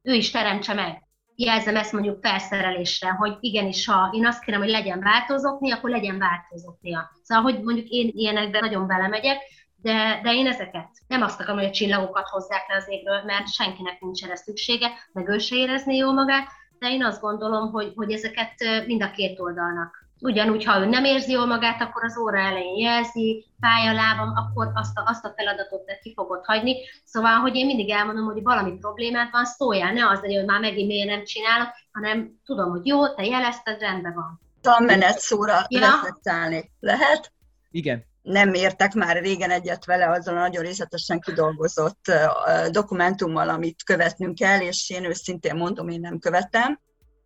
ő 0.03 0.15
is 0.15 0.31
teremtse 0.31 0.75
meg 0.75 1.10
jelzem 1.40 1.76
ezt 1.76 1.92
mondjuk 1.92 2.18
felszerelésre, 2.20 3.11
hogy 3.11 3.37
igenis, 3.40 3.87
ha 3.87 4.11
én 4.12 4.26
azt 4.26 4.44
kérem, 4.44 4.61
hogy 4.61 4.70
legyen 4.70 5.00
változókni, 5.00 5.72
akkor 5.72 5.90
legyen 5.90 6.18
változóknia. 6.18 7.11
Szóval, 7.22 7.44
hogy 7.44 7.62
mondjuk 7.62 7.88
én 7.88 8.11
ilyenekben 8.12 8.61
nagyon 8.61 8.87
belemegyek, 8.87 9.38
de, 9.76 10.20
de 10.22 10.33
én 10.33 10.46
ezeket 10.46 10.88
nem 11.07 11.22
azt 11.22 11.40
akarom, 11.40 11.59
hogy 11.59 11.68
a 11.68 11.70
csillagokat 11.70 12.29
hozzák 12.29 12.68
le 12.68 12.76
az 12.76 12.88
égről, 12.88 13.22
mert 13.24 13.53
senkinek 13.53 14.00
nincs 14.00 14.24
erre 14.24 14.37
szüksége, 14.37 14.90
meg 15.12 15.29
ő 15.29 15.38
se 15.38 15.57
érezné 15.57 15.96
jó 15.96 16.12
magát, 16.12 16.48
de 16.79 16.90
én 16.90 17.05
azt 17.05 17.20
gondolom, 17.20 17.70
hogy, 17.70 17.92
hogy 17.96 18.12
ezeket 18.12 18.55
mind 18.87 19.03
a 19.03 19.11
két 19.11 19.40
oldalnak 19.40 20.00
Ugyanúgy, 20.20 20.64
ha 20.64 20.80
ő 20.80 20.85
nem 20.85 21.04
érzi 21.04 21.33
jól 21.33 21.46
magát, 21.46 21.80
akkor 21.80 22.04
az 22.04 22.18
óra 22.18 22.38
elején 22.38 22.78
jelzi, 22.78 23.46
fáj 23.61 23.88
a 23.88 23.92
lábam, 23.92 24.33
akkor 24.37 24.70
azt 24.74 24.98
a, 24.98 25.02
azt 25.06 25.24
a 25.24 25.33
feladatot 25.37 25.87
te 25.87 25.98
ki 26.02 26.12
fogod 26.14 26.44
hagyni. 26.44 26.76
Szóval, 27.04 27.38
hogy 27.38 27.54
én 27.54 27.66
mindig 27.66 27.90
elmondom, 27.90 28.24
hogy 28.24 28.42
valami 28.42 28.78
problémát 28.78 29.30
van, 29.30 29.44
szóljál, 29.44 29.92
ne 29.92 30.09
az 30.09 30.20
legyen, 30.20 30.38
hogy 30.38 30.48
már 30.48 30.61
megint 30.61 30.88
miért 30.88 31.09
nem 31.09 31.24
csinálok, 31.24 31.68
hanem 31.92 32.40
tudom, 32.44 32.70
hogy 32.70 32.87
jó, 32.87 33.14
te 33.14 33.24
jelezted, 33.24 33.80
rendben 33.80 34.14
van. 34.14 34.40
Tanmenet 34.61 35.18
szóra 35.18 35.66
ja. 35.68 35.80
reflektálni. 35.80 36.70
Lehet? 36.80 37.33
Igen 37.70 38.09
nem 38.22 38.54
értek 38.54 38.94
már 38.94 39.22
régen 39.22 39.50
egyet 39.50 39.85
vele 39.85 40.11
azzal 40.11 40.37
a 40.37 40.40
nagyon 40.40 40.62
részletesen 40.62 41.20
kidolgozott 41.20 42.12
dokumentummal, 42.70 43.48
amit 43.48 43.83
követnünk 43.85 44.35
kell, 44.35 44.61
és 44.61 44.90
én 44.90 45.04
őszintén 45.04 45.54
mondom, 45.54 45.88
én 45.88 46.00
nem 46.00 46.18
követem. 46.18 46.80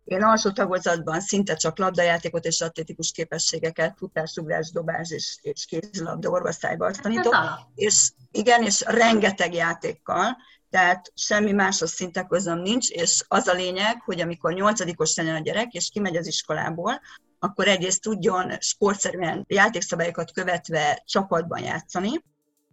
Én 0.05 0.23
alsó 0.23 0.51
tagozatban 0.51 1.21
szinte 1.21 1.55
csak 1.55 1.77
labdajátékot 1.77 2.45
és 2.45 2.61
atlétikus 2.61 3.11
képességeket, 3.11 3.97
futás, 3.97 4.35
ugrás, 4.35 4.71
dobás 4.71 5.11
és, 5.11 5.37
és 5.41 5.65
kézilabda 5.65 6.29
orvoszájban 6.29 6.93
tanítok. 7.01 7.35
És 7.75 8.11
igen, 8.31 8.63
és 8.63 8.83
rengeteg 8.85 9.53
játékkal, 9.53 10.37
tehát 10.69 11.11
semmi 11.15 11.51
máshoz 11.51 11.91
szinte 11.91 12.23
közöm 12.23 12.59
nincs, 12.59 12.89
és 12.89 13.23
az 13.27 13.47
a 13.47 13.53
lényeg, 13.53 14.01
hogy 14.01 14.21
amikor 14.21 14.53
nyolcadikos 14.53 15.15
legyen 15.15 15.35
a 15.35 15.39
gyerek, 15.39 15.73
és 15.73 15.89
kimegy 15.89 16.17
az 16.17 16.27
iskolából, 16.27 17.01
akkor 17.39 17.67
egyrészt 17.67 18.01
tudjon 18.01 18.51
sportszerűen 18.59 19.45
játékszabályokat 19.47 20.31
követve 20.31 21.03
csapatban 21.05 21.63
játszani, 21.63 22.21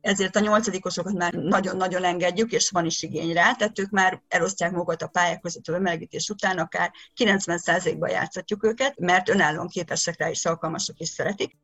ezért 0.03 0.37
a 0.37 0.41
nyolcadikosokat 0.41 1.13
már 1.13 1.33
nagyon-nagyon 1.33 2.05
engedjük, 2.05 2.53
és 2.53 2.71
van 2.71 2.85
is 2.87 3.03
igény 3.03 3.33
rá, 3.33 3.53
tehát 3.55 3.79
ők 3.79 3.91
már 3.91 4.23
elosztják 4.29 4.71
magukat 4.71 5.03
a 5.03 5.07
pályák 5.07 5.41
között 5.41 5.67
a 5.67 5.73
bemelegítés 5.73 6.29
után, 6.29 6.59
akár 6.59 6.93
90%-ban 7.17 8.11
játszhatjuk 8.11 8.65
őket, 8.65 8.99
mert 8.99 9.29
önállóan 9.29 9.69
képesek 9.69 10.19
rá 10.19 10.31
is 10.31 10.45
alkalmasok 10.45 11.01
is 11.01 11.09
szeretik. 11.09 11.57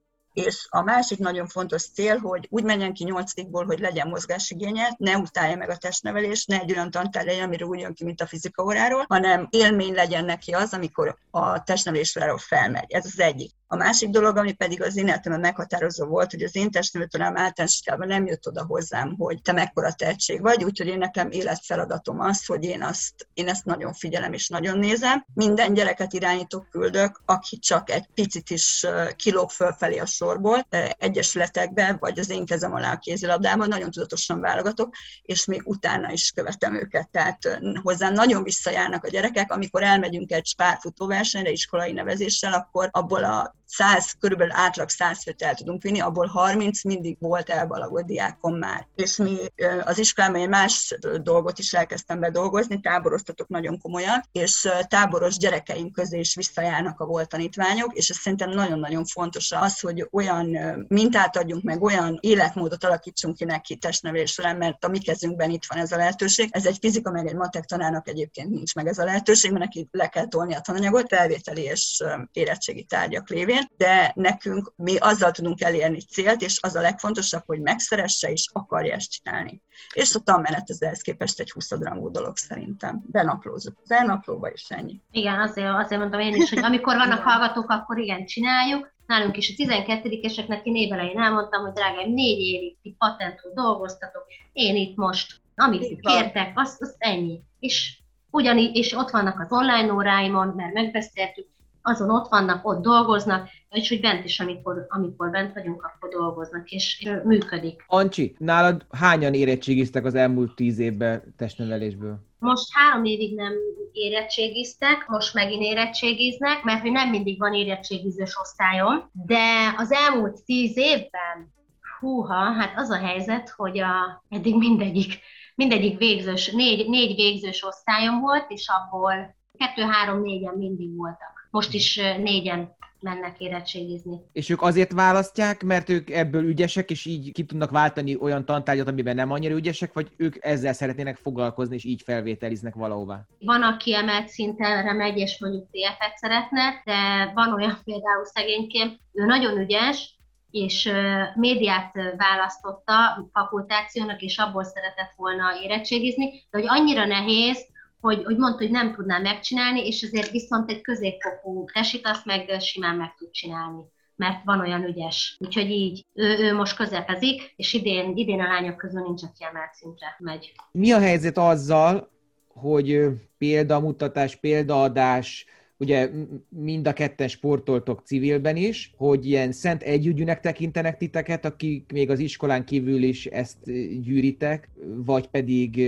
És 0.45 0.67
a 0.69 0.83
másik 0.83 1.19
nagyon 1.19 1.47
fontos 1.47 1.83
cél, 1.83 2.17
hogy 2.19 2.47
úgy 2.51 2.65
menjen 2.65 2.93
ki 2.93 3.05
nyolcadikból, 3.05 3.65
hogy 3.65 3.79
legyen 3.79 4.09
mozgásigénye, 4.09 4.95
ne 4.99 5.17
utálja 5.17 5.57
meg 5.57 5.71
a 5.71 5.77
testnevelés, 5.77 6.45
ne 6.45 6.61
egy 6.61 6.73
olyan 6.73 6.91
tantár 6.91 7.25
legyen, 7.25 7.45
amiről 7.45 7.69
úgy 7.69 7.81
jön 7.81 7.95
ki, 7.95 8.05
mint 8.05 8.21
a 8.21 8.27
fizika 8.27 8.63
óráról, 8.63 9.05
hanem 9.09 9.47
élmény 9.51 9.95
legyen 9.95 10.25
neki 10.25 10.53
az, 10.53 10.73
amikor 10.73 11.17
a 11.31 11.63
testnevelésről 11.63 12.39
felmegy. 12.39 12.93
Ez 12.93 13.05
az 13.05 13.21
egyik. 13.21 13.57
A 13.71 13.77
másik 13.77 14.09
dolog, 14.09 14.37
ami 14.37 14.53
pedig 14.53 14.83
az 14.83 14.97
én 14.97 15.07
életemben 15.07 15.41
meghatározó 15.41 16.07
volt, 16.07 16.31
hogy 16.31 16.43
az 16.43 16.57
én 16.57 16.71
testnevelőtanám 16.71 17.37
általános 17.37 17.81
nem 17.85 18.27
jött 18.27 18.47
oda 18.47 18.65
hozzám, 18.65 19.15
hogy 19.19 19.43
te 19.43 19.53
mekkora 19.53 19.93
tehetség 19.93 20.41
vagy, 20.41 20.65
úgyhogy 20.65 20.87
én 20.87 20.99
nekem 20.99 21.31
életfeladatom 21.31 22.21
az, 22.21 22.47
hogy 22.47 22.65
én, 22.65 22.83
azt, 22.83 23.29
én 23.35 23.49
ezt 23.49 23.65
nagyon 23.65 23.93
figyelem 23.93 24.33
és 24.33 24.49
nagyon 24.49 24.79
nézem. 24.79 25.25
Minden 25.35 25.75
gyereket 25.75 26.13
irányítok, 26.13 26.69
küldök, 26.71 27.21
aki 27.25 27.59
csak 27.59 27.91
egy 27.91 28.07
picit 28.15 28.51
is 28.51 28.87
kilóg 29.17 29.51
fölfelé 29.51 29.99
a 29.99 30.07
sorból, 30.29 30.67
egyesületekbe, 30.99 31.97
vagy 32.01 32.19
az 32.19 32.31
én 32.31 32.47
kezem 32.47 32.75
alá 32.75 32.93
a 32.93 32.99
kézilabdában, 32.99 33.69
nagyon 33.69 33.91
tudatosan 33.91 34.41
válogatok, 34.41 34.95
és 35.23 35.45
még 35.45 35.63
utána 35.65 36.13
is 36.13 36.31
követem 36.31 36.75
őket. 36.75 37.09
Tehát 37.11 37.61
hozzám 37.83 38.13
nagyon 38.13 38.43
visszajárnak 38.43 39.05
a 39.05 39.09
gyerekek, 39.09 39.53
amikor 39.53 39.83
elmegyünk 39.83 40.33
egy 40.33 40.47
spárfutóversenyre 40.47 41.51
iskolai 41.51 41.93
nevezéssel, 41.93 42.53
akkor 42.53 42.89
abból 42.93 43.25
a 43.25 43.57
100, 43.71 44.13
körülbelül 44.21 44.53
átlag 44.57 44.89
100 44.89 45.23
főt 45.23 45.43
el 45.43 45.55
tudunk 45.55 45.83
vinni, 45.83 46.01
abból 46.01 46.27
30 46.27 46.85
mindig 46.85 47.17
volt 47.21 47.49
elbalagott 47.49 48.05
diákom 48.05 48.59
már. 48.59 48.87
És 48.95 49.17
mi 49.17 49.37
az 49.85 49.99
iskolában 49.99 50.41
egy 50.41 50.49
más 50.49 50.99
dolgot 51.23 51.59
is 51.59 51.73
elkezdtem 51.73 52.21
bedolgozni, 52.21 52.81
táboroztatok 52.81 53.49
nagyon 53.49 53.79
komolyan, 53.79 54.23
és 54.33 54.69
táboros 54.89 55.37
gyerekeink 55.37 55.93
közé 55.93 56.19
is 56.19 56.35
visszajárnak 56.35 57.01
a 57.01 57.07
volt 57.07 57.29
tanítványok, 57.29 57.95
és 57.95 58.09
ez 58.09 58.17
szerintem 58.17 58.51
nagyon-nagyon 58.51 59.05
fontos 59.05 59.53
az, 59.53 59.81
hogy 59.81 60.09
olyan 60.11 60.57
mintát 60.89 61.37
adjunk 61.37 61.63
meg, 61.63 61.83
olyan 61.83 62.19
életmódot 62.21 62.85
alakítsunk 62.85 63.37
ki 63.37 63.45
neki 63.45 63.77
testnevelés 63.77 64.33
során, 64.33 64.57
mert 64.57 64.85
a 64.85 64.89
mi 64.89 64.99
kezünkben 64.99 65.51
itt 65.51 65.67
van 65.69 65.79
ez 65.79 65.93
a 65.93 65.97
lehetőség. 65.97 66.49
Ez 66.53 66.67
egy 66.67 66.77
fizika, 66.81 67.11
meg 67.11 67.27
egy 67.27 67.37
matek 67.37 67.65
tanárnak 67.65 68.09
egyébként 68.09 68.51
nincs 68.51 68.75
meg 68.75 68.87
ez 68.87 68.99
a 68.99 69.05
lehetőség, 69.05 69.51
mert 69.51 69.65
neki 69.65 69.89
le 69.91 70.09
kell 70.09 70.29
tolni 70.29 70.55
a 70.55 70.61
tananyagot, 70.61 71.09
felvételi 71.09 71.63
és 71.63 72.05
érettségi 72.33 72.85
tárgyak 72.85 73.29
lévén 73.29 73.58
révén, 73.59 73.71
de 73.77 74.13
nekünk 74.15 74.73
mi 74.77 74.97
azzal 74.97 75.31
tudunk 75.31 75.61
elérni 75.61 76.01
célt, 76.01 76.43
és 76.43 76.59
az 76.63 76.75
a 76.75 76.81
legfontosabb, 76.81 77.43
hogy 77.47 77.61
megszeresse 77.61 78.31
és 78.31 78.49
akarja 78.53 78.95
ezt 78.95 79.11
csinálni. 79.11 79.63
És 79.93 80.15
a 80.15 80.21
tanmenet 80.21 80.71
ez 80.71 80.81
ehhez 80.81 81.01
képest 81.01 81.41
egy 81.41 81.51
20 81.51 81.71
rangú 81.71 82.11
dolog 82.11 82.37
szerintem. 82.37 83.03
Benaplózunk. 83.07 83.77
Benaplóba 83.89 84.51
is 84.51 84.65
ennyi. 84.69 85.01
Igen, 85.11 85.41
azért, 85.41 85.69
azért 85.69 86.01
mondom 86.01 86.21
én 86.21 86.35
is, 86.35 86.49
hogy 86.49 86.65
amikor 86.65 86.97
vannak 86.97 87.23
hallgatók, 87.23 87.71
akkor 87.71 87.99
igen, 87.99 88.27
csináljuk. 88.27 88.97
Nálunk 89.07 89.37
is 89.37 89.55
a 89.57 89.63
12-eseknek 89.63 90.63
én 90.63 90.77
évelején 90.77 91.19
elmondtam, 91.19 91.63
hogy 91.63 91.73
drágáim, 91.73 92.13
négy 92.13 92.41
évig 92.41 92.77
ti 92.83 92.95
patentul 92.99 93.53
dolgoztatok, 93.55 94.27
én 94.53 94.77
itt 94.77 94.97
most, 94.97 95.41
amit 95.55 95.83
itt 95.83 96.01
kértek, 96.01 96.53
az, 96.55 96.77
az 96.79 96.95
ennyi. 96.99 97.41
És 97.59 97.99
ugyanígy, 98.31 98.77
és 98.77 98.93
ott 98.93 99.11
vannak 99.11 99.41
az 99.41 99.53
online 99.53 99.93
óráimon, 99.93 100.49
mert 100.57 100.73
megbeszéltük, 100.73 101.47
azon 101.89 102.11
ott 102.11 102.29
vannak, 102.29 102.67
ott 102.67 102.83
dolgoznak, 102.83 103.49
és 103.71 103.89
hogy 103.89 104.01
bent 104.01 104.25
is, 104.25 104.41
amikor, 104.41 104.87
amikor 104.89 105.31
bent 105.31 105.55
vagyunk, 105.55 105.83
akkor 105.83 106.11
dolgoznak, 106.11 106.71
és 106.71 107.09
működik. 107.25 107.85
Ancsi, 107.87 108.35
nálad 108.39 108.87
hányan 108.91 109.35
érettségiztek 109.35 110.05
az 110.05 110.15
elmúlt 110.15 110.55
tíz 110.55 110.79
évben 110.79 111.35
testnevelésből? 111.37 112.19
Most 112.39 112.69
három 112.73 113.05
évig 113.05 113.35
nem 113.35 113.53
érettségiztek, 113.93 115.07
most 115.07 115.35
megint 115.35 115.63
érettségiznek, 115.63 116.63
mert 116.63 116.81
hogy 116.81 116.91
nem 116.93 117.11
mindig 117.11 117.39
van 117.39 117.55
érettségizős 117.55 118.39
osztályom, 118.41 119.11
de 119.13 119.75
az 119.77 119.93
elmúlt 119.93 120.45
tíz 120.45 120.77
évben, 120.77 121.55
húha, 122.01 122.53
hát 122.53 122.73
az 122.77 122.91
a 122.91 122.97
helyzet, 122.97 123.49
hogy 123.57 123.79
a, 123.79 124.25
eddig 124.29 124.57
mindegyik, 124.57 125.19
mindegyik 125.55 125.99
végzős, 125.99 126.51
négy, 126.51 126.89
négy 126.89 127.15
végzős 127.15 127.65
osztályom 127.65 128.21
volt, 128.21 128.45
és 128.49 128.69
abból 128.69 129.37
kettő, 129.59 129.83
három, 129.83 130.23
négyen 130.23 130.55
mindig 130.55 130.97
voltak 130.97 131.38
most 131.59 131.75
is 131.75 131.97
négyen 131.97 132.77
mennek 133.01 133.41
érettségizni. 133.41 134.21
És 134.33 134.49
ők 134.51 134.63
azért 134.63 134.93
választják, 134.93 135.63
mert 135.63 135.89
ők 135.89 136.11
ebből 136.11 136.45
ügyesek, 136.45 136.91
és 136.91 137.05
így 137.05 137.33
ki 137.33 137.45
tudnak 137.45 137.71
váltani 137.71 138.17
olyan 138.21 138.45
tantárgyat, 138.45 138.89
amiben 138.89 139.15
nem 139.15 139.31
annyira 139.31 139.55
ügyesek, 139.55 139.93
vagy 139.93 140.09
ők 140.17 140.37
ezzel 140.41 140.73
szeretnének 140.73 141.17
foglalkozni, 141.17 141.75
és 141.75 141.85
így 141.85 142.03
felvételiznek 142.03 142.75
valahová? 142.75 143.27
Van, 143.41 143.63
aki 143.63 143.95
emelt 143.95 144.29
szintenre 144.29 144.93
megy, 144.93 145.19
és 145.19 145.39
mondjuk 145.41 145.67
TF-et 145.71 146.17
szeretne, 146.17 146.83
de 146.85 147.31
van 147.35 147.53
olyan 147.53 147.79
például 147.85 148.25
szegényként, 148.25 148.99
ő 149.13 149.25
nagyon 149.25 149.59
ügyes, 149.59 150.17
és 150.51 150.91
médiát 151.35 151.93
választotta 152.17 153.29
fakultációnak, 153.33 154.21
és 154.21 154.39
abból 154.39 154.65
szeretett 154.65 155.13
volna 155.17 155.45
érettségizni, 155.63 156.31
de 156.51 156.59
hogy 156.59 156.67
annyira 156.69 157.05
nehéz, 157.05 157.67
hogy, 158.01 158.25
hogy 158.25 158.37
mondta, 158.37 158.59
hogy 158.59 158.71
nem 158.71 158.93
tudná 158.93 159.19
megcsinálni, 159.19 159.87
és 159.87 160.03
ezért 160.03 160.31
viszont 160.31 160.71
egy 160.71 160.81
középfokú 160.81 161.65
tesit 161.73 162.07
azt 162.07 162.25
meg 162.25 162.61
simán 162.61 162.97
meg 162.97 163.15
tud 163.19 163.31
csinálni 163.31 163.83
mert 164.19 164.45
van 164.45 164.61
olyan 164.61 164.85
ügyes. 164.85 165.37
Úgyhogy 165.41 165.71
így 165.71 166.07
ő, 166.15 166.39
ő 166.39 166.55
most 166.55 166.77
közepezik, 166.77 167.53
és 167.57 167.73
idén, 167.73 168.17
idén 168.17 168.41
a 168.41 168.47
lányok 168.47 168.77
közül 168.77 169.03
nincs, 169.03 169.23
aki 169.23 169.45
emelt 169.45 169.75
szintre 169.75 170.17
megy. 170.19 170.53
Mi 170.73 170.93
a 170.93 170.99
helyzet 170.99 171.39
azzal, 171.39 172.11
hogy 172.49 173.01
példamutatás, 173.39 174.37
példaadás, 174.37 175.47
ugye 175.77 176.11
mind 176.49 176.87
a 176.87 176.93
ketten 176.93 177.29
sportoltok 177.29 178.03
civilben 178.05 178.57
is, 178.57 178.95
hogy 178.97 179.27
ilyen 179.27 179.53
szent 179.53 179.83
együgyűnek 179.83 180.41
tekintenek 180.41 180.97
titeket, 180.97 181.45
akik 181.45 181.93
még 181.93 182.11
az 182.11 182.19
iskolán 182.19 182.65
kívül 182.65 183.03
is 183.03 183.27
ezt 183.27 183.65
gyűritek, 184.01 184.69
vagy 184.85 185.27
pedig 185.27 185.81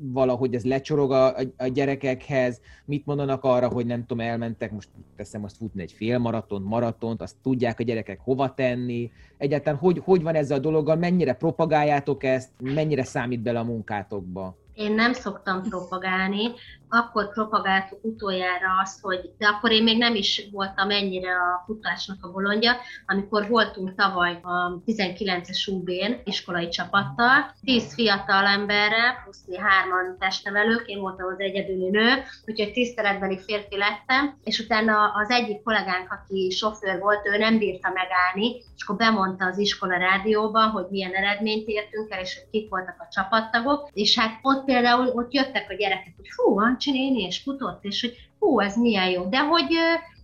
valahogy 0.00 0.54
ez 0.54 0.64
lecsorog 0.64 1.12
a, 1.12 1.34
a 1.56 1.66
gyerekekhez, 1.66 2.60
mit 2.84 3.06
mondanak 3.06 3.44
arra, 3.44 3.68
hogy 3.68 3.86
nem 3.86 4.06
tudom, 4.06 4.26
elmentek, 4.26 4.72
most 4.72 4.88
teszem 5.16 5.44
azt 5.44 5.56
futni 5.56 5.82
egy 5.82 5.92
félmaraton, 5.92 6.62
maratont, 6.62 7.22
azt 7.22 7.36
tudják 7.42 7.80
a 7.80 7.82
gyerekek 7.82 8.20
hova 8.20 8.54
tenni, 8.54 9.10
egyáltalán 9.38 9.78
hogy, 9.78 10.00
hogy 10.04 10.22
van 10.22 10.34
ezzel 10.34 10.56
a 10.56 10.60
dologgal, 10.60 10.96
mennyire 10.96 11.32
propagáljátok 11.32 12.24
ezt, 12.24 12.50
mennyire 12.62 13.04
számít 13.04 13.40
bele 13.40 13.58
a 13.58 13.64
munkátokba? 13.64 14.56
Én 14.74 14.94
nem 14.94 15.12
szoktam 15.12 15.62
propagálni, 15.62 16.42
akkor 16.88 17.32
propagáltuk 17.32 17.98
utoljára 18.02 18.80
azt, 18.82 19.00
hogy, 19.00 19.30
de 19.38 19.46
akkor 19.46 19.70
én 19.70 19.82
még 19.82 19.98
nem 19.98 20.14
is 20.14 20.48
voltam 20.52 20.90
ennyire 20.90 21.32
a 21.32 21.62
futásnak 21.66 22.24
a 22.24 22.30
bolondja, 22.30 22.76
amikor 23.06 23.48
voltunk 23.48 23.94
tavaly 23.94 24.38
a 24.42 24.82
19-es 24.86 25.68
UB-n 25.68 26.20
iskolai 26.24 26.68
csapattal, 26.68 27.54
10 27.64 27.94
fiatal 27.94 28.44
emberre, 28.46 29.20
plusz 29.22 29.44
mi 29.46 29.58
hárman 29.58 30.16
testnevelők, 30.18 30.86
én 30.86 31.00
voltam 31.00 31.26
az 31.26 31.40
egyedüli 31.40 31.88
nő, 31.90 32.22
úgyhogy 32.46 32.72
tiszteletbeli 32.72 33.38
férfi 33.38 33.76
lettem, 33.76 34.38
és 34.44 34.58
utána 34.58 35.12
az 35.14 35.30
egyik 35.30 35.62
kollégánk, 35.62 36.12
aki 36.12 36.50
sofőr 36.50 36.98
volt, 36.98 37.26
ő 37.26 37.38
nem 37.38 37.58
bírta 37.58 37.88
megállni, 37.94 38.56
és 38.76 38.82
akkor 38.82 38.96
bemondta 38.96 39.44
az 39.44 39.58
iskola 39.58 39.96
rádióban, 39.96 40.70
hogy 40.70 40.86
milyen 40.90 41.14
eredményt 41.14 41.68
értünk 41.68 42.10
el, 42.10 42.20
és 42.20 42.38
hogy 42.38 42.50
kik 42.50 42.68
voltak 42.70 42.96
a 42.98 43.08
csapattagok, 43.10 43.90
és 43.92 44.18
hát 44.18 44.38
ott 44.42 44.64
például 44.64 45.06
ott 45.06 45.32
jöttek 45.32 45.70
a 45.70 45.74
gyerekek, 45.74 46.14
hogy 46.16 46.30
hú, 46.36 46.54
Ancsi 46.78 46.98
néni, 46.98 47.22
és 47.22 47.38
futott, 47.38 47.84
és 47.84 48.00
hogy 48.00 48.16
hú, 48.38 48.60
ez 48.60 48.76
milyen 48.76 49.08
jó. 49.10 49.24
De 49.28 49.38
hogy 49.38 49.74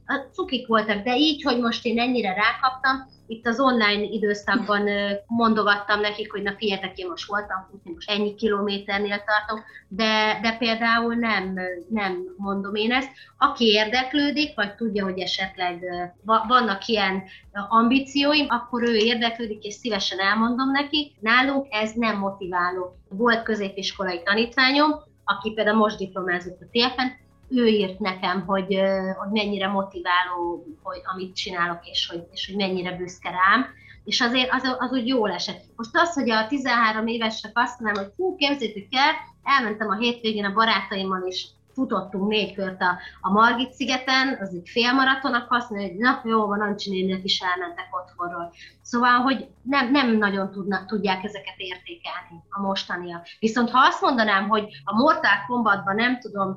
a 0.06 0.14
cukik 0.32 0.66
voltak, 0.66 1.02
de 1.02 1.16
így, 1.16 1.42
hogy 1.42 1.58
most 1.60 1.84
én 1.84 1.98
ennyire 1.98 2.34
rákaptam, 2.34 3.06
itt 3.26 3.46
az 3.46 3.60
online 3.60 4.02
időszakban 4.02 4.88
mondogattam 5.26 6.00
nekik, 6.00 6.32
hogy 6.32 6.42
na 6.42 6.54
figyeljetek, 6.58 6.98
én 6.98 7.08
most 7.08 7.28
voltam 7.28 7.66
futni, 7.70 7.92
most 7.92 8.10
ennyi 8.10 8.34
kilométernél 8.34 9.22
tartok, 9.24 9.64
de, 9.88 10.38
de 10.42 10.56
például 10.56 11.14
nem, 11.14 11.58
nem 11.88 12.34
mondom 12.36 12.74
én 12.74 12.92
ezt. 12.92 13.10
Aki 13.38 13.64
érdeklődik, 13.64 14.54
vagy 14.54 14.74
tudja, 14.74 15.04
hogy 15.04 15.18
esetleg 15.18 15.84
vannak 16.24 16.86
ilyen 16.86 17.22
ambícióim, 17.68 18.46
akkor 18.48 18.82
ő 18.82 18.94
érdeklődik, 18.94 19.64
és 19.64 19.74
szívesen 19.74 20.20
elmondom 20.20 20.70
neki. 20.70 21.16
Nálunk 21.20 21.66
ez 21.70 21.92
nem 21.94 22.18
motiváló. 22.18 22.96
Volt 23.08 23.42
középiskolai 23.42 24.22
tanítványom, 24.22 25.12
aki 25.24 25.50
például 25.50 25.76
most 25.76 25.98
diplomázott 25.98 26.60
a 26.60 26.66
TFN, 26.70 27.22
ő 27.48 27.66
írt 27.66 27.98
nekem, 27.98 28.44
hogy, 28.46 28.80
hogy 29.18 29.30
mennyire 29.30 29.68
motiváló, 29.68 30.66
hogy 30.82 31.00
amit 31.14 31.36
csinálok, 31.36 31.78
és 31.82 32.08
hogy, 32.10 32.26
és 32.32 32.46
hogy 32.46 32.56
mennyire 32.56 32.96
büszke 32.96 33.30
rám. 33.30 33.66
És 34.04 34.20
azért 34.20 34.52
az, 34.52 34.76
az 34.78 34.92
úgy 34.92 35.06
jól 35.06 35.30
esett. 35.30 35.64
Most 35.76 35.90
az, 35.92 36.14
hogy 36.14 36.30
a 36.30 36.46
13 36.46 37.06
évesek 37.06 37.50
azt 37.54 37.80
mondom, 37.80 38.02
hogy 38.02 38.12
hú, 38.16 38.36
képzétek 38.36 38.86
el, 38.90 39.12
elmentem 39.42 39.88
a 39.88 39.96
hétvégén 39.96 40.44
a 40.44 40.52
barátaimmal, 40.52 41.22
és 41.26 41.46
futottunk 41.74 42.28
négy 42.28 42.54
kört 42.54 42.80
a, 42.80 42.98
a 43.20 43.30
Margit 43.30 43.72
szigeten, 43.72 44.38
az 44.40 44.54
egy 44.54 44.68
félmaraton, 44.68 45.46
azt 45.48 45.70
mondja, 45.70 45.88
hogy 45.88 45.98
na 45.98 46.22
jó 46.24 46.46
van, 46.46 46.60
Ancsi 46.60 46.90
néninek 46.90 47.24
is 47.24 47.40
elmentek 47.40 47.88
otthonról. 47.90 48.52
Szóval, 48.82 49.18
hogy 49.18 49.48
nem, 49.62 49.90
nem 49.90 50.16
nagyon 50.16 50.50
tudnak, 50.50 50.86
tudják 50.86 51.24
ezeket 51.24 51.54
értékelni 51.56 52.42
a 52.48 52.60
mostaniak. 52.60 53.26
Viszont 53.38 53.70
ha 53.70 53.86
azt 53.86 54.00
mondanám, 54.00 54.48
hogy 54.48 54.68
a 54.84 54.94
Mortal 54.94 55.44
Kombatban 55.46 55.94
nem 55.94 56.20
tudom, 56.20 56.56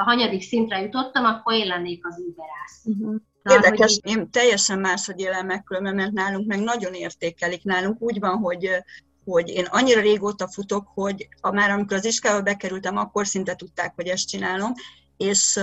a 0.00 0.02
hanyadik 0.02 0.42
szintre 0.42 0.80
jutottam, 0.80 1.24
akkor 1.24 1.54
én 1.54 1.66
lennék 1.66 2.06
az 2.06 2.18
überász. 2.28 2.84
Uh-huh. 2.84 3.14
Érdekes, 3.42 3.98
hogy... 4.02 4.16
én 4.16 4.30
teljesen 4.30 4.78
máshogy 4.78 5.20
élem 5.20 5.46
meg 5.46 5.62
különben, 5.64 5.94
mert 5.94 6.12
nálunk 6.12 6.46
meg 6.46 6.60
nagyon 6.60 6.94
értékelik. 6.94 7.64
Nálunk 7.64 8.00
úgy 8.00 8.20
van, 8.20 8.38
hogy 8.38 8.68
hogy 9.24 9.48
én 9.48 9.64
annyira 9.64 10.00
régóta 10.00 10.48
futok, 10.48 10.88
hogy 10.94 11.28
már 11.40 11.70
amikor 11.70 11.96
az 11.96 12.04
iskolába 12.04 12.42
bekerültem, 12.42 12.96
akkor 12.96 13.26
szinte 13.26 13.54
tudták, 13.54 13.92
hogy 13.94 14.06
ezt 14.06 14.28
csinálom, 14.28 14.72
és 15.16 15.60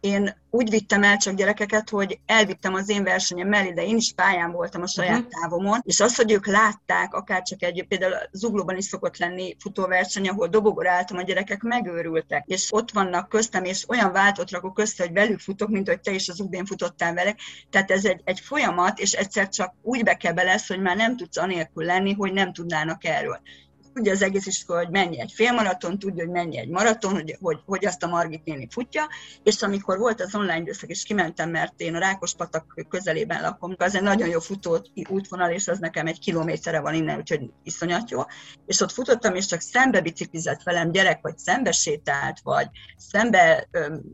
én 0.00 0.40
úgy 0.50 0.70
vittem 0.70 1.02
el 1.02 1.16
csak 1.16 1.34
gyerekeket, 1.34 1.90
hogy 1.90 2.18
elvittem 2.26 2.74
az 2.74 2.88
én 2.88 3.04
versenyem 3.04 3.48
mellé, 3.48 3.72
de 3.72 3.84
én 3.84 3.96
is 3.96 4.12
pályán 4.16 4.52
voltam 4.52 4.82
a 4.82 4.86
saját 4.86 5.18
uh-huh. 5.18 5.40
távomon, 5.40 5.80
és 5.82 6.00
azt, 6.00 6.16
hogy 6.16 6.32
ők 6.32 6.46
látták, 6.46 7.14
akár 7.14 7.42
csak 7.42 7.62
egy, 7.62 7.86
például 7.88 8.14
Zuglóban 8.32 8.76
is 8.76 8.84
szokott 8.84 9.18
lenni 9.18 9.56
futóverseny, 9.58 10.28
ahol 10.28 10.48
dobogor 10.48 10.86
álltam, 10.86 11.16
a 11.16 11.22
gyerekek 11.22 11.62
megőrültek, 11.62 12.44
és 12.46 12.68
ott 12.70 12.90
vannak 12.90 13.28
köztem, 13.28 13.64
és 13.64 13.88
olyan 13.88 14.12
váltott 14.12 14.50
rakok 14.50 14.78
össze, 14.78 15.04
hogy 15.04 15.12
velük 15.12 15.40
futok, 15.40 15.68
mint 15.68 15.88
hogy 15.88 16.00
te 16.00 16.12
is 16.12 16.28
az 16.28 16.40
UB-n 16.40 16.64
futottál 16.64 17.14
vele. 17.14 17.36
Tehát 17.70 17.90
ez 17.90 18.04
egy, 18.04 18.20
egy 18.24 18.40
folyamat, 18.40 18.98
és 18.98 19.12
egyszer 19.12 19.48
csak 19.48 19.74
úgy 19.82 20.02
be 20.02 20.16
kell 20.16 20.34
lesz, 20.34 20.68
hogy 20.68 20.80
már 20.80 20.96
nem 20.96 21.16
tudsz 21.16 21.36
anélkül 21.36 21.84
lenni, 21.84 22.12
hogy 22.12 22.32
nem 22.32 22.52
tudnának 22.52 23.04
erről 23.04 23.40
tudja 23.94 24.12
az 24.12 24.22
egész 24.22 24.46
iskola, 24.46 24.78
hogy 24.78 24.90
mennyi 24.90 25.20
egy 25.20 25.32
félmaraton, 25.34 25.98
tudja, 25.98 26.24
hogy 26.24 26.32
mennyi 26.32 26.58
egy 26.58 26.68
maraton, 26.68 27.12
hogy, 27.12 27.36
hogy, 27.40 27.58
hogy 27.66 27.86
azt 27.86 28.02
a 28.02 28.06
Margit 28.06 28.44
néni 28.44 28.68
futja, 28.70 29.08
és 29.42 29.62
amikor 29.62 29.98
volt 29.98 30.20
az 30.20 30.34
online 30.34 30.58
időszak, 30.58 30.90
és 30.90 31.02
kimentem, 31.02 31.50
mert 31.50 31.80
én 31.80 31.94
a 31.94 31.98
Rákospatak 31.98 32.84
közelében 32.88 33.42
lakom, 33.42 33.74
az 33.78 33.94
egy 33.94 34.02
nagyon 34.02 34.28
jó 34.28 34.40
futó 34.40 34.78
útvonal, 35.08 35.50
és 35.50 35.68
az 35.68 35.78
nekem 35.78 36.06
egy 36.06 36.18
kilométerre 36.18 36.80
van 36.80 36.94
innen, 36.94 37.18
úgyhogy 37.18 37.50
iszonyat 37.62 38.10
jó. 38.10 38.20
És 38.66 38.80
ott 38.80 38.92
futottam, 38.92 39.34
és 39.34 39.46
csak 39.46 39.60
szembe 39.60 40.00
biciklizett 40.00 40.62
velem 40.62 40.90
gyerek, 40.90 41.18
vagy 41.22 41.38
szembe 41.38 41.72
sétált, 41.72 42.40
vagy 42.42 42.68
szembe 42.96 43.68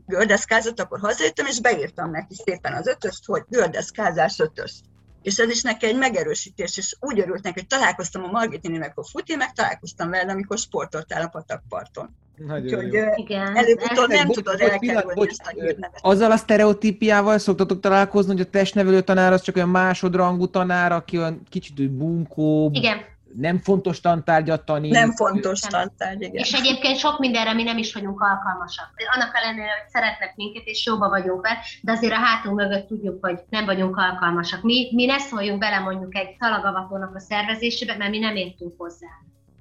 gördeszkázott, 0.05 0.79
akkor 0.79 0.99
hazajöttem, 0.99 1.45
és 1.45 1.61
beírtam 1.61 2.11
neki 2.11 2.35
szépen 2.45 2.73
az 2.73 2.87
ötöst, 2.87 3.25
hogy 3.25 3.43
gördeszkázás 3.49 4.39
ötöst 4.39 4.89
és 5.21 5.37
ez 5.37 5.49
is 5.49 5.61
neki 5.61 5.85
egy 5.85 5.97
megerősítés, 5.97 6.77
és 6.77 6.95
úgy 6.99 7.19
örült 7.19 7.43
neki, 7.43 7.59
hogy 7.59 7.67
találkoztam 7.67 8.23
a 8.23 8.31
Margitini, 8.31 8.81
akkor 8.81 9.03
futni, 9.11 9.35
meg 9.35 9.53
találkoztam 9.53 10.09
vele, 10.09 10.31
amikor 10.31 10.57
sportoltál 10.57 11.21
a 11.21 11.27
patakparton. 11.27 12.15
Úgyhogy 12.63 12.95
előbb-utóbb 13.35 14.07
nem 14.07 14.27
tudod 14.27 14.61
elkerülni 14.61 15.27
ezt 15.29 15.41
a 15.45 15.49
hírnevet. 15.49 15.99
Azzal 16.01 16.31
a 16.31 16.37
sztereotípiával 16.37 17.37
szoktatok 17.37 17.79
találkozni, 17.79 18.31
hogy 18.31 18.41
a 18.41 18.49
testnevelő 18.49 19.01
tanár 19.01 19.33
az 19.33 19.41
csak 19.41 19.55
olyan 19.55 19.69
másodrangú 19.69 20.47
tanár, 20.47 20.91
aki 20.91 21.17
olyan 21.17 21.41
kicsit 21.49 21.91
bunkó, 21.91 22.69
Igen 22.73 22.97
nem 23.35 23.59
fontos 23.59 23.99
tantárgyat 23.99 24.65
tanít. 24.65 24.91
Nem 24.91 25.11
fontos 25.11 25.59
tantárgy, 25.59 26.21
igen. 26.21 26.33
És 26.33 26.51
egyébként 26.51 26.97
sok 26.97 27.19
mindenre 27.19 27.53
mi 27.53 27.63
nem 27.63 27.77
is 27.77 27.93
vagyunk 27.93 28.21
alkalmasak. 28.21 28.89
Annak 29.15 29.35
ellenére, 29.35 29.71
hogy 29.81 29.89
szeretnek 29.89 30.35
minket, 30.35 30.63
és 30.65 30.85
jóba 30.85 31.09
vagyunk 31.09 31.41
vele, 31.41 31.57
de 31.81 31.91
azért 31.91 32.13
a 32.13 32.15
hátunk 32.15 32.55
mögött 32.55 32.87
tudjuk, 32.87 33.25
hogy 33.25 33.39
nem 33.49 33.65
vagyunk 33.65 33.97
alkalmasak. 33.97 34.63
Mi, 34.63 34.89
mi 34.93 35.05
ne 35.05 35.17
szóljunk 35.17 35.59
bele 35.59 35.79
mondjuk 35.79 36.15
egy 36.15 36.35
talagavatónak 36.39 37.15
a 37.15 37.19
szervezésébe, 37.19 37.95
mert 37.97 38.11
mi 38.11 38.19
nem 38.19 38.35
értünk 38.35 38.73
hozzá. 38.77 39.07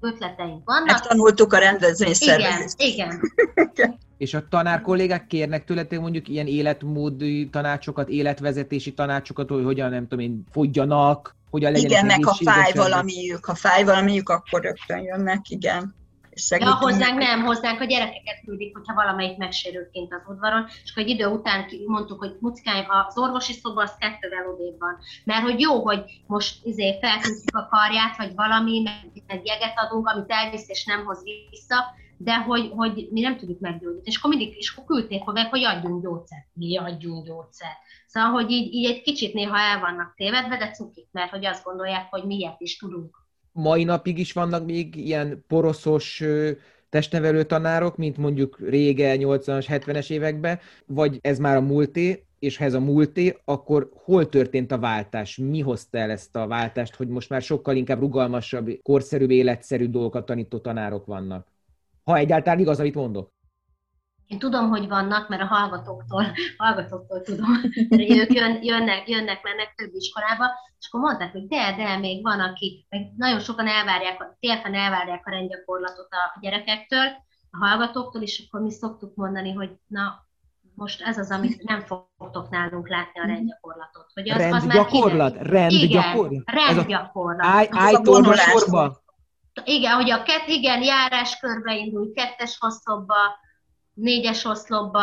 Ötleteink 0.00 0.62
vannak. 0.64 1.00
tanultuk 1.00 1.52
a 1.52 1.58
rendezvény 1.58 2.14
szervezést. 2.14 2.82
Igen, 2.82 3.20
igen. 3.54 3.98
És 4.18 4.34
a 4.34 4.48
tanár 4.48 4.80
kollégák 4.80 5.26
kérnek 5.26 5.64
tőletek 5.64 6.00
mondjuk 6.00 6.28
ilyen 6.28 6.46
életmódi 6.46 7.48
tanácsokat, 7.48 8.08
életvezetési 8.08 8.94
tanácsokat, 8.94 9.48
hogy 9.48 9.64
hogyan, 9.64 9.90
nem 9.90 10.08
tudom 10.08 10.24
én, 10.24 10.44
fogjanak, 10.50 11.36
hogyan 11.50 11.72
legyen 11.72 11.90
Igen, 11.90 12.06
meg 12.06 12.24
ha 12.24 12.34
fáj 12.34 12.72
valamiük, 12.72 13.44
ha 13.44 13.54
fáj 13.54 13.84
valamiük, 13.84 14.28
akkor 14.28 14.62
rögtön 14.62 15.00
jönnek, 15.00 15.48
igen. 15.48 15.96
Ja, 16.58 16.74
hozzánk 16.74 17.18
nem, 17.18 17.44
hozzánk 17.44 17.80
a 17.80 17.84
gyerekeket 17.84 18.40
küldik, 18.44 18.76
hogyha 18.76 18.94
valamelyik 18.94 19.36
megsérült 19.36 19.90
kint 19.90 20.12
az 20.12 20.22
udvaron, 20.26 20.66
és 20.84 20.90
akkor 20.90 21.02
egy 21.02 21.08
idő 21.08 21.26
után 21.26 21.66
mondtuk, 21.86 22.18
hogy 22.18 22.36
muckány, 22.40 22.84
az 22.88 23.18
orvosi 23.18 23.52
szoba 23.52 23.82
az 23.82 23.94
kettővel 23.98 24.46
odébb 24.52 24.78
van. 24.78 24.98
Mert 25.24 25.42
hogy 25.42 25.60
jó, 25.60 25.84
hogy 25.84 26.04
most 26.26 26.64
izé 26.64 26.98
feltűntjük 27.00 27.56
a 27.56 27.68
karját, 27.70 28.16
vagy 28.16 28.34
valami, 28.34 28.82
meg, 28.82 29.22
meg 29.26 29.46
jeget 29.46 29.74
adunk, 29.76 30.08
amit 30.08 30.30
elvisz 30.30 30.68
és 30.68 30.84
nem 30.84 31.04
hoz 31.04 31.22
vissza, 31.50 31.84
de 32.18 32.36
hogy, 32.36 32.70
hogy 32.74 33.08
mi 33.10 33.20
nem 33.20 33.36
tudjuk 33.36 33.60
meggyógyítani. 33.60 34.00
És 34.04 34.16
akkor 34.16 34.30
mindig 34.30 34.56
is 34.56 34.74
küldték 34.86 35.22
hozzá, 35.22 35.42
hogy 35.42 35.64
adjunk 35.64 36.02
gyógyszert. 36.02 36.46
Mi 36.52 36.76
adjunk 36.76 37.26
gyógyszert. 37.26 37.78
Szóval, 38.06 38.30
hogy 38.30 38.50
így, 38.50 38.72
így 38.74 38.90
egy 38.90 39.02
kicsit 39.02 39.34
néha 39.34 39.58
el 39.58 39.80
vannak 39.80 40.14
tévedve, 40.16 40.56
de 40.56 40.70
cukik, 40.70 41.08
mert 41.10 41.30
hogy 41.30 41.46
azt 41.46 41.64
gondolják, 41.64 42.06
hogy 42.10 42.24
mi 42.24 42.36
ilyet 42.36 42.60
is 42.60 42.76
tudunk. 42.76 43.16
Mai 43.52 43.84
napig 43.84 44.18
is 44.18 44.32
vannak 44.32 44.64
még 44.64 44.96
ilyen 44.96 45.44
poroszos 45.46 46.22
testnevelő 46.88 47.44
tanárok, 47.44 47.96
mint 47.96 48.16
mondjuk 48.16 48.58
rége 48.60 49.16
80-as, 49.18 49.66
70-es 49.68 50.10
években, 50.10 50.58
vagy 50.86 51.18
ez 51.20 51.38
már 51.38 51.56
a 51.56 51.60
múlté, 51.60 52.26
és 52.38 52.56
ha 52.56 52.64
ez 52.64 52.74
a 52.74 52.80
múlté, 52.80 53.36
akkor 53.44 53.90
hol 54.04 54.28
történt 54.28 54.72
a 54.72 54.78
váltás? 54.78 55.36
Mi 55.36 55.60
hozta 55.60 55.98
el 55.98 56.10
ezt 56.10 56.36
a 56.36 56.46
váltást, 56.46 56.94
hogy 56.94 57.08
most 57.08 57.28
már 57.28 57.42
sokkal 57.42 57.76
inkább 57.76 58.00
rugalmasabb, 58.00 58.70
korszerűbb, 58.82 59.30
életszerű 59.30 59.88
dolgokat 59.88 60.26
tanító 60.26 60.58
tanárok 60.58 61.06
vannak? 61.06 61.46
Ha 62.08 62.16
egyáltalán 62.16 62.58
igaz, 62.58 62.80
amit 62.80 62.94
mondok. 62.94 63.32
Én 64.26 64.38
tudom, 64.38 64.68
hogy 64.68 64.88
vannak, 64.88 65.28
mert 65.28 65.42
a 65.42 65.46
hallgatóktól, 65.46 66.24
hallgatóktól 66.56 67.20
tudom, 67.20 67.46
hogy 67.88 68.10
ők 68.10 68.32
jön, 68.32 68.62
jönnek, 68.62 69.08
jönnek, 69.08 69.42
mennek 69.42 69.74
több 69.76 69.94
iskolába, 69.94 70.44
és 70.78 70.86
akkor 70.88 71.00
mondták, 71.00 71.32
hogy 71.32 71.46
de, 71.46 71.74
de, 71.76 71.96
még 71.96 72.22
van, 72.22 72.40
aki, 72.40 72.86
meg 72.88 73.12
nagyon 73.16 73.40
sokan 73.40 73.66
elvárják, 73.66 74.36
télfen 74.40 74.74
elvárják 74.74 75.26
a 75.26 75.30
rendgyakorlatot 75.30 76.08
a 76.10 76.38
gyerekektől, 76.40 77.06
a 77.50 77.66
hallgatóktól, 77.66 78.22
és 78.22 78.44
akkor 78.46 78.60
mi 78.60 78.70
szoktuk 78.70 79.14
mondani, 79.14 79.52
hogy 79.52 79.70
na, 79.86 80.26
most 80.74 81.02
ez 81.02 81.18
az, 81.18 81.30
amit 81.30 81.62
nem 81.62 81.80
fogtok 81.80 82.50
nálunk 82.50 82.88
látni 82.88 83.20
a 83.20 83.26
rendgyakorlatot. 83.26 84.06
Hogy 84.14 84.30
az, 84.30 84.36
rendgyakorlat? 84.36 85.36
Az 85.36 85.46
rendgyakorlat? 85.46 86.30
Igen, 86.32 86.44
rendgyakorlat. 86.46 87.46
Állj, 87.46 87.68
állj 87.70 87.94
sorba. 88.34 89.06
Igen, 89.64 89.92
hogy 89.92 90.10
a 90.10 90.22
kett, 90.22 90.46
igen, 90.46 90.82
járás 90.82 91.36
körbe 91.36 91.74
indul, 91.74 92.12
kettes 92.12 92.56
hosszobba, 92.58 93.38
négyes 93.94 94.44
oszlopba, 94.44 95.00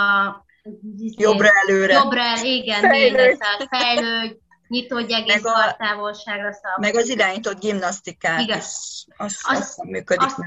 jobbra 1.18 1.50
előre. 1.68 1.94
Jobbra, 1.94 2.42
igen, 2.44 2.82
fejlődj, 2.82 3.38
fejlődj 3.70 4.36
nyitódj 4.68 5.14
egész 5.14 5.42
távolságra. 5.78 6.54
Szóval 6.54 6.78
meg 6.80 6.96
az 6.96 7.10
irányított 7.10 7.60
gimnasztikát 7.60 8.40
igen. 8.40 8.58
is, 8.58 9.06
az, 9.18 9.40
az, 9.44 9.58
az, 9.58 9.78
működik 9.88 10.26
azt, 10.26 10.40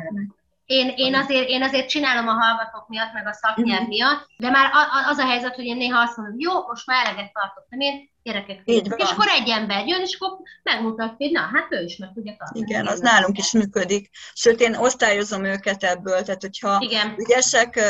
Én, 0.65 0.93
én, 0.97 1.15
azért, 1.15 1.49
én 1.49 1.63
azért 1.63 1.89
csinálom 1.89 2.29
a 2.29 2.33
hallgatók 2.33 2.89
miatt, 2.89 3.13
meg 3.13 3.27
a 3.27 3.33
szaknyelv 3.33 3.85
mm. 3.85 3.89
miatt, 3.89 4.27
de 4.37 4.51
már 4.51 4.71
az 5.09 5.19
a 5.19 5.27
helyzet, 5.27 5.55
hogy 5.55 5.65
én 5.65 5.77
néha 5.77 6.01
azt 6.01 6.17
mondom, 6.17 6.35
jó, 6.39 6.67
most 6.67 6.87
már 6.87 7.07
eleget 7.07 7.33
tartottam 7.33 7.81
én, 7.81 8.11
gyerekek, 8.29 8.61
és 8.65 8.81
akkor 8.99 9.27
egy 9.29 9.49
ember 9.49 9.87
jön, 9.87 10.01
és 10.01 10.17
akkor 10.21 10.39
megmutatja, 10.63 11.17
hogy 11.19 11.31
na, 11.31 11.41
hát 11.41 11.67
ő 11.71 11.83
is 11.83 11.97
meg 11.97 12.11
tudja 12.15 12.35
tartani. 12.39 12.65
Igen, 12.69 12.87
az 12.87 13.01
nálunk 13.01 13.39
is 13.39 13.53
működik. 13.53 14.11
Sőt, 14.33 14.61
én 14.61 14.75
osztályozom 14.75 15.45
őket 15.45 15.85
ebből, 15.85 16.23
tehát 16.23 16.41
hogyha 16.41 16.79
Igen. 16.81 17.15
ügyesek, 17.17 17.81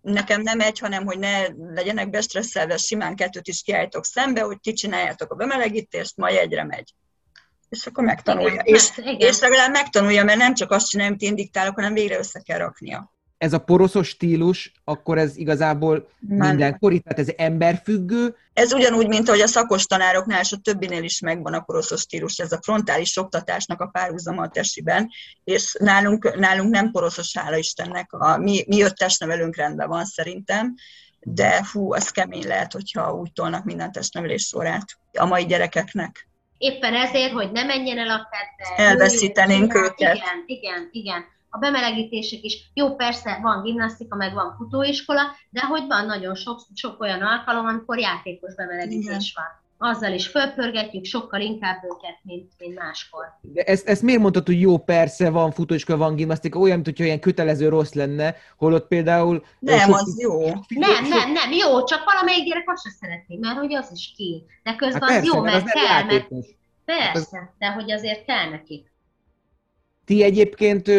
nekem 0.00 0.40
nem 0.40 0.60
egy, 0.60 0.78
hanem 0.78 1.04
hogy 1.04 1.18
ne 1.18 1.46
legyenek 1.74 2.10
bestresszelve, 2.10 2.76
simán 2.76 3.16
kettőt 3.16 3.48
is 3.48 3.62
kiállítok 3.62 4.04
szembe, 4.04 4.40
hogy 4.40 4.60
ti 4.60 4.72
csináljátok 4.72 5.32
a 5.32 5.36
bemelegítést, 5.36 6.16
majd 6.16 6.36
egyre 6.36 6.64
megy 6.64 6.94
és 7.68 7.86
akkor 7.86 8.04
megtanulja. 8.04 8.52
Igen, 8.52 8.64
és, 8.64 8.90
igen. 8.96 9.18
és 9.18 9.40
legalább 9.40 9.70
megtanulja, 9.70 10.24
mert 10.24 10.38
nem 10.38 10.54
csak 10.54 10.70
azt 10.70 10.88
csinálja, 10.88 11.10
amit 11.10 11.22
én 11.22 11.34
diktálok, 11.34 11.74
hanem 11.74 11.92
végre 11.92 12.18
össze 12.18 12.40
kell 12.40 12.58
raknia. 12.58 13.15
Ez 13.38 13.52
a 13.52 13.58
poroszos 13.58 14.08
stílus, 14.08 14.72
akkor 14.84 15.18
ez 15.18 15.36
igazából 15.36 16.08
Már 16.20 16.48
mindenkori, 16.48 17.00
tehát 17.00 17.18
ez 17.18 17.34
emberfüggő? 17.36 18.36
Ez 18.52 18.72
ugyanúgy, 18.72 19.08
mint 19.08 19.28
ahogy 19.28 19.40
a 19.40 19.46
szakos 19.46 19.86
tanároknál 19.86 20.40
és 20.40 20.52
a 20.52 20.56
többinél 20.56 21.02
is 21.02 21.20
megvan 21.20 21.54
a 21.54 21.60
poroszos 21.60 22.00
stílus, 22.00 22.38
ez 22.38 22.52
a 22.52 22.60
frontális 22.62 23.16
oktatásnak 23.16 23.80
a 23.80 23.86
párhuzama 23.86 24.42
a 24.42 24.48
tesiben, 24.48 25.10
és 25.44 25.76
nálunk, 25.78 26.38
nálunk 26.38 26.70
nem 26.70 26.90
poroszos, 26.90 27.36
hála 27.36 27.56
Istennek, 27.56 28.12
a, 28.12 28.36
mi, 28.36 28.64
mi 28.66 28.82
öt 28.82 28.96
testnevelőnk 28.96 29.56
rendben 29.56 29.88
van 29.88 30.04
szerintem, 30.04 30.74
de 31.20 31.66
hú, 31.72 31.92
az 31.92 32.10
kemény 32.10 32.46
lehet, 32.46 32.72
hogyha 32.72 33.14
úgy 33.14 33.32
tolnak 33.32 33.64
minden 33.64 33.92
testnevelés 33.92 34.46
sorát 34.46 34.84
a 35.18 35.26
mai 35.26 35.46
gyerekeknek. 35.46 36.28
Éppen 36.58 36.94
ezért, 36.94 37.32
hogy 37.32 37.52
ne 37.52 37.64
menjen 37.64 37.98
el 37.98 38.10
a 38.10 38.28
kedve. 38.30 38.84
Elveszítenénk 38.84 39.74
őket. 39.74 40.14
Igen, 40.14 40.44
igen, 40.46 40.88
igen. 40.92 41.34
A 41.56 41.58
bemelegítések 41.58 42.42
is, 42.42 42.70
jó, 42.74 42.94
persze 42.94 43.38
van 43.42 43.62
gimnasztika, 43.62 44.16
meg 44.16 44.34
van 44.34 44.54
futóiskola, 44.56 45.22
de 45.50 45.60
hogy 45.60 45.84
van 45.88 46.06
nagyon 46.06 46.34
sok, 46.34 46.60
sok 46.74 47.00
olyan 47.00 47.22
alkalom, 47.22 47.66
amikor 47.66 47.98
játékos 47.98 48.54
bemelegítés 48.54 49.04
igen. 49.04 49.18
van 49.34 49.64
azzal 49.78 50.12
is 50.12 50.26
fölpörgetjük 50.26 51.04
sokkal 51.04 51.40
inkább 51.40 51.76
őket, 51.84 52.18
mint, 52.22 52.52
mint 52.58 52.78
máskor. 52.78 53.24
De 53.40 53.62
ezt, 53.62 53.88
ezt 53.88 54.02
miért 54.02 54.20
mondtad, 54.20 54.46
hogy 54.46 54.60
jó, 54.60 54.78
persze, 54.78 55.30
van 55.30 55.50
futóiskola, 55.50 55.98
van 55.98 56.14
gimnasztika, 56.14 56.58
olyan, 56.58 56.74
mint 56.74 56.86
hogyha 56.86 57.04
ilyen 57.04 57.20
kötelező 57.20 57.68
rossz 57.68 57.92
lenne, 57.92 58.36
holott 58.56 58.86
például... 58.86 59.44
Nem, 59.58 59.78
sok, 59.78 59.94
az 59.94 60.20
jó. 60.20 60.40
Nem, 60.68 61.08
nem, 61.08 61.32
nem, 61.32 61.52
jó, 61.52 61.84
csak 61.84 62.04
valamelyik 62.04 62.44
gyerek 62.44 62.70
azt 62.70 62.82
sem 62.82 62.92
szeretné, 63.00 63.36
mert 63.36 63.58
hogy 63.58 63.74
az 63.74 63.90
is 63.92 64.12
ki. 64.16 64.44
De 64.62 64.74
közben 64.74 65.02
hát 65.02 65.10
persze, 65.10 65.28
az 65.28 65.34
jó, 65.34 65.42
mert, 65.42 65.64
mert 65.64 65.86
kell, 65.86 66.04
mert... 66.04 66.28
Persze, 66.84 67.38
hát 67.38 67.54
de 67.58 67.66
hogy 67.66 67.92
azért 67.92 68.24
kell 68.24 68.48
nekik. 68.50 68.92
Ti 70.04 70.22
egyébként 70.22 70.90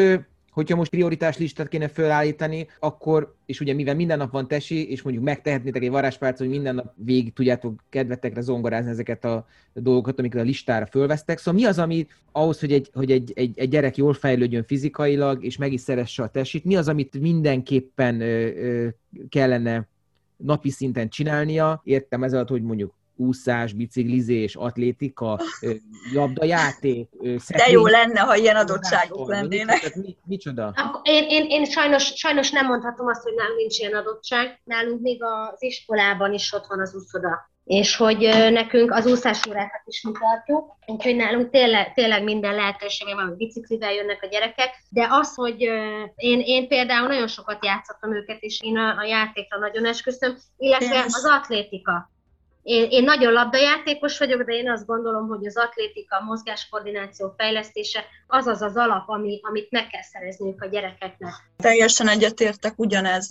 hogyha 0.57 0.75
most 0.75 0.89
prioritás 0.89 1.37
listát 1.37 1.67
kéne 1.67 1.87
felállítani, 1.87 2.67
akkor, 2.79 3.35
és 3.45 3.59
ugye 3.59 3.73
mivel 3.73 3.95
minden 3.95 4.17
nap 4.17 4.31
van 4.31 4.47
tesi, 4.47 4.89
és 4.89 5.01
mondjuk 5.01 5.25
megtehetnétek 5.25 5.83
egy 5.83 5.89
varázspárcot, 5.89 6.39
hogy 6.39 6.49
minden 6.49 6.75
nap 6.75 6.93
végig 6.95 7.33
tudjátok 7.33 7.83
kedvetekre 7.89 8.41
zongorázni 8.41 8.89
ezeket 8.89 9.25
a 9.25 9.47
dolgokat, 9.73 10.19
amiket 10.19 10.41
a 10.41 10.43
listára 10.43 10.85
fölvesztek. 10.85 11.37
Szóval 11.37 11.59
mi 11.59 11.65
az, 11.65 11.79
ami 11.79 12.07
ahhoz, 12.31 12.59
hogy 12.59 12.71
egy, 12.71 12.89
hogy 12.93 13.11
egy, 13.11 13.31
egy, 13.35 13.59
egy 13.59 13.69
gyerek 13.69 13.97
jól 13.97 14.13
fejlődjön 14.13 14.63
fizikailag, 14.63 15.43
és 15.43 15.57
meg 15.57 15.73
is 15.73 15.81
szeresse 15.81 16.23
a 16.23 16.29
tesit, 16.29 16.63
mi 16.63 16.75
az, 16.75 16.87
amit 16.87 17.19
mindenképpen 17.19 18.21
ö, 18.21 18.47
ö, 18.47 18.87
kellene 19.29 19.87
napi 20.37 20.69
szinten 20.69 21.09
csinálnia? 21.09 21.81
Értem 21.83 22.23
ez 22.23 22.33
hogy 22.47 22.61
mondjuk 22.61 22.96
úszás, 23.17 23.73
biciklizés, 23.73 24.55
atlétika, 24.55 25.39
labdajáték. 26.13 27.09
De 27.47 27.69
jó 27.71 27.85
lenne, 27.85 28.19
ha 28.19 28.35
ilyen 28.35 28.55
adottságok 28.55 29.27
lennének. 29.29 29.95
Mi, 29.95 30.17
micsoda? 30.25 30.73
Én, 31.01 31.23
én, 31.29 31.45
én 31.49 31.65
sajnos, 31.65 32.03
sajnos 32.15 32.51
nem 32.51 32.65
mondhatom 32.65 33.07
azt, 33.07 33.23
hogy 33.23 33.33
nálunk 33.33 33.57
nincs 33.57 33.79
ilyen 33.79 33.93
adottság. 33.93 34.61
Nálunk 34.63 35.01
még 35.01 35.23
az 35.23 35.63
iskolában 35.63 36.33
is 36.33 36.53
ott 36.53 36.65
van 36.65 36.79
az 36.79 36.95
úszoda 36.95 37.55
és 37.67 37.95
hogy 37.95 38.17
nekünk 38.51 38.91
az 38.91 39.05
úszásórákat 39.05 39.81
is 39.85 40.03
mutatjuk, 40.03 40.75
úgyhogy 40.85 41.15
nálunk 41.15 41.49
tényleg, 41.49 41.93
tényleg 41.93 42.23
minden 42.23 42.55
lehetőség 42.55 43.13
van, 43.15 43.27
hogy 43.27 43.35
biciklivel 43.35 43.93
jönnek 43.93 44.23
a 44.23 44.27
gyerekek, 44.27 44.69
de 44.89 45.07
az, 45.09 45.35
hogy 45.35 45.61
én, 46.15 46.39
én 46.39 46.67
például 46.67 47.07
nagyon 47.07 47.27
sokat 47.27 47.65
játszottam 47.65 48.15
őket, 48.15 48.41
és 48.41 48.61
én 48.61 48.77
a, 48.77 48.97
a 48.97 49.03
játékra 49.05 49.59
nagyon 49.59 49.85
esküszöm, 49.85 50.37
illetve 50.57 51.03
az 51.03 51.25
atlétika. 51.25 52.11
Én, 52.67 52.87
én 52.89 53.03
nagyon 53.03 53.33
labdajátékos 53.33 54.17
vagyok, 54.17 54.41
de 54.41 54.53
én 54.53 54.69
azt 54.69 54.85
gondolom, 54.85 55.27
hogy 55.27 55.45
az 55.45 55.57
atlétika, 55.57 56.17
a 56.17 56.23
mozgáskoordináció 56.23 57.33
fejlesztése 57.37 58.05
az 58.27 58.47
az 58.47 58.61
az 58.61 58.75
alap, 58.75 59.09
ami, 59.09 59.39
amit 59.43 59.71
meg 59.71 59.87
kell 59.87 60.01
szerezniük 60.01 60.61
a 60.61 60.67
gyerekeknek. 60.67 61.33
Teljesen 61.57 62.07
egyetértek 62.07 62.73
ugyanez. 62.79 63.27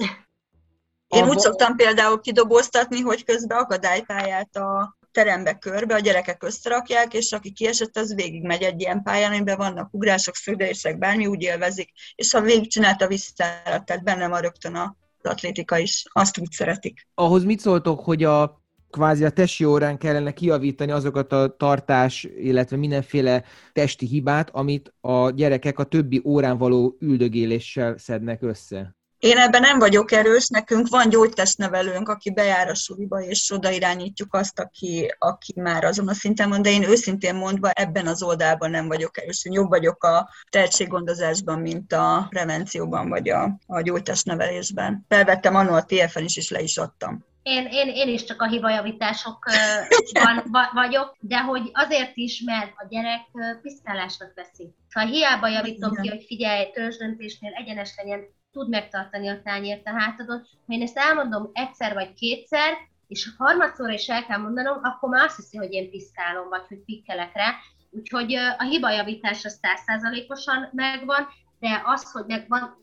Én 1.08 1.28
úgy 1.28 1.38
szoktam 1.38 1.76
például 1.76 2.20
kidoboztatni, 2.20 3.00
hogy 3.00 3.24
közben 3.24 3.58
akadálypályát 3.58 4.56
a 4.56 4.96
terembe 5.12 5.54
körbe, 5.58 5.94
a 5.94 5.98
gyerekek 5.98 6.42
összerakják, 6.42 7.14
és 7.14 7.32
aki 7.32 7.52
kiesett, 7.52 7.96
az 7.96 8.14
végigmegy 8.14 8.62
egy 8.62 8.80
ilyen 8.80 9.02
pályán, 9.02 9.32
amiben 9.32 9.56
vannak 9.56 9.94
ugrások, 9.94 10.34
szögdelések, 10.34 10.98
bármi 10.98 11.26
úgy 11.26 11.42
élvezik, 11.42 11.90
és 12.14 12.32
ha 12.32 12.40
végigcsinálta 12.40 13.06
vissza, 13.06 13.44
tehát 13.64 14.02
benne 14.02 14.28
van 14.28 14.40
rögtön 14.40 14.76
az 14.76 15.30
atlétika 15.30 15.78
is, 15.78 16.04
azt 16.12 16.38
úgy 16.38 16.50
szeretik. 16.50 17.08
Ahhoz 17.14 17.44
mit 17.44 17.60
szóltok, 17.60 18.04
hogy 18.04 18.24
a 18.24 18.64
kvázi 18.90 19.24
a 19.24 19.30
testi 19.30 19.64
órán 19.64 19.98
kellene 19.98 20.32
kiavítani 20.32 20.90
azokat 20.90 21.32
a 21.32 21.56
tartás, 21.58 22.28
illetve 22.38 22.76
mindenféle 22.76 23.44
testi 23.72 24.06
hibát, 24.06 24.50
amit 24.52 24.92
a 25.00 25.30
gyerekek 25.30 25.78
a 25.78 25.84
többi 25.84 26.22
órán 26.24 26.58
való 26.58 26.96
üldögéléssel 27.00 27.98
szednek 27.98 28.42
össze. 28.42 28.96
Én 29.18 29.36
ebben 29.38 29.60
nem 29.60 29.78
vagyok 29.78 30.12
erős, 30.12 30.48
nekünk 30.48 30.88
van 30.88 31.08
gyógytestnevelőnk, 31.08 32.08
aki 32.08 32.32
bejár 32.32 32.68
a 32.68 32.74
suliba, 32.74 33.20
és 33.20 33.50
oda 33.50 33.70
irányítjuk 33.70 34.34
azt, 34.34 34.60
aki, 34.60 35.14
aki 35.18 35.60
már 35.60 35.84
azon 35.84 36.08
a 36.08 36.14
szinten 36.14 36.48
van, 36.48 36.62
de 36.62 36.70
én 36.70 36.88
őszintén 36.88 37.34
mondva 37.34 37.70
ebben 37.70 38.06
az 38.06 38.22
oldalban 38.22 38.70
nem 38.70 38.88
vagyok 38.88 39.18
erős. 39.18 39.44
Én 39.44 39.52
jobb 39.52 39.68
vagyok 39.68 40.04
a 40.04 40.28
tehetséggondozásban, 40.50 41.60
mint 41.60 41.92
a 41.92 42.26
prevencióban, 42.28 43.08
vagy 43.08 43.28
a, 43.28 43.58
a 43.66 43.80
gyógytestnevelésben. 43.80 45.04
Felvettem 45.08 45.54
annól 45.54 45.74
a 45.74 45.84
TFN 45.84 46.24
is, 46.24 46.36
és 46.36 46.50
le 46.50 46.60
is 46.60 46.76
adtam. 46.76 47.24
Én, 47.46 47.66
én, 47.70 47.88
én 47.88 48.08
is 48.08 48.24
csak 48.24 48.42
a 48.42 48.48
hibajavításokban 48.48 50.70
vagyok, 50.72 51.16
de 51.20 51.42
hogy 51.42 51.70
azért 51.72 52.16
is, 52.16 52.42
mert 52.44 52.72
a 52.76 52.86
gyerek 52.88 53.20
piszkálásnak 53.62 54.32
veszi. 54.34 54.74
Ha 54.92 55.00
hiába 55.00 55.48
javítom 55.48 55.94
ki, 55.94 56.08
hogy 56.08 56.24
figyelj, 56.26 56.70
törzsdöntésnél 56.70 57.52
egyenes 57.52 57.94
legyen, 57.96 58.20
tud 58.52 58.68
megtartani 58.68 59.28
a 59.28 59.42
tányért 59.42 59.86
a 59.86 59.98
hátadon. 59.98 60.46
Ha 60.66 60.72
én 60.72 60.82
ezt 60.82 60.96
elmondom 60.96 61.50
egyszer 61.52 61.94
vagy 61.94 62.14
kétszer, 62.14 62.72
és 63.06 63.28
harmadszorra 63.38 63.92
is 63.92 64.08
el 64.08 64.24
kell 64.24 64.38
mondanom, 64.38 64.78
akkor 64.82 65.08
már 65.08 65.24
azt 65.24 65.36
hiszi, 65.36 65.56
hogy 65.56 65.72
én 65.72 65.90
piszkálom, 65.90 66.48
vagy 66.48 66.66
hogy 66.68 66.84
pikkelek 66.84 67.34
rá. 67.34 67.54
Úgyhogy 67.90 68.34
a 68.34 68.62
hibajavítás 68.62 69.44
az 69.44 69.58
százszázalékosan 69.62 70.68
megvan, 70.72 71.28
de 71.58 71.82
az, 71.84 72.12
hogy 72.12 72.24
megvan, 72.26 72.82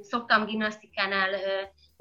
szoktam 0.00 0.44
gimnasztikánál 0.44 1.30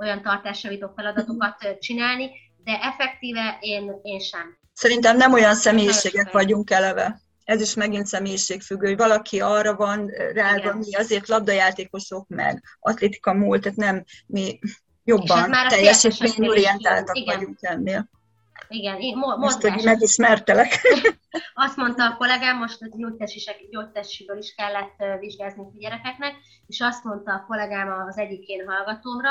olyan 0.01 0.21
tartásjavító 0.21 0.91
feladatokat 0.95 1.77
csinálni, 1.79 2.29
de 2.63 2.79
effektíve 2.81 3.57
én, 3.59 3.99
én 4.03 4.19
sem. 4.19 4.57
Szerintem 4.73 5.17
nem 5.17 5.33
olyan 5.33 5.55
személyiségek 5.55 6.31
vagyunk 6.31 6.69
eleve. 6.69 7.21
Ez 7.43 7.61
is 7.61 7.73
megint 7.73 8.05
személyiségfüggő, 8.05 8.87
hogy 8.87 8.97
valaki 8.97 9.41
arra 9.41 9.75
van 9.75 10.07
rá, 10.33 10.55
mi 10.73 10.95
azért 10.95 11.27
labdajátékosok, 11.27 12.27
meg 12.27 12.63
atlétika 12.79 13.33
múlt, 13.33 13.61
tehát 13.61 13.77
nem 13.77 14.03
mi 14.27 14.59
jobban 15.03 15.51
teljesítményorientáltak 15.67 17.25
vagyunk 17.25 17.57
ennél. 17.61 18.09
Igen, 18.67 18.99
én 18.99 19.17
mo- 19.17 19.37
most, 19.37 19.61
hogy 19.61 19.83
megismertelek. 19.83 20.81
Azt 21.53 21.75
mondta 21.75 22.05
a 22.05 22.15
kollégám, 22.15 22.57
most 22.57 22.81
a 22.81 22.87
gyógytesiből 23.69 24.37
is 24.37 24.53
kellett 24.55 25.19
vizsgázni 25.19 25.61
a 25.61 25.71
gyerekeknek, 25.77 26.33
és 26.67 26.79
azt 26.79 27.03
mondta 27.03 27.31
a 27.31 27.45
kollégám 27.47 28.07
az 28.07 28.17
egyik 28.17 28.47
én 28.47 28.67
hallgatómra, 28.67 29.29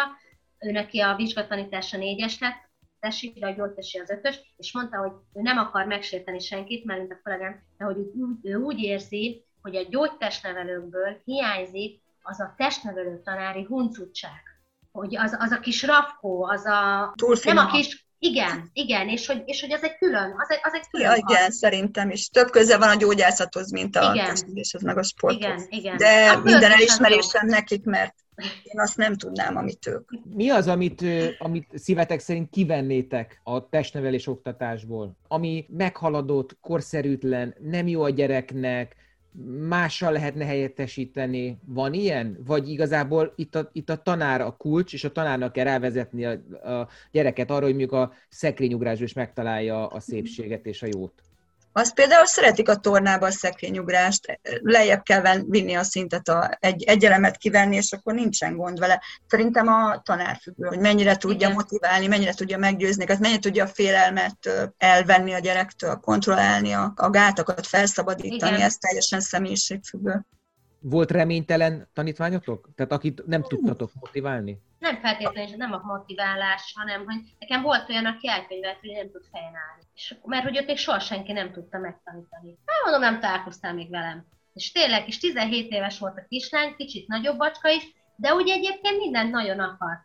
ő 0.60 0.70
neki 0.70 1.00
a 1.00 1.14
vizsgatanítása 1.16 1.96
négyes 1.96 2.38
lett, 2.38 2.68
tesi, 3.00 3.32
de 3.38 3.46
a 3.46 3.54
gyógytesi 3.54 3.98
az 3.98 4.10
ötös, 4.10 4.40
és 4.56 4.72
mondta, 4.72 4.98
hogy 4.98 5.12
ő 5.34 5.40
nem 5.40 5.58
akar 5.58 5.86
megsérteni 5.86 6.38
senkit, 6.38 6.84
mert 6.84 6.98
mint 6.98 7.12
a 7.12 7.20
kollégám, 7.22 7.62
de 7.78 7.84
hogy 7.84 7.96
ő, 8.42 8.54
úgy 8.54 8.82
érzi, 8.82 9.44
hogy 9.62 9.76
a 9.76 9.86
gyógytestnevelőkből 9.88 11.20
hiányzik 11.24 12.00
az 12.22 12.40
a 12.40 12.54
testnevelő 12.56 13.20
tanári 13.24 13.64
huncutság. 13.64 14.42
Hogy 14.92 15.16
az, 15.16 15.36
az 15.38 15.50
a 15.50 15.60
kis 15.60 15.82
rafkó, 15.82 16.44
az 16.44 16.64
a... 16.64 17.12
Túl 17.16 17.36
nem 17.44 17.56
a 17.56 17.66
kis, 17.66 18.08
igen, 18.18 18.70
igen, 18.72 19.08
és 19.08 19.26
hogy, 19.26 19.42
és 19.44 19.60
hogy 19.60 19.72
az 19.72 19.82
egy 19.82 19.96
külön, 19.98 20.34
az 20.38 20.50
egy, 20.50 20.58
az 20.62 20.74
egy 20.74 20.88
külön. 20.90 21.10
Ja, 21.10 21.16
igen, 21.16 21.50
szerintem 21.50 22.10
is. 22.10 22.28
Több 22.28 22.50
köze 22.50 22.78
van 22.78 22.88
a 22.88 22.94
gyógyászathoz, 22.94 23.70
mint 23.70 23.96
a 23.96 24.12
testneveléshez, 24.12 24.82
meg 24.82 24.98
a 24.98 25.02
sporthoz. 25.02 25.42
Igen, 25.42 25.66
igen. 25.68 25.96
De 25.96 26.08
hát 26.08 26.42
minden 26.42 26.70
elismerésem 26.70 27.46
nekik, 27.46 27.84
mert 27.84 28.14
én 28.62 28.80
azt 28.80 28.96
nem 28.96 29.14
tudnám, 29.14 29.56
amit 29.56 29.86
ők. 29.86 30.10
Mi 30.34 30.50
az, 30.50 30.68
amit, 30.68 31.04
amit 31.38 31.68
szívetek 31.74 32.20
szerint 32.20 32.50
kivennétek 32.50 33.40
a 33.44 33.68
testnevelés 33.68 34.26
oktatásból? 34.26 35.16
Ami 35.28 35.66
meghaladott, 35.68 36.56
korszerűtlen, 36.60 37.54
nem 37.60 37.88
jó 37.88 38.02
a 38.02 38.10
gyereknek, 38.10 38.96
mással 39.68 40.12
lehetne 40.12 40.44
helyettesíteni? 40.44 41.58
Van 41.66 41.92
ilyen? 41.92 42.38
Vagy 42.46 42.68
igazából 42.68 43.32
itt 43.36 43.54
a, 43.54 43.70
itt 43.72 43.90
a 43.90 44.02
tanár 44.02 44.40
a 44.40 44.56
kulcs, 44.56 44.92
és 44.92 45.04
a 45.04 45.12
tanárnak 45.12 45.52
kell 45.52 45.64
rávezetni 45.64 46.24
a, 46.24 46.30
a 46.80 46.88
gyereket 47.10 47.50
arra, 47.50 47.64
hogy 47.64 47.76
mondjuk 47.76 47.92
a 47.92 48.12
szekrényugrásból 48.28 49.06
is 49.06 49.12
megtalálja 49.12 49.86
a 49.86 50.00
szépséget 50.00 50.66
és 50.66 50.82
a 50.82 50.86
jót? 50.86 51.22
Azt 51.72 51.94
például 51.94 52.26
szeretik 52.26 52.68
a 52.68 52.76
tornába 52.76 53.26
a 53.26 53.30
szekrényugrást, 53.30 54.40
lejjebb 54.62 55.02
kell 55.02 55.42
vinni 55.46 55.74
a 55.74 55.82
szintet, 55.82 56.28
a, 56.28 56.56
egy, 56.60 56.82
egy 56.82 57.04
elemet 57.04 57.36
kivenni, 57.36 57.76
és 57.76 57.92
akkor 57.92 58.14
nincsen 58.14 58.56
gond 58.56 58.78
vele. 58.78 59.02
Szerintem 59.26 59.68
a 59.68 60.00
tanár 60.04 60.38
függő, 60.42 60.66
hogy 60.66 60.78
mennyire 60.78 61.16
tudja 61.16 61.36
Igen. 61.36 61.52
motiválni, 61.52 62.06
mennyire 62.06 62.34
tudja 62.34 62.58
meggyőzni, 62.58 63.04
hát 63.08 63.18
mennyire 63.18 63.40
tudja 63.40 63.64
a 63.64 63.68
félelmet 63.68 64.72
elvenni 64.78 65.32
a 65.32 65.38
gyerektől, 65.38 65.96
kontrollálni, 65.96 66.72
a, 66.72 66.92
a 66.96 67.10
gátakat 67.10 67.66
felszabadítani, 67.66 68.52
Igen. 68.52 68.66
ez 68.66 68.76
teljesen 68.76 69.20
személyiségfüggő. 69.20 70.26
Volt 70.80 71.10
reménytelen 71.10 71.88
tanítványotok? 71.92 72.68
Tehát 72.74 72.92
akit 72.92 73.26
nem 73.26 73.42
tudtatok 73.42 73.90
motiválni? 73.94 74.58
Nem 74.78 74.96
feltétlenül, 75.00 75.56
nem 75.56 75.72
a 75.72 75.82
motiválás, 75.84 76.72
hanem 76.76 77.04
hogy 77.04 77.20
nekem 77.38 77.62
volt 77.62 77.88
olyan, 77.88 78.06
aki 78.06 78.28
elkönyvelt, 78.28 78.80
hogy 78.80 78.90
nem 78.90 79.10
tud 79.10 79.24
fejen 79.32 79.54
állni. 79.54 79.82
És, 79.94 80.14
mert 80.24 80.44
hogy 80.44 80.58
ott 80.58 80.66
még 80.66 80.76
soha 80.76 80.98
senki 80.98 81.32
nem 81.32 81.52
tudta 81.52 81.78
megtanítani. 81.78 82.58
Nem 82.64 82.76
mondom, 82.82 83.00
nem 83.00 83.20
találkoztál 83.20 83.74
még 83.74 83.90
velem. 83.90 84.26
És 84.54 84.72
tényleg, 84.72 85.08
és 85.08 85.18
17 85.18 85.70
éves 85.70 85.98
volt 85.98 86.18
a 86.18 86.26
kislány, 86.28 86.74
kicsit 86.76 87.08
nagyobb 87.08 87.36
bacska 87.36 87.68
is, 87.68 87.82
de 88.16 88.34
úgy 88.34 88.48
egyébként 88.48 88.98
mindent 88.98 89.30
nagyon 89.30 89.58
akart. 89.58 90.00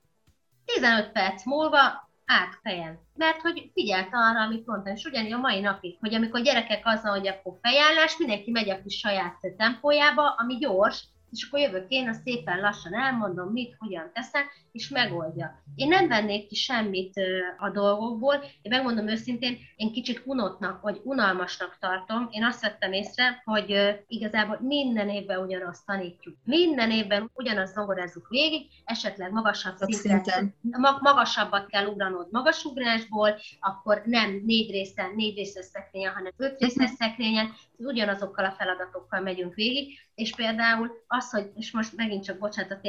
15 0.66 1.12
perc 1.12 1.46
múlva 1.46 2.05
át 2.26 2.60
fejen. 2.64 3.00
Mert 3.16 3.42
hogy 3.42 3.72
figyelt 3.74 4.10
arra, 4.12 4.42
amit 4.42 4.66
mondtam, 4.66 4.96
és 4.96 5.06
ugyanígy 5.06 5.32
a 5.32 5.38
mai 5.38 5.60
napig, 5.60 5.98
hogy 6.00 6.14
amikor 6.14 6.42
gyerekek 6.42 6.82
azzal, 6.86 7.12
hogy 7.12 7.28
akkor 7.28 7.58
fejállás, 7.62 8.18
mindenki 8.18 8.52
megy 8.52 8.70
a 8.70 8.82
kis 8.82 8.98
saját 8.98 9.40
tempójába, 9.58 10.30
ami 10.38 10.58
gyors, 10.58 11.04
és 11.32 11.48
akkor 11.48 11.60
jövök 11.60 11.86
én, 11.88 12.10
azt 12.10 12.22
szépen 12.22 12.60
lassan 12.60 12.94
elmondom, 12.94 13.52
mit, 13.52 13.76
hogyan 13.78 14.12
teszem, 14.14 14.44
és 14.72 14.90
megoldja. 14.90 15.64
Én 15.76 15.88
nem 15.88 16.08
vennék 16.08 16.48
ki 16.48 16.56
semmit 16.56 17.14
a 17.58 17.70
dolgokból, 17.70 18.36
én 18.36 18.72
megmondom 18.72 19.08
őszintén, 19.08 19.58
én 19.76 19.92
kicsit 19.92 20.22
unotnak, 20.26 20.82
vagy 20.82 21.02
unalmasnak 21.04 21.78
tartom. 21.80 22.28
Én 22.32 22.44
azt 22.44 22.62
vettem 22.62 22.94
észre, 22.94 23.42
hogy 23.46 23.96
igazából 24.08 24.60
minden 24.62 25.10
évben 25.10 25.40
ugyanazt 25.40 25.86
tanítjuk. 25.86 26.36
Minden 26.44 26.92
évben 26.92 27.32
ugyanazt 27.34 27.74
zongorázzuk 27.74 28.28
végig, 28.30 28.68
esetleg 28.86 29.32
magasabb 29.32 29.78
szinten, 29.78 30.56
magasabbat 31.02 31.68
kell 31.68 31.86
ugranod 31.86 32.28
magasugrásból, 32.32 33.40
akkor 33.60 34.02
nem 34.06 34.42
négy 34.46 34.72
részen, 34.72 35.14
négy 35.16 35.36
részes 35.36 35.66
szekrényen, 35.66 36.14
hanem 36.14 36.32
öt 36.38 36.60
részes 36.60 36.90
szekrényen, 36.90 37.54
ugyanazokkal 37.78 38.46
a 38.46 38.52
feladatokkal 38.52 39.20
megyünk 39.20 39.54
végig, 39.54 40.00
és 40.16 40.36
például 40.36 40.92
az, 41.08 41.30
hogy, 41.30 41.52
és 41.56 41.72
most 41.72 41.96
megint 41.96 42.24
csak 42.24 42.38
bocsánat 42.38 42.72
a 42.72 42.80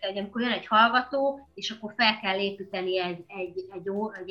hogy 0.00 0.18
amikor 0.18 0.40
jön 0.40 0.52
egy 0.52 0.66
hallgató, 0.66 1.48
és 1.54 1.70
akkor 1.70 1.94
fel 1.96 2.20
kell 2.20 2.38
építeni 2.38 2.98
egy, 2.98 3.24
egy, 3.26 3.58
egy, 3.74 3.88
egy, 4.14 4.30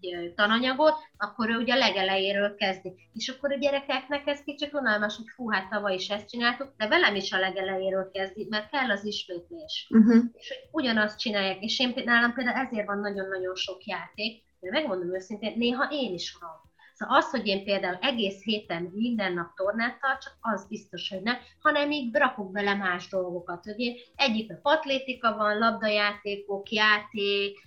egy, 0.00 0.12
egy 0.12 0.34
tananyagot, 0.34 0.94
akkor 1.16 1.50
ő 1.50 1.56
ugye 1.56 1.74
a 1.74 1.78
legelejéről 1.78 2.54
kezdi. 2.54 2.92
És 3.14 3.28
akkor 3.28 3.52
a 3.52 3.58
gyerekeknek 3.58 4.26
ez 4.26 4.42
kicsit 4.42 4.72
unalmas, 4.72 5.16
hogy 5.16 5.28
fú, 5.34 5.50
hát 5.50 5.68
tavaly 5.68 5.94
is 5.94 6.08
ezt 6.08 6.28
csináltuk, 6.28 6.74
de 6.76 6.88
velem 6.88 7.14
is 7.14 7.32
a 7.32 7.38
legelejéről 7.38 8.10
kezdi, 8.12 8.46
mert 8.50 8.70
kell 8.70 8.90
az 8.90 9.04
ismétlés. 9.04 9.88
Uh-huh. 9.90 10.24
És 10.32 10.48
hogy 10.48 10.82
ugyanazt 10.82 11.18
csinálják. 11.18 11.62
És 11.62 11.78
én 11.78 11.92
nálam 12.04 12.32
például 12.32 12.66
ezért 12.66 12.86
van 12.86 12.98
nagyon-nagyon 12.98 13.54
sok 13.54 13.84
játék, 13.84 14.42
de 14.60 14.70
megmondom 14.70 15.14
őszintén, 15.14 15.52
néha 15.56 15.88
én 15.90 16.12
is 16.12 16.36
unom. 16.40 16.71
Szóval 17.02 17.16
az, 17.16 17.30
hogy 17.30 17.46
én 17.46 17.64
például 17.64 17.98
egész 18.00 18.42
héten 18.42 18.90
minden 18.94 19.32
nap 19.32 19.54
tornát 19.54 20.00
tartsak, 20.00 20.36
az 20.40 20.66
biztos, 20.68 21.08
hogy 21.08 21.22
nem, 21.22 21.36
hanem 21.62 21.90
így 21.90 22.14
rakok 22.14 22.52
bele 22.52 22.74
más 22.74 23.08
dolgokat. 23.08 23.66
Ugye 23.66 23.92
egyik 24.16 24.50
a 24.50 24.58
atlétika 24.62 25.36
van, 25.36 25.58
labdajátékok, 25.58 26.70
játék, 26.70 27.58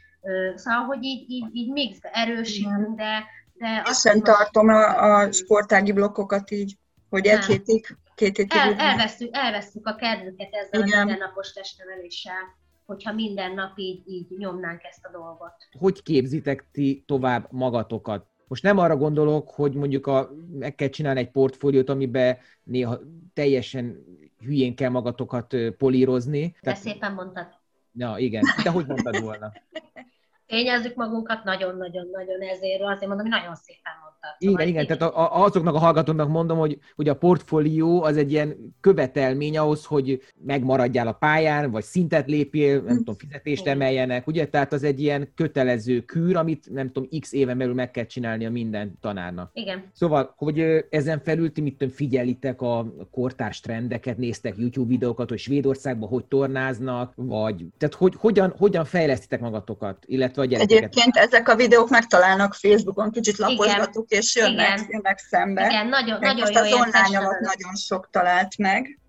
szóval, 0.56 0.84
hogy 0.84 1.04
így, 1.04 1.30
így, 1.30 1.46
így 1.54 1.72
mixbe 1.72 2.10
erősítünk, 2.14 2.96
de, 2.96 3.26
de 3.54 3.82
azt 3.86 4.06
Isten 4.06 4.24
tartom 4.24 4.68
a, 4.68 5.16
a 5.16 5.32
sportági 5.32 5.92
blokkokat 5.92 6.52
így, 6.52 6.78
hogy 7.10 7.26
egy 7.26 7.46
hétig, 7.46 7.98
két 8.16 8.38
hétig. 8.38 8.58
El, 8.58 8.74
elvesztük, 8.74 9.30
elvesztük 9.32 9.88
a 9.88 9.96
kedvüket 9.96 10.54
ezzel 10.54 10.88
Igen. 10.88 11.00
a 11.00 11.06
mindennapos 11.06 11.54
testneveléssel 11.54 12.64
hogyha 12.86 13.14
minden 13.14 13.54
nap 13.54 13.78
így, 13.78 14.02
így 14.08 14.28
nyomnánk 14.38 14.84
ezt 14.84 15.06
a 15.06 15.12
dolgot. 15.12 15.54
Hogy 15.80 16.04
képzitek 16.04 16.66
ti 16.72 17.04
tovább 17.08 17.48
magatokat? 17.52 18.28
Most 18.48 18.64
nem 18.64 18.78
arra 18.78 18.98
gondolok, 18.98 19.50
hogy 19.50 19.74
mondjuk 19.74 20.08
a, 20.08 20.32
meg 20.52 20.76
kell 20.76 20.90
csinálni 20.90 21.20
egy 21.20 21.32
portfóliót, 21.32 21.90
amiben 21.90 22.38
néha 22.64 23.00
teljesen 23.34 24.04
hülyén 24.40 24.76
kell 24.76 24.90
magatokat 24.90 25.56
polírozni. 25.78 26.42
De 26.42 26.58
Tehát... 26.62 26.80
szépen 26.80 27.14
mondtad. 27.14 27.48
Ja, 27.94 28.16
igen. 28.18 28.44
De 28.64 28.70
hogy 28.70 28.86
mondtad 28.88 29.22
volna? 29.22 29.52
Fényezzük 30.48 30.96
magunkat 30.96 31.44
nagyon-nagyon-nagyon 31.44 32.42
ezért, 32.42 32.82
azért 32.82 33.08
mondom, 33.08 33.32
hogy 33.32 33.40
nagyon 33.40 33.56
szépen 33.56 33.94
mondtad. 34.02 34.36
Igen, 34.38 34.54
szóval 34.54 34.68
igen, 34.68 34.86
tehát 34.86 35.14
a, 35.14 35.44
azoknak 35.44 35.76
a 35.76 35.80
hallgatóknak 35.80 36.30
mondom, 36.30 36.58
hogy, 36.58 36.80
hogy 36.96 37.10
a 37.10 37.16
portfólió 37.16 38.04
az 38.04 38.18
egy 38.18 38.32
ilyen 38.32 38.76
követelmény 38.82 39.58
ahhoz, 39.58 39.86
hogy 39.86 40.22
megmaradjál 40.46 41.08
a 41.08 41.12
pályán, 41.12 41.72
vagy 41.72 41.84
szintet 41.84 42.28
lépjél, 42.28 42.82
nem 42.82 42.98
tudom, 42.98 43.16
fizetést 43.16 43.68
emeljenek, 43.68 44.28
ugye? 44.28 44.48
Tehát 44.48 44.74
az 44.74 44.84
egy 44.84 45.00
ilyen 45.00 45.32
kötelező 45.36 46.02
kűr, 46.02 46.36
amit 46.36 46.70
nem 46.72 46.92
tudom, 46.92 47.10
x 47.20 47.34
éven 47.34 47.58
belül 47.58 47.74
meg 47.74 47.92
kell 47.92 48.06
csinálni 48.06 48.46
a 48.46 48.50
minden 48.50 48.98
tanárnak. 49.02 49.50
Igen. 49.54 49.84
Szóval, 49.94 50.34
hogy 50.38 50.86
ezen 50.90 51.20
felül 51.20 51.52
ti 51.52 51.62
mit 51.62 51.78
tudom, 51.78 51.94
figyelitek 51.94 52.62
a 52.62 52.94
kortárs 53.12 53.60
trendeket, 53.60 54.18
néztek 54.18 54.58
YouTube 54.58 54.88
videókat, 54.88 55.30
hogy 55.30 55.40
Svédországban 55.40 56.10
hogy 56.10 56.26
tornáznak, 56.26 57.14
vagy 57.16 57.66
tehát 57.78 57.96
hogy, 57.96 58.14
hogyan, 58.18 58.54
hogyan 58.58 58.86
fejlesztitek 58.86 59.40
magatokat, 59.40 60.04
illetve 60.06 60.35
a 60.42 60.46
gyerekeket? 60.46 60.78
Egyébként 60.78 61.16
ezek 61.16 61.50
a 61.50 61.56
videók 61.56 61.90
megtalálnak 61.90 62.54
Facebookon, 62.54 63.12
kicsit 63.12 63.38
lapozgatuk, 63.38 64.10
és 64.10 64.36
jönnek, 64.36 64.78
Igen. 64.78 64.88
jönnek 64.90 65.18
szembe. 65.18 65.66
Igen, 65.66 65.88
nagyon, 65.88 66.20
nagyon 66.20 66.40
most 66.40 66.54
jó 66.54 66.62
az 66.62 66.74
online 66.74 67.20
alatt 67.20 67.40
nagyon 67.40 67.76
sok 67.76 68.10
talált 68.12 68.58
meg. 68.58 69.00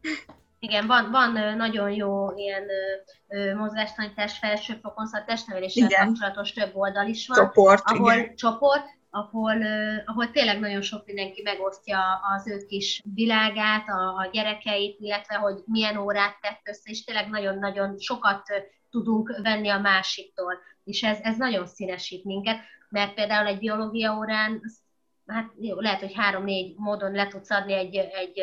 Igen, 0.58 0.86
van, 0.86 1.10
van 1.10 1.56
nagyon 1.56 1.90
jó 1.90 2.30
ilyen 2.36 2.64
mozgástanítás 3.56 4.38
felsőfokon, 4.38 5.06
szóval 5.06 5.26
testneveléssel 5.26 5.88
kapcsolatos 5.88 6.52
több 6.52 6.70
oldal 6.74 7.06
is 7.06 7.26
van. 7.26 7.38
Csoport, 7.38 7.82
ahol, 7.84 8.12
igen. 8.12 8.36
Csoport, 8.36 8.84
ahol, 9.10 9.56
ahol 10.04 10.30
tényleg 10.30 10.60
nagyon 10.60 10.82
sok 10.82 11.06
mindenki 11.06 11.42
megosztja 11.42 11.98
az 12.36 12.48
ő 12.48 12.64
kis 12.68 13.02
világát, 13.14 13.88
a, 13.88 14.16
a 14.16 14.28
gyerekeit, 14.32 15.00
illetve 15.00 15.34
hogy 15.34 15.62
milyen 15.66 15.96
órát 15.96 16.40
tett 16.40 16.60
össze, 16.64 16.90
és 16.90 17.04
tényleg 17.04 17.28
nagyon-nagyon 17.28 17.98
sokat 17.98 18.42
tudunk 18.96 19.38
venni 19.42 19.68
a 19.68 19.78
másiktól. 19.78 20.58
És 20.84 21.02
ez, 21.02 21.18
ez 21.22 21.36
nagyon 21.36 21.66
színesít 21.66 22.24
minket, 22.24 22.58
mert 22.88 23.14
például 23.14 23.46
egy 23.46 23.58
biológia 23.58 24.16
órán, 24.16 24.62
hát 25.26 25.52
jó, 25.60 25.80
lehet, 25.80 26.00
hogy 26.00 26.14
három-négy 26.14 26.74
módon 26.76 27.12
le 27.12 27.28
tudsz 27.28 27.50
adni 27.50 27.72
egy, 27.72 27.96
egy 27.96 28.40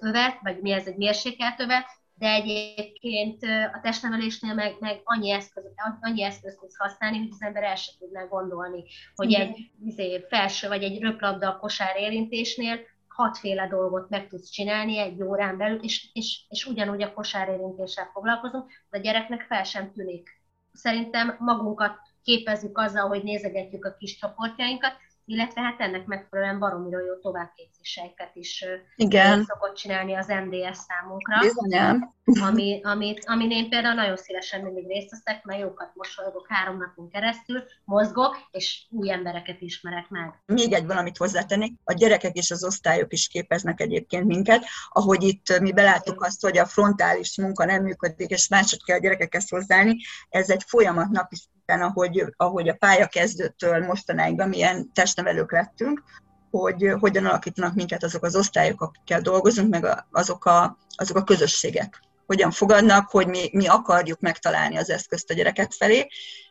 övet, 0.00 0.38
vagy 0.42 0.60
mi 0.60 0.70
ez 0.70 0.86
egy 0.86 0.96
mérsékelt 0.96 1.60
övet, 1.60 1.86
de 2.14 2.28
egyébként 2.28 3.42
a 3.72 3.80
testnevelésnél 3.82 4.54
meg, 4.54 4.76
meg 4.80 5.00
annyi, 5.04 5.30
eszköz, 5.30 5.64
annyi 6.00 6.22
eszköz 6.22 6.56
tudsz 6.60 6.76
használni, 6.76 7.18
hogy 7.18 7.28
az 7.30 7.42
ember 7.42 7.62
el 7.62 7.76
sem 7.76 7.94
tudná 7.98 8.24
gondolni, 8.24 8.84
hogy 9.14 9.30
Igen. 9.30 9.40
egy 9.40 9.70
izé, 9.84 10.24
felső 10.28 10.68
vagy 10.68 10.82
egy 10.82 11.00
röplabda 11.00 11.48
a 11.48 11.58
kosár 11.58 11.96
érintésnél 11.96 12.78
hatféle 13.16 13.68
dolgot 13.68 14.08
meg 14.08 14.28
tudsz 14.28 14.50
csinálni 14.50 14.98
egy 14.98 15.22
órán 15.22 15.56
belül, 15.56 15.82
és, 15.82 16.08
és, 16.12 16.44
és 16.48 16.66
ugyanúgy 16.66 17.02
a 17.02 17.12
kosárérintéssel 17.12 18.10
foglalkozunk, 18.12 18.70
de 18.90 18.98
a 18.98 19.00
gyereknek 19.00 19.40
fel 19.40 19.64
sem 19.64 19.92
tűnik. 19.92 20.40
Szerintem 20.72 21.36
magunkat 21.38 21.98
képezzük 22.22 22.78
azzal, 22.78 23.08
hogy 23.08 23.22
nézegetjük 23.22 23.84
a 23.84 23.96
kis 23.98 24.16
csoportjainkat, 24.18 24.92
illetve 25.26 25.60
hát 25.60 25.80
ennek 25.80 26.06
megfelelően 26.06 26.58
baromira 26.58 27.00
jó 27.04 27.14
továbbképzéseiket 27.14 28.30
is 28.34 28.64
Igen. 28.96 29.44
szokott 29.44 29.74
csinálni 29.74 30.14
az 30.14 30.26
MDS 30.26 30.76
számunkra. 30.76 31.40
Bizonyán. 31.40 32.14
Ami, 32.40 32.80
amit, 32.82 33.24
amin 33.24 33.50
én 33.50 33.68
például 33.68 33.94
nagyon 33.94 34.16
szívesen 34.16 34.62
mindig 34.62 34.86
részt 34.86 35.10
veszek, 35.10 35.44
mert 35.44 35.60
jókat 35.60 35.90
mosolygok 35.94 36.46
három 36.48 36.76
napon 36.76 37.10
keresztül, 37.10 37.64
mozgok, 37.84 38.36
és 38.50 38.86
új 38.90 39.10
embereket 39.10 39.60
ismerek 39.60 40.08
meg. 40.08 40.42
Még 40.46 40.72
egy 40.72 40.86
valamit 40.86 41.16
hozzátennék, 41.16 41.74
a 41.84 41.92
gyerekek 41.92 42.34
és 42.34 42.50
az 42.50 42.64
osztályok 42.64 43.12
is 43.12 43.28
képeznek 43.28 43.80
egyébként 43.80 44.24
minket, 44.24 44.64
ahogy 44.88 45.22
itt 45.22 45.60
mi 45.60 45.72
beláttuk 45.72 46.24
azt, 46.24 46.42
hogy 46.42 46.58
a 46.58 46.66
frontális 46.66 47.36
munka 47.36 47.64
nem 47.64 47.82
működik, 47.82 48.30
és 48.30 48.48
máshogy 48.48 48.84
kell 48.84 48.96
a 48.96 49.00
gyerekekhez 49.00 49.48
hozzáállni, 49.48 49.96
ez 50.28 50.50
egy 50.50 50.62
folyamat 50.66 51.08
napi 51.08 51.36
ahogy, 51.66 52.24
ahogy 52.36 52.68
a 52.68 52.74
pályakezdőtől 52.74 53.84
mostanáig, 53.84 54.42
milyen 54.42 54.92
testnevelők 54.92 55.52
lettünk, 55.52 56.02
hogy 56.50 56.94
hogyan 56.98 57.26
alakítanak 57.26 57.74
minket 57.74 58.04
azok 58.04 58.24
az 58.24 58.36
osztályok, 58.36 58.80
akikkel 58.80 59.20
dolgozunk, 59.20 59.70
meg 59.70 60.04
azok 60.10 60.44
a, 60.44 60.78
azok 60.96 61.16
a 61.16 61.24
közösségek. 61.24 62.00
Hogyan 62.26 62.50
fogadnak, 62.50 63.10
hogy 63.10 63.26
mi, 63.26 63.48
mi 63.52 63.66
akarjuk 63.66 64.20
megtalálni 64.20 64.76
az 64.76 64.90
eszközt 64.90 65.30
a 65.30 65.34
gyereket 65.34 65.74
felé, 65.74 66.06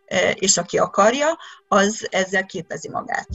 e, 0.06 0.32
és 0.32 0.58
aki 0.58 0.78
akarja, 0.78 1.38
az 1.68 2.08
ezzel 2.12 2.46
képezi 2.46 2.90
magát. 2.90 3.28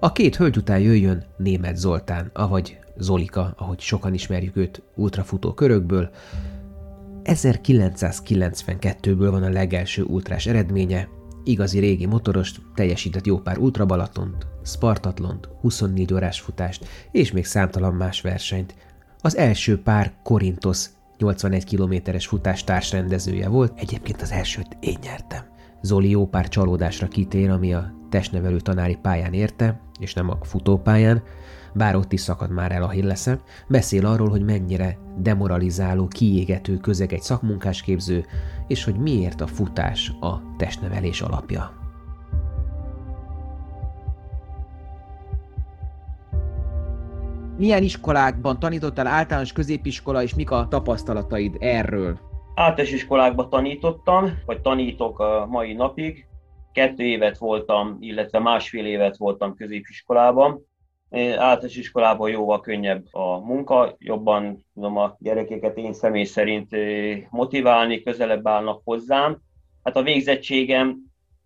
A 0.00 0.12
két 0.12 0.36
hölgy 0.36 0.56
után 0.56 0.80
jöjjön 0.80 1.24
német 1.36 1.76
Zoltán, 1.76 2.30
avagy 2.32 2.78
Zolika, 2.96 3.54
ahogy 3.56 3.80
sokan 3.80 4.14
ismerjük 4.14 4.56
őt 4.56 4.82
ultrafutó 4.94 5.54
körökből. 5.54 6.10
1992-ből 7.24 9.28
van 9.30 9.42
a 9.42 9.48
legelső 9.48 10.02
ultrás 10.02 10.46
eredménye, 10.46 11.08
igazi 11.44 11.78
régi 11.78 12.06
motorost, 12.06 12.60
teljesített 12.74 13.26
jó 13.26 13.38
pár 13.38 13.58
ultrabalatont, 13.58 14.46
Spartatlont, 14.64 15.48
24 15.60 16.12
órás 16.12 16.40
futást 16.40 16.86
és 17.10 17.32
még 17.32 17.44
számtalan 17.44 17.94
más 17.94 18.20
versenyt. 18.20 18.74
Az 19.20 19.36
első 19.36 19.82
pár 19.82 20.12
Korintos 20.22 20.86
81 21.18 21.64
kilométeres 21.64 22.26
futás 22.26 22.64
társrendezője 22.64 23.48
volt, 23.48 23.78
egyébként 23.78 24.22
az 24.22 24.32
elsőt 24.32 24.76
én 24.80 24.98
nyertem. 25.02 25.42
Zoli 25.82 26.10
jó 26.10 26.26
pár 26.26 26.48
csalódásra 26.48 27.08
kitér, 27.08 27.50
ami 27.50 27.74
a 27.74 27.96
testnevelő 28.10 28.60
tanári 28.60 28.98
pályán 29.02 29.32
érte, 29.32 29.80
és 29.98 30.14
nem 30.14 30.30
a 30.30 30.38
futópályán, 30.42 31.22
bár 31.72 31.96
ott 31.96 32.12
is 32.12 32.20
szakad 32.20 32.50
már 32.50 32.72
el 32.72 32.82
a 32.82 32.88
hilleszem, 32.88 33.40
beszél 33.68 34.06
arról, 34.06 34.28
hogy 34.28 34.44
mennyire 34.44 34.98
demoralizáló, 35.16 36.06
kiégető 36.06 36.76
közeg 36.76 37.12
egy 37.12 37.22
szakmunkásképző, 37.22 38.24
és 38.66 38.84
hogy 38.84 38.96
miért 38.96 39.40
a 39.40 39.46
futás 39.46 40.12
a 40.20 40.56
testnevelés 40.56 41.20
alapja. 41.20 41.72
Milyen 47.58 47.82
iskolákban 47.82 48.58
tanítottál 48.58 49.06
általános 49.06 49.52
középiskola, 49.52 50.22
és 50.22 50.34
mik 50.34 50.50
a 50.50 50.66
tapasztalataid 50.68 51.56
erről? 51.60 52.18
Általános 52.54 52.92
iskolákban 52.92 53.50
tanítottam, 53.50 54.38
vagy 54.46 54.60
tanítok 54.60 55.18
a 55.18 55.46
mai 55.50 55.72
napig. 55.72 56.26
Kettő 56.72 57.04
évet 57.04 57.38
voltam, 57.38 57.96
illetve 58.00 58.38
másfél 58.38 58.86
évet 58.86 59.16
voltam 59.16 59.54
középiskolában. 59.54 60.66
Általános 61.10 61.76
iskolában 61.76 62.30
jóval 62.30 62.60
könnyebb 62.60 63.04
a 63.10 63.38
munka, 63.38 63.96
jobban 63.98 64.64
tudom 64.74 64.96
a 64.96 65.16
gyerekeket 65.18 65.76
én 65.76 65.92
személy 65.92 66.24
szerint 66.24 66.68
motiválni, 67.30 68.02
közelebb 68.02 68.48
állnak 68.48 68.80
hozzám. 68.84 69.38
Hát 69.82 69.96
a 69.96 70.02
végzettségem 70.02 70.98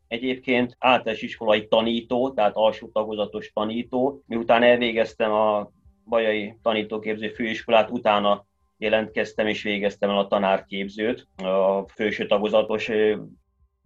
egyébként 0.09 0.77
általános 0.79 1.23
iskolai 1.23 1.69
tanító, 1.69 2.31
tehát 2.31 2.57
alsó 2.57 2.89
tagozatos 2.93 3.53
tanító. 3.53 4.23
Miután 4.27 4.63
elvégeztem 4.63 5.33
a 5.33 5.71
Bajai 6.09 6.59
Tanítóképző 6.63 7.29
Főiskolát, 7.29 7.91
utána 7.91 8.47
jelentkeztem 8.77 9.47
és 9.47 9.63
végeztem 9.63 10.11
el 10.11 10.19
a 10.19 10.27
tanárképzőt, 10.27 11.27
a 11.37 11.89
főső 11.89 12.27
tagozatos 12.27 12.91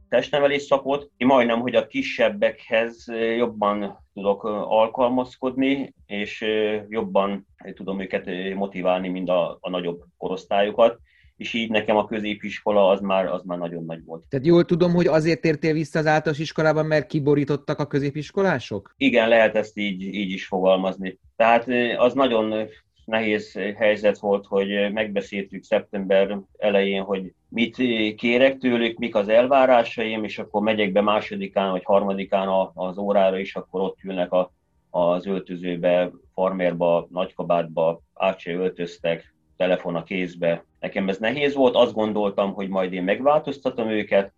testnevelés 0.09 0.63
szakot. 0.63 1.11
Én 1.17 1.27
majdnem, 1.27 1.61
hogy 1.61 1.75
a 1.75 1.87
kisebbekhez 1.87 3.05
jobban 3.37 4.05
tudok 4.15 4.45
alkalmazkodni, 4.45 5.95
és 6.07 6.45
jobban 6.89 7.47
tudom 7.75 8.01
őket 8.01 8.55
motiválni, 8.55 9.09
mint 9.09 9.29
a, 9.29 9.59
a 9.61 9.71
nagyobb 9.71 10.03
korosztályokat 10.17 10.99
és 11.37 11.53
így 11.53 11.71
nekem 11.71 11.97
a 11.97 12.07
középiskola 12.07 12.89
az 12.89 13.01
már, 13.01 13.27
az 13.27 13.43
már 13.45 13.59
nagyon 13.59 13.85
nagy 13.85 14.05
volt. 14.05 14.25
Tehát 14.29 14.47
jól 14.47 14.65
tudom, 14.65 14.93
hogy 14.93 15.07
azért 15.07 15.41
tértél 15.41 15.73
vissza 15.73 15.99
az 15.99 16.07
általános 16.07 16.41
iskolában, 16.41 16.87
mert 16.87 17.07
kiborítottak 17.07 17.79
a 17.79 17.87
középiskolások? 17.87 18.95
Igen, 18.97 19.29
lehet 19.29 19.57
ezt 19.57 19.79
így, 19.79 20.03
így 20.03 20.31
is 20.31 20.47
fogalmazni. 20.47 21.19
Tehát 21.37 21.67
az 21.97 22.15
nagyon 22.15 22.69
nehéz 23.07 23.59
helyzet 23.77 24.19
volt, 24.19 24.47
hogy 24.47 24.93
megbeszéltük 24.93 25.63
szeptember 25.63 26.39
elején, 26.59 27.03
hogy 27.03 27.33
mit 27.49 27.77
kérek 28.17 28.59
tőlük, 28.59 28.99
mik 28.99 29.15
az 29.15 29.29
elvárásaim, 29.29 30.25
és 30.25 30.39
akkor 30.39 30.63
megyek 30.63 30.93
be 30.93 31.01
másodikán 31.01 31.71
vagy 31.71 31.85
harmadikán 31.85 32.49
az 32.75 32.99
órára, 32.99 33.39
és 33.39 33.55
akkor 33.55 33.81
ott 33.81 33.99
ülnek 34.03 34.33
a, 34.33 34.53
az 34.91 35.27
öltözőbe, 35.27 36.11
farmerba, 36.35 37.07
nagykabátba, 37.11 38.03
át 38.15 38.39
se 38.39 38.53
öltöztek, 38.53 39.35
telefon 39.57 39.97
a 39.97 40.03
kézbe. 40.03 40.65
Nekem 40.81 41.09
ez 41.09 41.19
nehéz 41.19 41.55
volt, 41.55 41.75
azt 41.75 41.95
gondoltam, 41.95 42.53
hogy 42.53 42.69
majd 42.69 42.93
én 42.93 43.05
megváltoztatom 43.05 43.89
őket, 43.89 44.33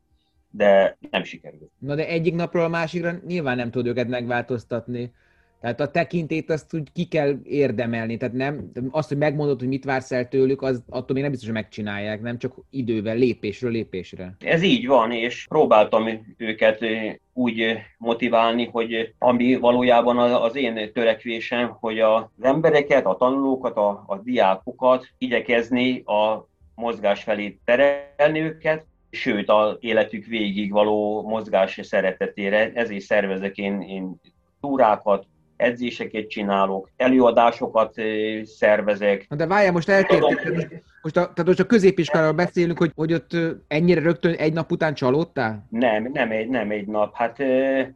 de 0.50 0.98
nem 1.10 1.22
sikerült. 1.22 1.70
Na 1.78 1.94
de 1.94 2.06
egyik 2.06 2.34
napról 2.34 2.64
a 2.64 2.68
másikra 2.68 3.12
nyilván 3.26 3.56
nem 3.56 3.70
tud 3.70 3.86
őket 3.86 4.08
megváltoztatni. 4.08 5.12
Tehát 5.60 5.80
a 5.80 5.90
tekintét 5.90 6.50
azt 6.50 6.74
úgy 6.74 6.92
ki 6.92 7.04
kell 7.04 7.36
érdemelni. 7.44 8.16
Tehát 8.16 8.34
nem, 8.34 8.70
azt, 8.90 9.08
hogy 9.08 9.18
megmondod, 9.18 9.58
hogy 9.58 9.68
mit 9.68 9.84
vársz 9.84 10.12
el 10.12 10.28
tőlük, 10.28 10.62
az 10.62 10.82
attól 10.88 11.14
még 11.14 11.22
nem 11.22 11.30
biztos, 11.30 11.48
hogy 11.48 11.58
megcsinálják, 11.58 12.20
nem 12.20 12.38
csak 12.38 12.54
idővel, 12.70 13.16
lépésről 13.16 13.70
lépésre. 13.70 14.36
Ez 14.40 14.62
így 14.62 14.86
van, 14.86 15.12
és 15.12 15.46
próbáltam 15.48 16.08
őket 16.36 16.84
úgy 17.32 17.78
motiválni, 17.98 18.64
hogy 18.64 19.14
ami 19.18 19.56
valójában 19.56 20.18
az 20.18 20.56
én 20.56 20.92
törekvésem, 20.92 21.76
hogy 21.80 21.98
az 21.98 22.24
embereket, 22.40 23.06
a 23.06 23.16
tanulókat, 23.16 23.76
a, 23.76 24.04
a 24.06 24.18
diákokat 24.24 25.08
igyekezni 25.18 26.00
a 26.00 26.48
mozgás 26.74 27.22
felé 27.22 27.58
terelni 27.64 28.40
őket, 28.40 28.86
sőt, 29.10 29.48
a 29.48 29.76
életük 29.80 30.24
végig 30.24 30.72
való 30.72 31.22
mozgás 31.22 31.80
szeretetére. 31.82 32.72
Ezért 32.74 33.04
szervezek 33.04 33.56
én, 33.56 33.80
én 33.80 34.20
túrákat, 34.60 35.26
edzéseket 35.58 36.28
csinálok, 36.28 36.90
előadásokat 36.96 37.94
szervezek. 38.44 39.26
De 39.36 39.46
várjál, 39.46 39.72
most 39.72 39.88
eltértünk. 39.88 40.82
Most 41.02 41.16
a, 41.16 41.20
tehát 41.20 41.46
most 41.46 41.60
a 41.60 41.66
középiskoláról 41.66 42.32
beszélünk, 42.32 42.78
hogy, 42.78 42.92
hogy 42.94 43.12
ott 43.12 43.30
ennyire 43.68 44.00
rögtön 44.00 44.32
egy 44.32 44.52
nap 44.52 44.70
után 44.70 44.94
csalódtál? 44.94 45.66
Nem, 45.70 46.10
nem 46.12 46.30
egy, 46.30 46.48
nem 46.48 46.70
egy 46.70 46.86
nap. 46.86 47.14
Hát 47.16 47.38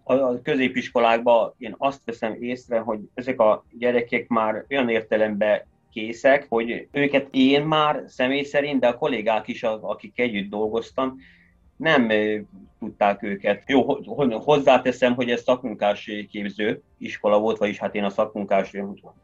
a 0.03 0.43
középiskolákban 0.43 1.55
én 1.59 1.75
azt 1.79 2.01
veszem 2.05 2.37
észre, 2.41 2.79
hogy 2.79 2.99
ezek 3.15 3.41
a 3.41 3.65
gyerekek 3.79 4.29
már 4.29 4.65
olyan 4.71 4.89
értelemben 4.89 5.63
készek, 5.93 6.47
hogy 6.49 6.89
őket 6.93 7.27
én 7.31 7.63
már 7.63 8.03
személy 8.07 8.43
szerint, 8.43 8.81
de 8.81 8.87
a 8.87 8.97
kollégák 8.97 9.49
is, 9.49 9.63
akik 9.63 10.21
együtt 10.21 10.51
dolgoztam, 10.51 11.17
nem 11.83 12.09
tudták 12.79 13.23
őket. 13.23 13.63
Jó, 13.67 13.83
hozzáteszem, 14.39 15.15
hogy 15.15 15.31
ez 15.31 15.43
szakmunkás 15.43 16.11
képző 16.31 16.83
iskola 16.99 17.39
volt, 17.39 17.59
vagyis 17.59 17.79
hát 17.79 17.95
én 17.95 18.05
a 18.05 18.11
szakmunkás 18.11 18.71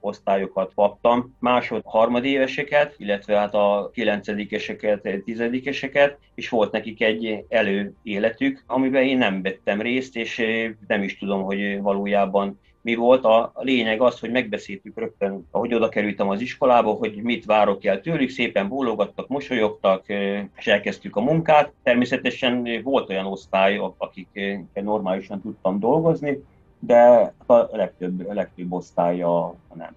osztályokat 0.00 0.72
kaptam. 0.74 1.36
Másod 1.40 1.82
harmadéveseket, 1.84 2.94
illetve 2.96 3.36
hát 3.36 3.54
a 3.54 3.90
kilencedikeseket, 3.92 5.08
tizedikeseket, 5.24 6.18
és 6.34 6.48
volt 6.48 6.72
nekik 6.72 7.02
egy 7.02 7.44
előéletük, 7.48 8.64
amiben 8.66 9.02
én 9.02 9.18
nem 9.18 9.42
vettem 9.42 9.80
részt, 9.80 10.16
és 10.16 10.42
nem 10.86 11.02
is 11.02 11.18
tudom, 11.18 11.42
hogy 11.42 11.80
valójában 11.80 12.60
mi 12.82 12.94
volt. 12.94 13.24
A 13.24 13.52
lényeg 13.54 14.00
az, 14.00 14.20
hogy 14.20 14.30
megbeszéltük 14.30 14.98
rögtön, 14.98 15.46
ahogy 15.50 15.74
oda 15.74 15.88
kerültem 15.88 16.28
az 16.28 16.40
iskolába, 16.40 16.90
hogy 16.92 17.22
mit 17.22 17.44
várok 17.44 17.84
el 17.84 18.00
tőlük, 18.00 18.28
szépen 18.28 18.68
bólogattak, 18.68 19.28
mosolyogtak, 19.28 20.08
és 20.56 20.66
elkezdtük 20.66 21.16
a 21.16 21.20
munkát. 21.20 21.72
Természetesen 21.82 22.80
volt 22.82 23.10
olyan 23.10 23.26
osztály, 23.26 23.80
akik 23.96 24.28
normálisan 24.74 25.40
tudtam 25.40 25.78
dolgozni, 25.78 26.44
de 26.78 27.34
a 27.46 27.76
legtöbb, 27.76 28.28
a 28.28 28.34
legtöbb 28.34 28.72
osztálya 28.72 29.54
nem. 29.74 29.96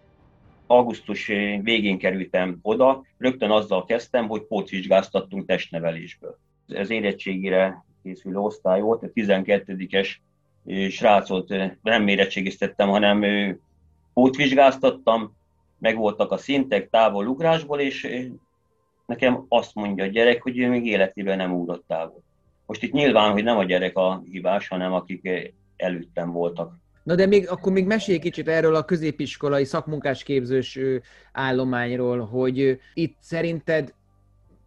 Augusztus 0.67 1.27
végén 1.61 1.97
kerültem 1.97 2.59
oda, 2.61 3.03
rögtön 3.17 3.51
azzal 3.51 3.85
kezdtem, 3.85 4.27
hogy 4.27 4.41
pótvizsgáztattunk 4.41 5.45
testnevelésből. 5.45 6.37
Ez 6.67 6.89
érettségére 6.89 7.85
készülő 8.03 8.37
osztály 8.37 8.81
volt, 8.81 9.03
a 9.03 9.09
12-es 9.15 10.09
srácot 10.89 11.53
nem 11.81 12.07
érettségiztettem, 12.07 12.89
hanem 12.89 13.25
pótvizsgáztattam, 14.13 15.35
meg 15.79 15.95
voltak 15.95 16.31
a 16.31 16.37
szintek 16.37 16.89
távol 16.89 17.27
ugrásból, 17.27 17.79
és 17.79 18.27
nekem 19.05 19.45
azt 19.47 19.75
mondja 19.75 20.03
a 20.03 20.07
gyerek, 20.07 20.41
hogy 20.41 20.59
ő 20.59 20.69
még 20.69 20.85
életében 20.85 21.37
nem 21.37 21.53
ugrott 21.53 21.83
távol. 21.87 22.23
Most 22.65 22.83
itt 22.83 22.91
nyilván, 22.91 23.31
hogy 23.31 23.43
nem 23.43 23.57
a 23.57 23.63
gyerek 23.63 23.97
a 23.97 24.23
hibás, 24.31 24.67
hanem 24.67 24.93
akik 24.93 25.29
előttem 25.75 26.31
voltak. 26.31 26.79
Na 27.03 27.15
de 27.15 27.25
még 27.25 27.49
akkor 27.49 27.71
még 27.71 27.85
mesélj 27.85 28.19
kicsit 28.19 28.47
erről 28.47 28.75
a 28.75 28.85
középiskolai 28.85 29.65
szakmunkásképzős 29.65 30.79
állományról, 31.31 32.19
hogy 32.19 32.79
itt 32.93 33.17
szerinted 33.19 33.93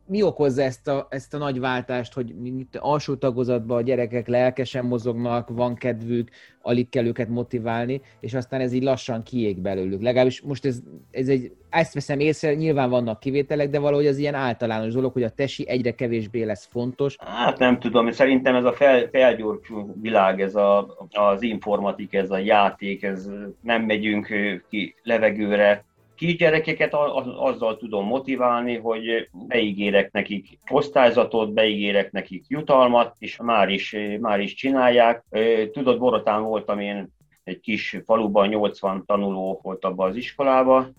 mi 0.07 0.23
okozza 0.23 0.63
ezt 0.63 0.89
a, 0.89 1.07
ezt 1.11 1.35
a 1.35 1.39
nagy 1.39 1.61
váltást, 1.61 2.13
hogy 2.13 2.35
itt 2.45 2.77
alsó 2.77 3.15
tagozatban 3.15 3.77
a 3.77 3.83
gyerekek 3.83 4.29
lelkesen 4.29 4.85
mozognak, 4.85 5.49
van 5.49 5.75
kedvük, 5.75 6.31
alig 6.63 6.89
kell 6.89 7.07
őket 7.07 7.29
motiválni, 7.29 8.01
és 8.21 8.35
aztán 8.35 8.61
ez 8.61 8.73
így 8.73 8.83
lassan 8.83 9.23
kiég 9.23 9.61
belőlük. 9.61 10.03
Legalábbis 10.03 10.41
most 10.41 10.65
ez, 10.65 10.83
ez 11.11 11.29
egy, 11.29 11.53
ezt 11.71 11.95
veszem 11.95 12.21
észre, 12.21 12.55
nyilván 12.55 12.91
vannak 12.91 13.21
kivételek, 13.21 13.71
de 13.71 13.79
valahogy 13.79 14.07
az 14.07 14.19
ilyen 14.19 14.35
általános 14.35 14.93
dolog, 14.93 15.13
hogy 15.13 15.23
a 15.23 15.31
tesi 15.31 15.69
egyre 15.69 15.95
kevésbé 15.95 16.43
lesz 16.43 16.69
fontos. 16.71 17.17
Hát 17.19 17.59
nem 17.59 17.79
tudom, 17.79 18.11
szerintem 18.11 18.55
ez 18.55 18.65
a 18.65 18.73
fel, 18.73 19.09
felgyorsú 19.13 19.95
világ, 20.01 20.41
ez 20.41 20.55
a, 20.55 20.97
az 21.11 21.43
informatik, 21.43 22.15
ez 22.15 22.31
a 22.31 22.39
játék, 22.39 23.03
ez 23.03 23.29
nem 23.61 23.83
megyünk 23.83 24.27
ki 24.69 24.95
levegőre, 25.03 25.85
kisgyerekeket 26.27 26.95
azzal 27.39 27.77
tudom 27.77 28.07
motiválni, 28.07 28.77
hogy 28.77 29.29
beígérek 29.33 30.13
nekik 30.13 30.59
osztályzatot, 30.71 31.53
beígérek 31.53 32.13
nekik 32.13 32.45
jutalmat, 32.49 33.17
és 33.19 33.37
már 33.37 33.69
is, 33.69 33.97
már 34.21 34.41
is 34.41 34.55
csinálják. 34.55 35.25
Tudod, 35.73 35.99
Borotán 35.99 36.43
voltam 36.43 36.81
én 36.81 37.09
egy 37.45 37.61
kis 37.61 38.01
faluban 38.05 38.49
80 38.49 39.03
tanuló 39.07 39.61
volt 39.63 39.85
abban 39.85 40.11
az 40.11 40.17
iskolában, 40.17 40.95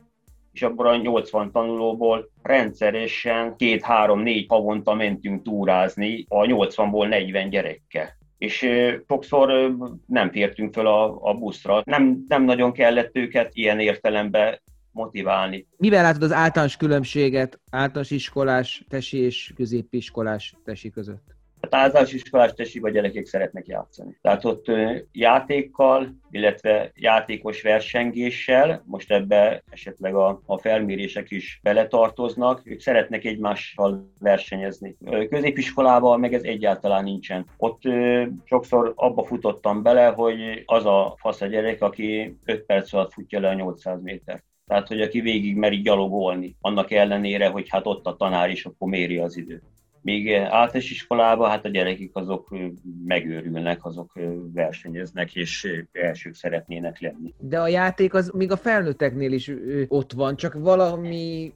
és 0.53 0.61
abban 0.61 0.85
a 0.85 0.95
80 0.95 1.51
tanulóból 1.51 2.29
rendszeresen 2.41 3.55
két-három-négy 3.55 4.45
havonta 4.47 4.93
mentünk 4.93 5.43
túrázni 5.43 6.25
a 6.29 6.41
80-ból 6.41 7.07
40 7.07 7.49
gyerekkel 7.49 8.23
és 8.37 8.69
sokszor 9.07 9.75
nem 10.05 10.31
fértünk 10.31 10.73
föl 10.73 10.87
a, 10.87 11.29
a 11.29 11.33
buszra. 11.33 11.81
Nem, 11.85 12.25
nem 12.27 12.43
nagyon 12.43 12.71
kellett 12.71 13.15
őket 13.15 13.49
ilyen 13.53 13.79
értelemben 13.79 14.59
motiválni. 14.95 15.67
Mivel 15.77 16.03
látod 16.03 16.23
az 16.23 16.31
általános 16.31 16.77
különbséget 16.77 17.59
általános 17.69 18.11
iskolás 18.11 18.85
tesi 18.89 19.17
és 19.17 19.53
középiskolás 19.55 20.55
tesi 20.63 20.89
között? 20.89 21.35
A 21.69 21.75
általános 21.75 22.13
iskolás 22.13 22.53
tesiba 22.53 22.89
gyerekek 22.89 23.25
szeretnek 23.25 23.67
játszani. 23.67 24.17
Tehát 24.21 24.45
ott 24.45 24.65
játékkal, 25.11 26.15
illetve 26.29 26.91
játékos 26.95 27.61
versengéssel, 27.61 28.83
most 28.85 29.11
ebbe 29.11 29.63
esetleg 29.69 30.15
a, 30.15 30.41
a 30.45 30.57
felmérések 30.57 31.31
is 31.31 31.59
beletartoznak, 31.63 32.61
ők 32.63 32.79
szeretnek 32.79 33.25
egymással 33.25 34.11
versenyezni. 34.19 34.97
Középiskolában 35.29 36.19
meg 36.19 36.33
ez 36.33 36.43
egyáltalán 36.43 37.03
nincsen. 37.03 37.45
Ott 37.57 37.81
sokszor 38.43 38.93
abba 38.95 39.23
futottam 39.23 39.83
bele, 39.83 40.07
hogy 40.07 40.63
az 40.65 40.85
a 40.85 41.15
fasz 41.17 41.41
a 41.41 41.45
gyerek, 41.45 41.81
aki 41.81 42.37
5 42.45 42.65
perc 42.65 42.93
alatt 42.93 43.13
futja 43.13 43.39
le 43.39 43.49
a 43.49 43.53
800 43.53 44.01
méter. 44.01 44.43
Tehát, 44.67 44.87
hogy 44.87 45.01
aki 45.01 45.21
végig 45.21 45.55
meri 45.55 45.81
gyalogolni, 45.81 46.55
annak 46.61 46.91
ellenére, 46.91 47.47
hogy 47.47 47.65
hát 47.69 47.85
ott 47.85 48.05
a 48.05 48.15
tanár 48.15 48.49
is, 48.49 48.65
akkor 48.65 48.89
méri 48.89 49.17
az 49.17 49.37
időt. 49.37 49.63
Még 50.01 50.33
általános 50.33 50.91
iskolában 50.91 51.49
hát 51.49 51.65
a 51.65 51.69
gyerekek 51.69 52.09
azok 52.13 52.55
megőrülnek, 53.05 53.85
azok 53.85 54.19
versenyeznek, 54.53 55.35
és 55.35 55.83
elsők 55.91 56.35
szeretnének 56.35 56.99
lenni. 56.99 57.33
De 57.39 57.59
a 57.59 57.67
játék 57.67 58.13
az 58.13 58.31
még 58.35 58.51
a 58.51 58.57
felnőtteknél 58.57 59.31
is 59.31 59.51
ott 59.87 60.11
van, 60.11 60.35
csak 60.35 60.53
valami 60.53 61.53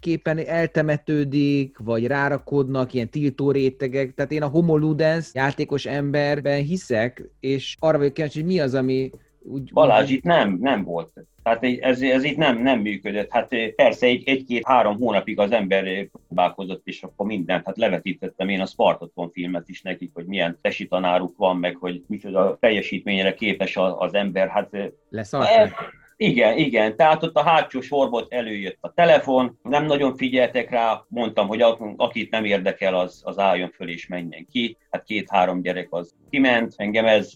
képen 0.00 0.38
eltemetődik, 0.38 1.78
vagy 1.78 2.06
rárakodnak 2.06 2.92
ilyen 2.92 3.08
tiltó 3.08 3.50
rétegek. 3.50 4.14
Tehát 4.14 4.32
én 4.32 4.42
a 4.42 4.48
homo 4.48 4.76
ludens 4.76 5.30
játékos 5.34 5.86
emberben 5.86 6.62
hiszek, 6.62 7.28
és 7.40 7.76
arra 7.78 7.98
vagyok 7.98 8.12
kíváncsi, 8.12 8.40
hogy 8.40 8.48
mi 8.48 8.60
az, 8.60 8.74
ami 8.74 9.10
úgy... 9.42 9.72
Balázs, 9.72 10.10
itt 10.10 10.22
nem, 10.22 10.58
nem 10.60 10.84
volt. 10.84 11.12
Tehát 11.46 11.64
ez, 11.80 12.00
ez 12.02 12.24
itt 12.24 12.36
nem, 12.36 12.58
nem 12.58 12.80
működött. 12.80 13.30
Hát 13.30 13.52
eh, 13.52 13.68
persze 13.68 14.06
egy, 14.06 14.28
egy-két-három 14.28 14.96
hónapig 14.96 15.38
az 15.38 15.50
ember 15.50 15.86
eh, 15.86 16.04
próbálkozott, 16.26 16.80
és 16.84 17.02
akkor 17.02 17.26
mindent. 17.26 17.66
Hát 17.66 17.76
levetítettem 17.76 18.48
én 18.48 18.60
a 18.60 18.66
Spartaton 18.66 19.30
filmet 19.30 19.68
is 19.68 19.82
nekik, 19.82 20.10
hogy 20.14 20.24
milyen 20.24 20.58
tesi 20.62 20.86
tanáruk 20.86 21.36
van, 21.36 21.56
meg 21.56 21.76
hogy 21.76 22.02
micsoda 22.06 22.56
teljesítményre 22.60 23.34
képes 23.34 23.76
az 23.76 24.14
ember. 24.14 24.48
Hát, 24.48 24.74
eh, 24.74 24.86
Leszarták. 25.08 25.74
Igen, 26.16 26.56
igen. 26.56 26.96
Tehát 26.96 27.22
ott 27.22 27.36
a 27.36 27.42
hátsó 27.42 27.80
sorból 27.80 28.26
előjött 28.28 28.78
a 28.80 28.92
telefon, 28.92 29.58
nem 29.62 29.84
nagyon 29.84 30.16
figyeltek 30.16 30.70
rá, 30.70 31.04
mondtam, 31.08 31.46
hogy 31.46 31.60
akit 31.96 32.30
nem 32.30 32.44
érdekel, 32.44 32.94
az, 32.94 33.22
az 33.24 33.38
álljon 33.38 33.70
föl 33.70 33.88
és 33.88 34.06
menjen 34.06 34.46
ki. 34.50 34.76
Hát 34.90 35.04
két-három 35.04 35.62
gyerek 35.62 35.86
az 35.90 36.14
kiment, 36.30 36.74
engem 36.76 37.06
ez, 37.06 37.32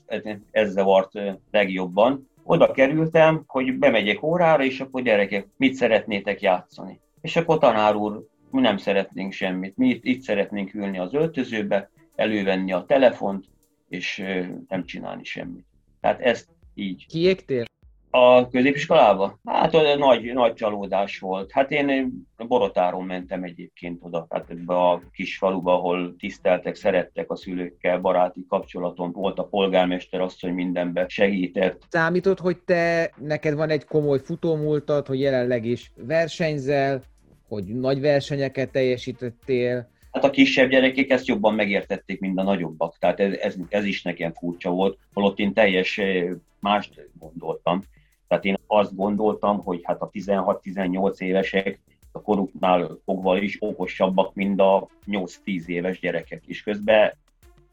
ez 0.50 0.70
zavart 0.70 1.11
legjobban. 1.50 2.30
Oda 2.51 2.70
kerültem, 2.70 3.42
hogy 3.46 3.78
bemegyek 3.78 4.22
órára, 4.22 4.64
és 4.64 4.80
akkor 4.80 5.03
gyerekek, 5.03 5.46
mit 5.57 5.74
szeretnétek 5.74 6.40
játszani? 6.40 7.01
És 7.20 7.36
akkor 7.36 7.59
tanár 7.59 7.94
úr, 7.94 8.26
mi 8.51 8.61
nem 8.61 8.76
szeretnénk 8.76 9.32
semmit, 9.32 9.76
mi 9.76 9.88
itt, 9.88 10.05
itt 10.05 10.20
szeretnénk 10.20 10.74
ülni 10.74 10.98
az 10.98 11.14
öltözőbe, 11.14 11.90
elővenni 12.14 12.72
a 12.72 12.84
telefont, 12.84 13.44
és 13.88 14.24
nem 14.68 14.84
csinálni 14.84 15.24
semmit. 15.24 15.64
Tehát 16.01 16.20
ezt 16.20 16.48
így. 16.74 17.07
Kiégtél? 17.07 17.64
A 18.12 18.48
középiskolába? 18.48 19.38
Hát 19.44 19.74
az 19.74 19.98
nagy, 19.98 20.32
nagy 20.32 20.54
csalódás 20.54 21.18
volt. 21.18 21.52
Hát 21.52 21.70
én 21.70 22.12
Borotáron 22.36 23.04
mentem 23.04 23.42
egyébként 23.42 23.98
oda, 24.02 24.26
tehát 24.28 24.50
ebbe 24.50 24.74
a 24.74 25.02
kis 25.12 25.36
faluba, 25.36 25.74
ahol 25.74 26.16
tiszteltek, 26.18 26.74
szerettek 26.74 27.30
a 27.30 27.36
szülőkkel, 27.36 27.98
baráti 27.98 28.46
kapcsolatom 28.48 29.12
volt 29.12 29.38
a 29.38 29.44
polgármester 29.44 30.20
asszony 30.20 30.52
mindenbe 30.52 31.04
segített. 31.08 31.82
Számított, 31.88 32.38
hogy 32.38 32.58
te, 32.58 33.12
neked 33.16 33.54
van 33.54 33.70
egy 33.70 33.84
komoly 33.84 34.18
futómúltad, 34.18 35.06
hogy 35.06 35.20
jelenleg 35.20 35.64
is 35.64 35.92
versenyzel, 35.96 37.02
hogy 37.48 37.64
nagy 37.64 38.00
versenyeket 38.00 38.70
teljesítettél, 38.70 39.88
Hát 40.11 40.24
a 40.24 40.30
kisebb 40.30 40.70
gyerekek 40.70 41.11
ezt 41.11 41.26
jobban 41.26 41.54
megértették, 41.54 42.20
mint 42.20 42.38
a 42.38 42.42
nagyobbak. 42.42 42.98
Tehát 42.98 43.20
ez, 43.20 43.32
ez, 43.32 43.56
ez 43.68 43.84
is 43.84 44.02
nekem 44.02 44.32
furcsa 44.32 44.70
volt, 44.70 44.98
holott 45.12 45.38
én 45.38 45.52
teljes 45.52 45.98
eh, 45.98 46.30
mást 46.61 47.08
gondoltam. 47.18 47.82
Tehát 48.31 48.45
én 48.45 48.57
azt 48.66 48.97
gondoltam, 48.97 49.62
hogy 49.62 49.81
hát 49.83 50.01
a 50.01 50.11
16-18 50.11 51.20
évesek 51.20 51.81
a 52.12 52.22
koruknál 52.22 52.99
fogva 53.05 53.39
is 53.39 53.57
okosabbak, 53.61 54.35
mint 54.35 54.61
a 54.61 54.89
8-10 55.07 55.66
éves 55.66 56.01
gyerekek. 56.01 56.43
És 56.47 56.62
közben 56.62 57.12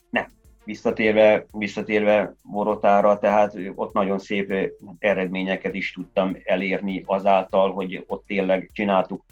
nem. 0.09 0.25
Visszatérve, 0.63 1.45
visszatérve 1.51 2.35
Borotára, 2.41 3.19
tehát 3.19 3.57
ott 3.75 3.93
nagyon 3.93 4.19
szép 4.19 4.71
eredményeket 4.99 5.73
is 5.73 5.91
tudtam 5.91 6.37
elérni 6.43 7.03
azáltal, 7.05 7.71
hogy 7.71 8.03
ott 8.07 8.25
tényleg 8.25 8.69
csináltuk, 8.73 9.23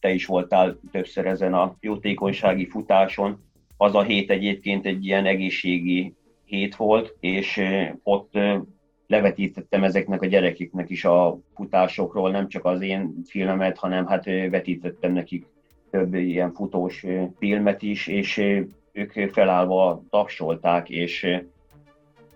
te 0.00 0.10
is 0.10 0.26
voltál 0.26 0.78
többször 0.90 1.26
ezen 1.26 1.54
a 1.54 1.76
jótékonysági 1.80 2.66
futáson. 2.66 3.44
Az 3.76 3.94
a 3.94 4.02
hét 4.02 4.30
egyébként 4.30 4.86
egy 4.86 5.04
ilyen 5.04 5.26
egészségi 5.26 6.14
hét 6.44 6.76
volt, 6.76 7.16
és 7.20 7.62
ott 8.02 8.32
levetítettem 9.08 9.84
ezeknek 9.84 10.22
a 10.22 10.26
gyerekeknek 10.26 10.90
is 10.90 11.04
a 11.04 11.38
futásokról, 11.54 12.30
nem 12.30 12.48
csak 12.48 12.64
az 12.64 12.80
én 12.80 13.14
filmemet, 13.24 13.78
hanem 13.78 14.06
hát 14.06 14.24
vetítettem 14.24 15.12
nekik 15.12 15.46
több 15.90 16.14
ilyen 16.14 16.52
futós 16.52 17.04
filmet 17.38 17.82
is, 17.82 18.06
és 18.06 18.38
ők 18.92 19.32
felállva 19.32 20.02
tapsolták, 20.10 20.90
és 20.90 21.26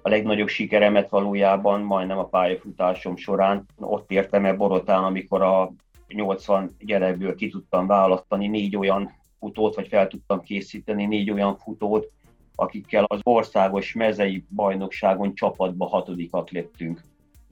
a 0.02 0.08
legnagyobb 0.08 0.48
sikeremet 0.48 1.10
valójában 1.10 1.80
majdnem 1.80 2.18
a 2.18 2.28
pályafutásom 2.28 3.16
során 3.16 3.66
ott 3.76 4.10
értem 4.10 4.44
el 4.44 4.56
Borotán, 4.56 5.04
amikor 5.04 5.42
a 5.42 5.72
80 6.08 6.76
gyerekből 6.80 7.34
ki 7.34 7.48
tudtam 7.48 7.86
választani 7.86 8.48
négy 8.48 8.76
olyan 8.76 9.14
futót, 9.38 9.74
vagy 9.74 9.88
fel 9.88 10.08
tudtam 10.08 10.40
készíteni 10.40 11.06
négy 11.06 11.30
olyan 11.30 11.56
futót, 11.56 12.10
akikkel 12.54 13.04
az 13.04 13.20
országos 13.22 13.92
mezei 13.92 14.44
bajnokságon 14.54 15.34
csapatba 15.34 15.86
hatodikak 15.86 16.50
lettünk 16.50 17.00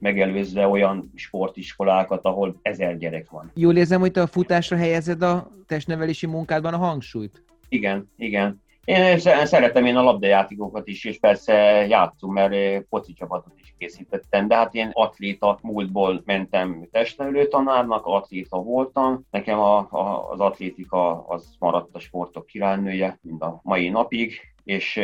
megelőzve 0.01 0.67
olyan 0.67 1.11
sportiskolákat, 1.15 2.25
ahol 2.25 2.59
ezer 2.61 2.97
gyerek 2.97 3.29
van. 3.29 3.51
Jól 3.53 3.75
érzem, 3.75 3.99
hogy 3.99 4.11
te 4.11 4.21
a 4.21 4.27
futásra 4.27 4.77
helyezed 4.77 5.21
a 5.21 5.47
testnevelési 5.67 6.25
munkádban 6.25 6.73
a 6.73 6.77
hangsúlyt? 6.77 7.43
Igen, 7.69 8.09
igen. 8.17 8.61
Én 8.85 9.19
szeretem 9.45 9.85
én 9.85 9.95
a 9.95 10.03
labdajátékokat 10.03 10.87
is, 10.87 11.05
és 11.05 11.19
persze 11.19 11.53
játszom, 11.87 12.33
mert 12.33 12.85
foci 12.89 13.13
csapatot 13.13 13.53
is 13.61 13.75
készítettem, 13.77 14.47
de 14.47 14.55
hát 14.55 14.73
én 14.73 14.89
atléta 14.93 15.59
múltból 15.61 16.21
mentem 16.25 16.87
testnevelő 16.91 17.47
tanárnak, 17.47 18.05
atléta 18.05 18.57
voltam. 18.57 19.25
Nekem 19.31 19.59
a, 19.59 19.77
a, 19.77 20.29
az 20.29 20.39
atlétika 20.39 21.27
az 21.27 21.55
maradt 21.59 21.95
a 21.95 21.99
sportok 21.99 22.45
királynője, 22.45 23.19
mind 23.21 23.41
a 23.41 23.59
mai 23.63 23.89
napig, 23.89 24.39
és 24.63 24.99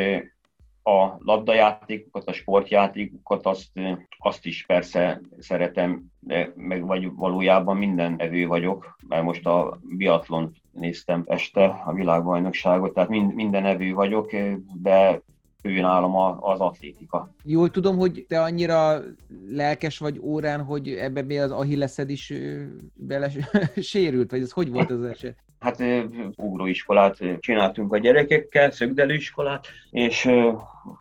a 0.83 1.15
labdajátékokat, 1.19 2.27
a 2.27 2.33
sportjátékokat, 2.33 3.45
azt, 3.45 3.71
azt 4.17 4.45
is 4.45 4.65
persze 4.65 5.21
szeretem, 5.39 6.05
de 6.19 6.53
meg 6.55 6.85
vagy 6.85 7.11
valójában 7.15 7.77
minden 7.77 8.15
evő 8.17 8.47
vagyok, 8.47 8.97
mert 9.07 9.23
most 9.23 9.45
a 9.45 9.79
biatlont 9.97 10.55
néztem 10.71 11.23
este, 11.25 11.65
a 11.85 11.93
világbajnokságot, 11.93 12.93
tehát 12.93 13.09
mind, 13.09 13.33
minden 13.33 13.65
evő 13.65 13.93
vagyok, 13.93 14.31
de 14.81 15.21
ő 15.63 15.79
nálam 15.79 16.15
az 16.43 16.59
atlétika. 16.59 17.33
Jól 17.43 17.69
tudom, 17.69 17.97
hogy 17.97 18.25
te 18.27 18.41
annyira 18.41 18.99
lelkes 19.49 19.97
vagy 19.97 20.19
órán, 20.19 20.63
hogy 20.63 20.89
ebbe 20.89 21.21
még 21.21 21.39
az 21.39 21.51
ahilleszed 21.51 22.09
is 22.09 22.33
bele 22.93 23.31
sérült, 23.81 24.31
vagy 24.31 24.41
ez 24.41 24.51
hogy 24.51 24.69
volt 24.69 24.91
az 24.91 25.03
eset? 25.03 25.45
Hát 25.59 25.83
ugróiskolát 26.35 27.17
csináltunk 27.39 27.93
a 27.93 27.97
gyerekekkel, 27.97 28.71
szögdelőiskolát, 28.71 29.67
és 29.89 30.29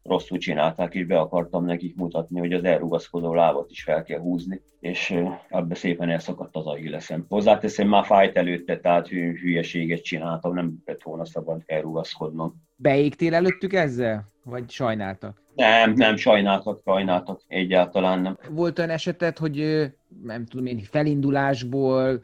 rosszul 0.02 0.38
csinálták, 0.38 0.94
és 0.94 1.06
be 1.06 1.18
akartam 1.18 1.64
nekik 1.64 1.96
mutatni, 1.96 2.38
hogy 2.38 2.52
az 2.52 2.64
elrugaszkodó 2.64 3.34
lábat 3.34 3.70
is 3.70 3.82
fel 3.82 4.02
kell 4.02 4.18
húzni, 4.18 4.62
és 4.80 5.14
ebbe 5.48 5.74
szépen 5.74 6.08
elszakadt 6.08 6.56
az 6.56 6.66
ahilleszem. 6.66 7.24
Hozzáteszem, 7.28 7.88
már 7.88 8.04
fájt 8.04 8.36
előtte, 8.36 8.80
tehát 8.80 9.08
hülyeséget 9.08 10.02
csináltam, 10.02 10.54
nem 10.54 10.74
lett 10.84 11.02
volna 11.02 11.24
szabad 11.24 11.62
elrugaszkodnom. 11.66 12.54
Beégtél 12.76 13.34
előttük 13.34 13.72
ezzel? 13.72 14.24
Vagy 14.44 14.70
sajnáltak? 14.70 15.45
Nem, 15.56 15.92
nem, 15.92 16.16
sajnáltak, 16.16 16.80
sajnáltak, 16.84 17.40
egyáltalán 17.48 18.20
nem. 18.20 18.38
Volt 18.50 18.78
olyan 18.78 18.90
esetet, 18.90 19.38
hogy 19.38 19.86
nem 20.24 20.46
tudom 20.46 20.66
én, 20.66 20.78
felindulásból, 20.78 22.22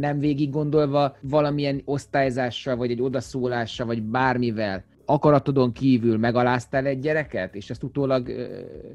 nem 0.00 0.18
végig 0.18 0.50
gondolva 0.50 1.16
valamilyen 1.20 1.82
osztályzással, 1.84 2.76
vagy 2.76 2.90
egy 2.90 3.02
odaszólással, 3.02 3.86
vagy 3.86 4.02
bármivel 4.02 4.84
akaratodon 5.06 5.72
kívül 5.72 6.18
megaláztál 6.18 6.86
egy 6.86 6.98
gyereket, 6.98 7.54
és 7.54 7.70
ezt 7.70 7.82
utólag 7.82 8.30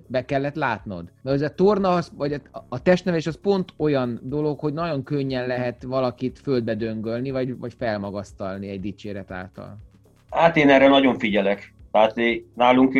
be 0.07 0.25
kellett 0.25 0.55
látnod? 0.55 1.05
Mert 1.21 1.35
ez 1.35 1.41
a 1.41 1.55
torna, 1.55 1.93
az, 1.93 2.11
vagy 2.17 2.41
a 2.69 2.81
testnevelés 2.81 3.27
az 3.27 3.39
pont 3.41 3.73
olyan 3.77 4.19
dolog, 4.23 4.59
hogy 4.59 4.73
nagyon 4.73 5.03
könnyen 5.03 5.47
lehet 5.47 5.83
valakit 5.83 6.39
földbe 6.39 6.75
döngölni, 6.75 7.31
vagy, 7.31 7.57
vagy 7.57 7.73
felmagasztalni 7.77 8.69
egy 8.69 8.81
dicséret 8.81 9.31
által. 9.31 9.77
Hát 10.29 10.57
én 10.57 10.69
erre 10.69 10.87
nagyon 10.87 11.17
figyelek. 11.17 11.73
Tehát 11.91 12.15
nálunk 12.55 12.93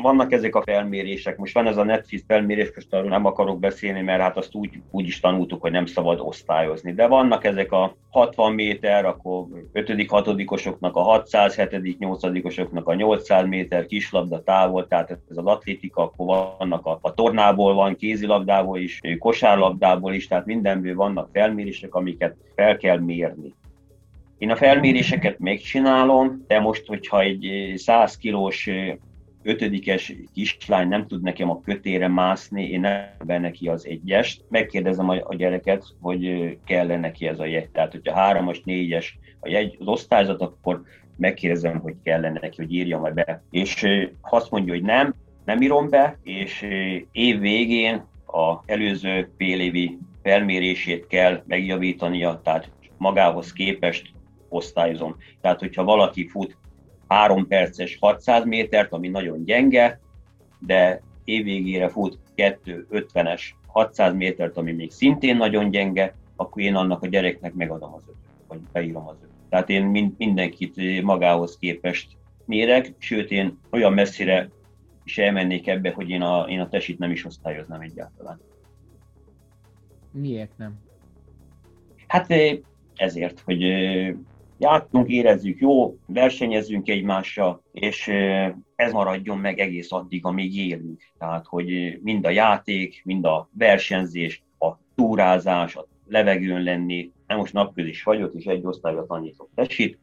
vannak 0.00 0.32
ezek 0.32 0.54
a 0.54 0.62
felmérések, 0.62 1.36
most 1.36 1.54
van 1.54 1.66
ez 1.66 1.76
a 1.76 1.84
Netflix 1.84 2.24
felmérés, 2.26 2.70
most 2.74 2.92
arról 2.92 3.08
nem 3.08 3.24
akarok 3.24 3.58
beszélni, 3.58 4.00
mert 4.00 4.20
hát 4.20 4.36
azt 4.36 4.54
úgy, 4.54 4.80
úgy 4.90 5.06
is 5.06 5.20
tanultuk, 5.20 5.60
hogy 5.60 5.70
nem 5.70 5.86
szabad 5.86 6.20
osztályozni. 6.20 6.92
De 6.92 7.06
vannak 7.06 7.44
ezek 7.44 7.72
a 7.72 7.96
60 8.10 8.52
méter, 8.52 9.04
akkor 9.04 9.46
5 9.72 10.06
hatodikosoknak 10.08 10.96
a 10.96 11.00
600, 11.00 11.56
7 11.56 11.98
nyolcadikosoknak 11.98 12.88
a 12.88 12.94
800 12.94 13.46
méter 13.46 13.86
kislabda 13.86 14.42
távol, 14.42 14.86
tehát 14.86 15.10
ez 15.10 15.36
az 15.36 15.46
atlétika, 15.46 16.02
akkor 16.02 16.54
vannak 16.58 16.86
a, 16.86 16.98
a 17.00 17.14
tornából 17.14 17.74
van, 17.74 17.96
kézilabdából 17.96 18.78
is, 18.78 19.00
kosárlabdából 19.18 20.14
is, 20.14 20.26
tehát 20.26 20.46
mindenből 20.46 20.94
vannak 20.94 21.28
felmérések, 21.32 21.94
amiket 21.94 22.36
fel 22.54 22.76
kell 22.76 22.98
mérni. 22.98 23.54
Én 24.44 24.50
a 24.50 24.56
felméréseket 24.56 25.38
megcsinálom, 25.38 26.44
de 26.46 26.60
most, 26.60 26.86
hogyha 26.86 27.20
egy 27.20 27.72
100 27.76 28.16
kilós 28.16 28.70
ötödikes 29.42 30.12
kislány 30.34 30.88
nem 30.88 31.06
tud 31.06 31.22
nekem 31.22 31.50
a 31.50 31.60
kötére 31.60 32.08
mászni, 32.08 32.68
én 32.68 32.80
nem 32.80 33.06
be 33.24 33.38
neki 33.38 33.68
az 33.68 33.86
egyest. 33.86 34.44
Megkérdezem 34.48 35.08
a, 35.08 35.34
gyereket, 35.34 35.84
hogy 36.00 36.56
kell-e 36.64 36.96
neki 36.96 37.26
ez 37.26 37.40
a 37.40 37.44
jegy. 37.44 37.68
Tehát, 37.68 37.92
hogyha 37.92 38.14
hármas, 38.14 38.60
négyes 38.64 39.18
a 39.40 39.48
jegy, 39.48 39.76
az 39.80 39.86
osztályzat, 39.86 40.40
akkor 40.40 40.82
megkérdezem, 41.16 41.78
hogy 41.78 41.94
kellene 42.02 42.38
neki, 42.40 42.56
hogy 42.56 42.74
írja 42.74 42.98
majd 42.98 43.14
be. 43.14 43.42
És 43.50 43.86
ha 44.20 44.36
azt 44.36 44.50
mondja, 44.50 44.72
hogy 44.72 44.82
nem, 44.82 45.14
nem 45.44 45.60
írom 45.60 45.88
be, 45.88 46.18
és 46.22 46.66
év 47.12 47.38
végén 47.38 48.04
a 48.26 48.62
előző 48.66 49.28
fél 49.36 49.60
évi 49.60 49.98
felmérését 50.22 51.06
kell 51.06 51.42
megjavítania, 51.46 52.40
tehát 52.44 52.70
magához 52.96 53.52
képest 53.52 54.13
osztályozom. 54.54 55.16
Tehát, 55.40 55.60
hogyha 55.60 55.84
valaki 55.84 56.28
fut 56.28 56.56
3 57.08 57.46
perces 57.46 57.96
600 58.00 58.44
métert, 58.44 58.92
ami 58.92 59.08
nagyon 59.08 59.44
gyenge, 59.44 60.00
de 60.58 61.02
évvégére 61.24 61.88
fut 61.88 62.18
250-es 62.36 63.42
600 63.66 64.14
métert, 64.14 64.56
ami 64.56 64.72
még 64.72 64.90
szintén 64.90 65.36
nagyon 65.36 65.70
gyenge, 65.70 66.14
akkor 66.36 66.62
én 66.62 66.74
annak 66.74 67.02
a 67.02 67.06
gyereknek 67.06 67.54
megadom 67.54 67.94
az 67.94 68.02
ötöt, 68.02 68.16
vagy 68.48 68.58
beírom 68.72 69.08
az 69.08 69.16
ötöt. 69.22 69.32
Tehát 69.48 69.70
én 69.70 70.14
mindenkit 70.18 71.02
magához 71.02 71.58
képest 71.58 72.16
mérek, 72.44 72.92
sőt 72.98 73.30
én 73.30 73.58
olyan 73.70 73.92
messzire 73.92 74.48
is 75.04 75.18
elmennék 75.18 75.66
ebbe, 75.66 75.90
hogy 75.90 76.08
én 76.08 76.22
a, 76.22 76.46
én 76.48 76.60
a 76.60 76.68
tesit 76.68 76.98
nem 76.98 77.10
is 77.10 77.24
osztályoznám 77.24 77.80
egyáltalán. 77.80 78.40
Miért 80.10 80.58
nem? 80.58 80.78
Hát 82.06 82.34
ezért, 82.96 83.40
hogy 83.40 83.62
játszunk, 84.58 85.08
érezzük 85.08 85.60
jó, 85.60 85.98
versenyezzünk 86.06 86.88
egymással, 86.88 87.62
és 87.72 88.08
ez 88.76 88.92
maradjon 88.92 89.38
meg 89.38 89.58
egész 89.58 89.92
addig, 89.92 90.24
amíg 90.24 90.56
élünk. 90.56 91.00
Tehát, 91.18 91.46
hogy 91.46 91.98
mind 92.02 92.24
a 92.24 92.30
játék, 92.30 93.02
mind 93.04 93.24
a 93.24 93.48
versenyzés, 93.52 94.42
a 94.58 94.72
túrázás, 94.94 95.76
a 95.76 95.86
levegőn 96.06 96.62
lenni. 96.62 97.10
Nem 97.26 97.38
most 97.38 97.52
napközis 97.52 98.02
vagyok, 98.02 98.34
és 98.34 98.44
egy 98.44 98.66
osztályra 98.66 99.06
tanítok 99.06 99.48
tesit, 99.54 99.98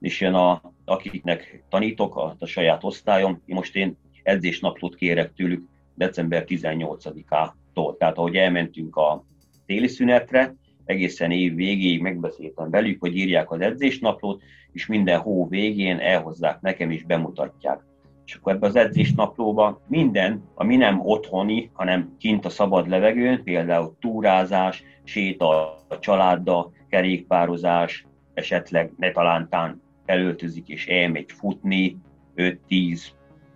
és 0.00 0.20
jön 0.20 0.34
a, 0.34 0.62
akiknek 0.84 1.64
tanítok, 1.68 2.16
a, 2.16 2.36
a 2.38 2.46
saját 2.46 2.84
osztályom, 2.84 3.42
most 3.46 3.76
én 3.76 3.96
edzésnaplót 4.22 4.94
kérek 4.94 5.32
tőlük 5.32 5.68
december 5.94 6.44
18-ától. 6.48 7.96
Tehát 7.98 8.16
ahogy 8.16 8.36
elmentünk 8.36 8.96
a 8.96 9.24
téli 9.66 9.86
szünetre, 9.86 10.54
egészen 10.86 11.30
év 11.30 11.54
végéig 11.54 12.00
megbeszéltem 12.00 12.70
velük, 12.70 13.00
hogy 13.00 13.16
írják 13.16 13.50
az 13.50 13.60
edzésnaplót, 13.60 14.42
és 14.72 14.86
minden 14.86 15.18
hó 15.18 15.46
végén 15.48 15.98
elhozzák 15.98 16.60
nekem 16.60 16.90
is 16.90 17.04
bemutatják. 17.04 17.80
És 18.26 18.34
akkor 18.34 18.52
ebbe 18.52 18.66
az 18.66 18.76
edzésnaplóba 18.76 19.80
minden, 19.88 20.42
ami 20.54 20.76
nem 20.76 21.00
otthoni, 21.00 21.70
hanem 21.72 22.16
kint 22.18 22.44
a 22.44 22.48
szabad 22.48 22.88
levegőn, 22.88 23.42
például 23.42 23.96
túrázás, 24.00 24.82
séta 25.04 25.48
a 25.88 25.98
családdal, 25.98 26.72
kerékpározás, 26.88 28.06
esetleg 28.34 28.92
ne 28.96 29.10
talántán 29.10 29.82
elöltözik 30.04 30.68
és 30.68 30.86
elmegy 30.86 31.32
futni, 31.32 31.98
5-10 32.36 33.00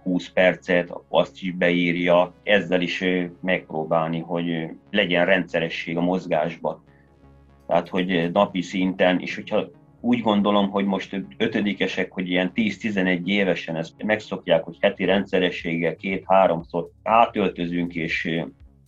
20 0.03 0.28
percet, 0.28 0.93
azt 1.09 1.43
is 1.43 1.53
beírja, 1.53 2.35
ezzel 2.43 2.81
is 2.81 3.05
megpróbálni, 3.41 4.20
hogy 4.20 4.70
legyen 4.91 5.26
rendszeresség 5.26 5.97
a 5.97 6.01
mozgásba 6.01 6.83
tehát 7.70 7.88
hogy 7.88 8.30
napi 8.32 8.60
szinten, 8.60 9.20
és 9.20 9.34
hogyha 9.34 9.70
úgy 10.00 10.20
gondolom, 10.20 10.70
hogy 10.70 10.84
most 10.84 11.22
ötödikesek, 11.36 12.12
hogy 12.12 12.28
ilyen 12.28 12.52
10-11 12.54 13.26
évesen 13.26 13.76
ezt 13.76 14.02
megszokják, 14.02 14.64
hogy 14.64 14.76
heti 14.80 15.04
rendszerességgel 15.04 15.96
két-háromszor 15.96 16.90
átöltözünk, 17.02 17.94
és 17.94 18.42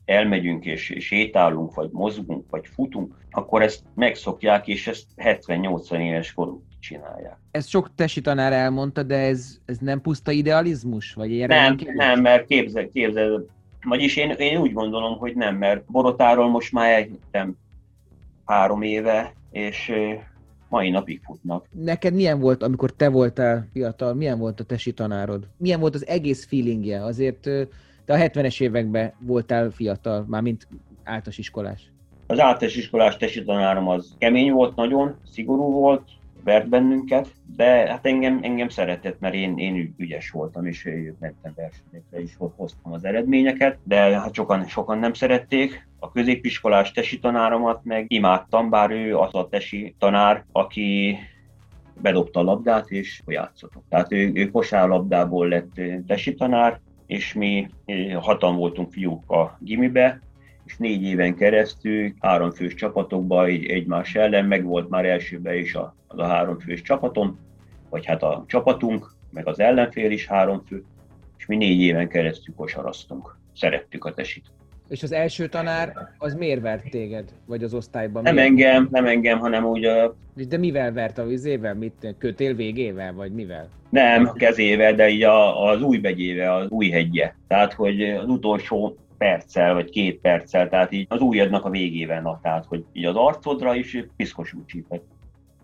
elmegyünk, 0.04 0.64
és 0.64 0.94
sétálunk, 0.98 1.74
vagy 1.74 1.88
mozgunk, 1.92 2.50
vagy 2.50 2.66
futunk, 2.74 3.14
akkor 3.30 3.62
ezt 3.62 3.82
megszokják, 3.94 4.66
és 4.66 4.86
ezt 4.86 5.04
70-80 5.16 5.98
éves 5.98 6.32
koruk 6.32 6.62
csinálják. 6.80 7.36
Ez 7.50 7.66
sok 7.66 7.94
tesi 7.94 8.20
tanár 8.20 8.52
elmondta, 8.52 9.02
de 9.02 9.16
ez, 9.16 9.58
ez 9.64 9.78
nem 9.78 10.00
puszta 10.00 10.30
idealizmus? 10.30 11.14
Vagy 11.14 11.46
nem, 11.46 11.76
nem, 11.94 12.20
mert 12.20 12.46
képzel, 12.46 12.88
képzel, 12.88 13.44
vagyis 13.84 14.16
én, 14.16 14.30
én 14.30 14.58
úgy 14.58 14.72
gondolom, 14.72 15.18
hogy 15.18 15.34
nem, 15.34 15.56
mert 15.56 15.84
Borotáról 15.84 16.48
most 16.48 16.72
már 16.72 16.92
elhittem 16.92 17.56
három 18.44 18.82
éve, 18.82 19.32
és 19.50 19.92
mai 20.68 20.90
napig 20.90 21.20
futnak. 21.24 21.66
Neked 21.70 22.14
milyen 22.14 22.40
volt, 22.40 22.62
amikor 22.62 22.90
te 22.90 23.08
voltál 23.08 23.68
fiatal, 23.72 24.14
milyen 24.14 24.38
volt 24.38 24.60
a 24.60 24.64
tesi 24.64 24.92
tanárod? 24.92 25.48
Milyen 25.56 25.80
volt 25.80 25.94
az 25.94 26.06
egész 26.06 26.46
feelingje? 26.46 27.04
Azért 27.04 27.40
te 28.04 28.14
a 28.14 28.16
70-es 28.16 28.62
években 28.62 29.12
voltál 29.18 29.70
fiatal, 29.70 30.24
már 30.28 30.42
mint 30.42 30.68
általános 30.98 31.38
iskolás. 31.38 31.92
Az 32.26 32.40
általános 32.40 32.76
iskolás 32.76 33.16
tesi 33.16 33.44
tanárom 33.44 33.88
az 33.88 34.14
kemény 34.18 34.52
volt 34.52 34.76
nagyon, 34.76 35.16
szigorú 35.30 35.72
volt, 35.72 36.02
vert 36.44 36.68
bennünket, 36.68 37.28
de 37.56 37.64
hát 37.64 38.06
engem, 38.06 38.38
engem 38.42 38.68
szeretett, 38.68 39.20
mert 39.20 39.34
én, 39.34 39.58
én 39.58 39.94
ügyes 39.96 40.30
voltam, 40.30 40.66
és 40.66 40.88
mentem 41.18 41.52
versenyekre 41.56 42.20
is 42.20 42.36
hoztam 42.56 42.92
az 42.92 43.04
eredményeket, 43.04 43.78
de 43.82 43.96
hát 43.96 44.34
sokan, 44.34 44.66
sokan 44.66 44.98
nem 44.98 45.12
szerették. 45.12 45.88
A 45.98 46.10
középiskolás 46.10 46.92
tesi 46.92 47.18
tanáromat 47.18 47.84
meg 47.84 48.04
imádtam, 48.08 48.70
bár 48.70 48.90
ő 48.90 49.16
az 49.16 49.34
a 49.34 49.48
tesi 49.48 49.94
tanár, 49.98 50.44
aki 50.52 51.18
bedobta 52.00 52.40
a 52.40 52.42
labdát, 52.42 52.90
és 52.90 53.22
játszottak. 53.26 53.82
Tehát 53.88 54.12
ő, 54.12 54.30
ő 54.34 54.50
kosárlabdából 54.50 55.48
lett 55.48 55.80
tesi 56.06 56.34
tanár, 56.34 56.80
és 57.06 57.32
mi 57.32 57.66
hatan 58.20 58.56
voltunk 58.56 58.92
fiúk 58.92 59.30
a 59.30 59.56
gimibe, 59.60 60.20
és 60.72 60.78
négy 60.78 61.02
éven 61.02 61.34
keresztül 61.34 62.12
háromfős 62.20 62.74
csapatokban 62.74 63.46
egy, 63.46 63.66
egymás 63.66 64.14
ellen, 64.14 64.44
meg 64.44 64.64
volt 64.64 64.88
már 64.88 65.04
elsőben 65.04 65.56
is 65.56 65.74
a, 65.74 65.94
az 66.06 66.18
a 66.18 66.26
háromfős 66.26 66.82
csapatom, 66.82 67.38
vagy 67.90 68.06
hát 68.06 68.22
a 68.22 68.44
csapatunk, 68.46 69.14
meg 69.30 69.48
az 69.48 69.60
ellenfél 69.60 70.10
is 70.10 70.26
háromfő, 70.26 70.84
és 71.38 71.46
mi 71.46 71.56
négy 71.56 71.80
éven 71.80 72.08
keresztül 72.08 72.54
kosaraztunk. 72.54 73.36
Szerettük 73.54 74.04
a 74.04 74.14
tesit. 74.14 74.44
És 74.88 75.02
az 75.02 75.12
első 75.12 75.48
tanár, 75.48 75.92
az 76.18 76.34
miért 76.34 76.60
vert 76.60 76.90
téged? 76.90 77.32
Vagy 77.46 77.62
az 77.62 77.74
osztályban? 77.74 78.22
Nem 78.22 78.34
miért? 78.34 78.48
engem, 78.48 78.88
nem 78.90 79.06
engem, 79.06 79.38
hanem 79.38 79.64
úgy 79.64 79.84
a... 79.84 80.14
De 80.48 80.56
mivel 80.56 80.92
vert 80.92 81.18
a 81.18 81.26
vizével? 81.26 81.74
Mit, 81.74 82.14
kötél 82.18 82.54
végével, 82.54 83.12
vagy 83.12 83.32
mivel? 83.32 83.68
Nem, 83.88 84.32
kezével, 84.32 84.94
de 84.94 85.08
így 85.08 85.22
a, 85.22 85.66
az 85.70 85.82
új 85.82 85.98
begyével, 85.98 86.56
az 86.56 86.68
új 86.68 86.90
hegye. 86.90 87.32
Tehát, 87.48 87.72
hogy 87.72 88.02
az 88.02 88.28
utolsó 88.28 88.96
perccel, 89.22 89.74
vagy 89.74 89.90
két 89.90 90.20
perccel, 90.20 90.68
tehát 90.68 90.92
így 90.92 91.06
az 91.08 91.20
újadnak 91.20 91.64
a 91.64 91.70
végével, 91.70 92.38
tehát, 92.42 92.64
hogy 92.64 92.84
így 92.92 93.04
az 93.04 93.14
arcodra 93.16 93.74
is 93.74 94.04
piszkos 94.16 94.54
csípett. 94.66 95.04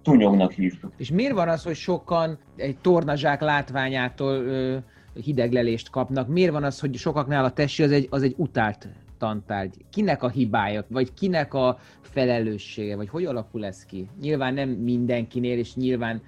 Tunyognak 0.02 0.52
hívtuk. 0.52 0.92
És 0.96 1.10
miért 1.10 1.32
van 1.32 1.48
az, 1.48 1.62
hogy 1.62 1.74
sokan 1.74 2.38
egy 2.56 2.76
tornazsák 2.76 3.40
látványától 3.40 4.34
ö, 4.34 4.76
hideglelést 5.24 5.90
kapnak? 5.90 6.28
Miért 6.28 6.52
van 6.52 6.64
az, 6.64 6.80
hogy 6.80 6.96
sokaknál 6.96 7.44
a 7.44 7.50
testi 7.50 7.82
az 7.82 7.92
egy, 7.92 8.06
az 8.10 8.22
egy 8.22 8.34
utált 8.36 8.88
tantárgy? 9.18 9.74
Kinek 9.90 10.22
a 10.22 10.28
hibája, 10.28 10.84
vagy 10.88 11.14
kinek 11.14 11.54
a 11.54 11.78
felelőssége, 12.00 12.96
vagy 12.96 13.08
hogy 13.08 13.24
alakul 13.24 13.64
ez 13.64 13.84
ki? 13.84 14.08
Nyilván 14.20 14.54
nem 14.54 14.68
mindenkinél, 14.68 15.58
és 15.58 15.74
nyilván 15.74 16.22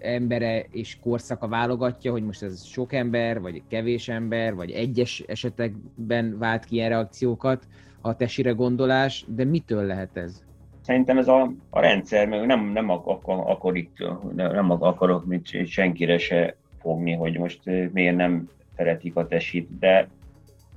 embere 0.00 0.64
és 0.70 0.96
korszaka 1.00 1.48
válogatja, 1.48 2.10
hogy 2.10 2.24
most 2.24 2.42
ez 2.42 2.64
sok 2.64 2.92
ember, 2.92 3.40
vagy 3.40 3.62
kevés 3.68 4.08
ember, 4.08 4.54
vagy 4.54 4.70
egyes 4.70 5.20
esetekben 5.26 6.38
vált 6.38 6.64
ki 6.64 6.74
ilyen 6.74 6.88
reakciókat, 6.88 7.66
a 8.00 8.16
tesire 8.16 8.50
gondolás, 8.50 9.24
de 9.28 9.44
mitől 9.44 9.84
lehet 9.84 10.16
ez? 10.16 10.42
Szerintem 10.80 11.18
ez 11.18 11.28
a, 11.28 11.52
a 11.70 11.80
rendszer, 11.80 12.28
mert 12.28 12.46
nem, 12.46 12.72
nem, 12.72 12.90
akar, 12.90 13.42
akar 13.46 13.76
itt, 13.76 13.96
nem 14.34 14.70
akarok 14.70 15.24
mit 15.24 15.66
senkire 15.66 16.18
se 16.18 16.56
fogni, 16.80 17.12
hogy 17.12 17.38
most 17.38 17.60
miért 17.92 18.16
nem 18.16 18.48
szeretik 18.76 19.16
a 19.16 19.26
tesit, 19.26 19.78
de 19.78 20.08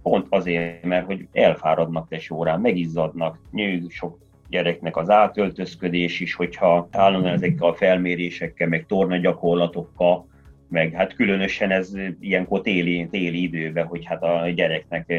pont 0.02 0.26
azért, 0.30 0.84
mert 0.84 1.06
hogy 1.06 1.28
elfáradnak 1.32 2.08
tesórán, 2.08 2.62
megizzadnak, 2.62 3.40
nyűg 3.52 3.92
sok 3.92 4.18
gyereknek 4.56 4.98
az 4.98 5.10
átöltözködés 5.10 6.20
is, 6.20 6.34
hogyha 6.34 6.88
állandóan 6.92 7.34
ezekkel 7.34 7.68
a 7.68 7.74
felmérésekkel, 7.74 8.68
meg 8.68 8.86
torna 8.86 9.18
gyakorlatokkal, 9.18 10.28
meg 10.70 10.94
hát 10.94 11.16
különösen 11.16 11.72
ez 11.72 11.94
ilyenkor 12.20 12.62
téli, 12.62 13.08
téli 13.12 13.42
időben, 13.42 13.86
hogy 13.86 14.06
hát 14.06 14.24
a 14.24 14.50
gyereknek 14.50 15.14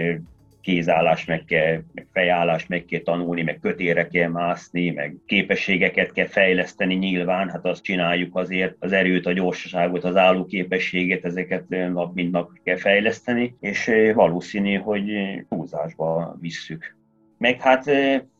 kézállás 0.60 1.24
meg 1.24 1.44
kell, 1.44 1.82
meg 1.94 2.06
fejállás 2.12 2.66
meg 2.66 2.84
kell 2.84 3.00
tanulni, 3.00 3.42
meg 3.42 3.58
kötére 3.60 4.08
kell 4.08 4.28
mászni, 4.28 4.90
meg 4.90 5.16
képességeket 5.26 6.12
kell 6.12 6.26
fejleszteni 6.26 6.94
nyilván, 6.94 7.50
hát 7.50 7.64
azt 7.64 7.82
csináljuk 7.82 8.36
azért, 8.36 8.74
az 8.78 8.92
erőt, 8.92 9.26
a 9.26 9.32
gyorsaságot, 9.32 10.04
az 10.04 10.16
állóképességet, 10.16 11.24
ezeket 11.24 11.68
nap 11.68 12.14
mint 12.14 12.32
nap 12.32 12.50
kell 12.64 12.76
fejleszteni, 12.76 13.56
és 13.60 13.90
valószínű, 14.14 14.74
hogy 14.74 15.12
túlzásba 15.48 16.36
visszük. 16.40 16.96
Meg 17.38 17.60
hát 17.60 17.84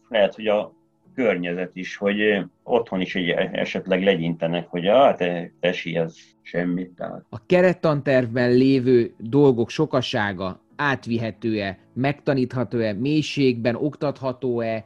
lehet, 0.09 0.35
hogy 0.35 0.47
a 0.47 0.76
környezet 1.17 1.77
is, 1.77 1.97
hogy 1.97 2.45
otthon 2.63 3.01
is 3.01 3.15
egy 3.15 3.29
esetleg 3.53 4.03
legyintenek, 4.03 4.69
hogy 4.69 4.87
ah, 4.87 5.17
te 5.17 5.51
tesi, 5.61 5.97
ez 5.97 6.17
semmit. 6.43 6.91
Tehát. 6.91 7.25
A 7.29 7.47
kerettantervben 7.47 8.51
lévő 8.51 9.15
dolgok 9.19 9.71
sokasága 9.71 10.61
átvihető-e, 10.77 11.79
megtanítható-e, 11.93 12.93
mélységben 12.93 13.75
oktatható-e, 13.75 14.85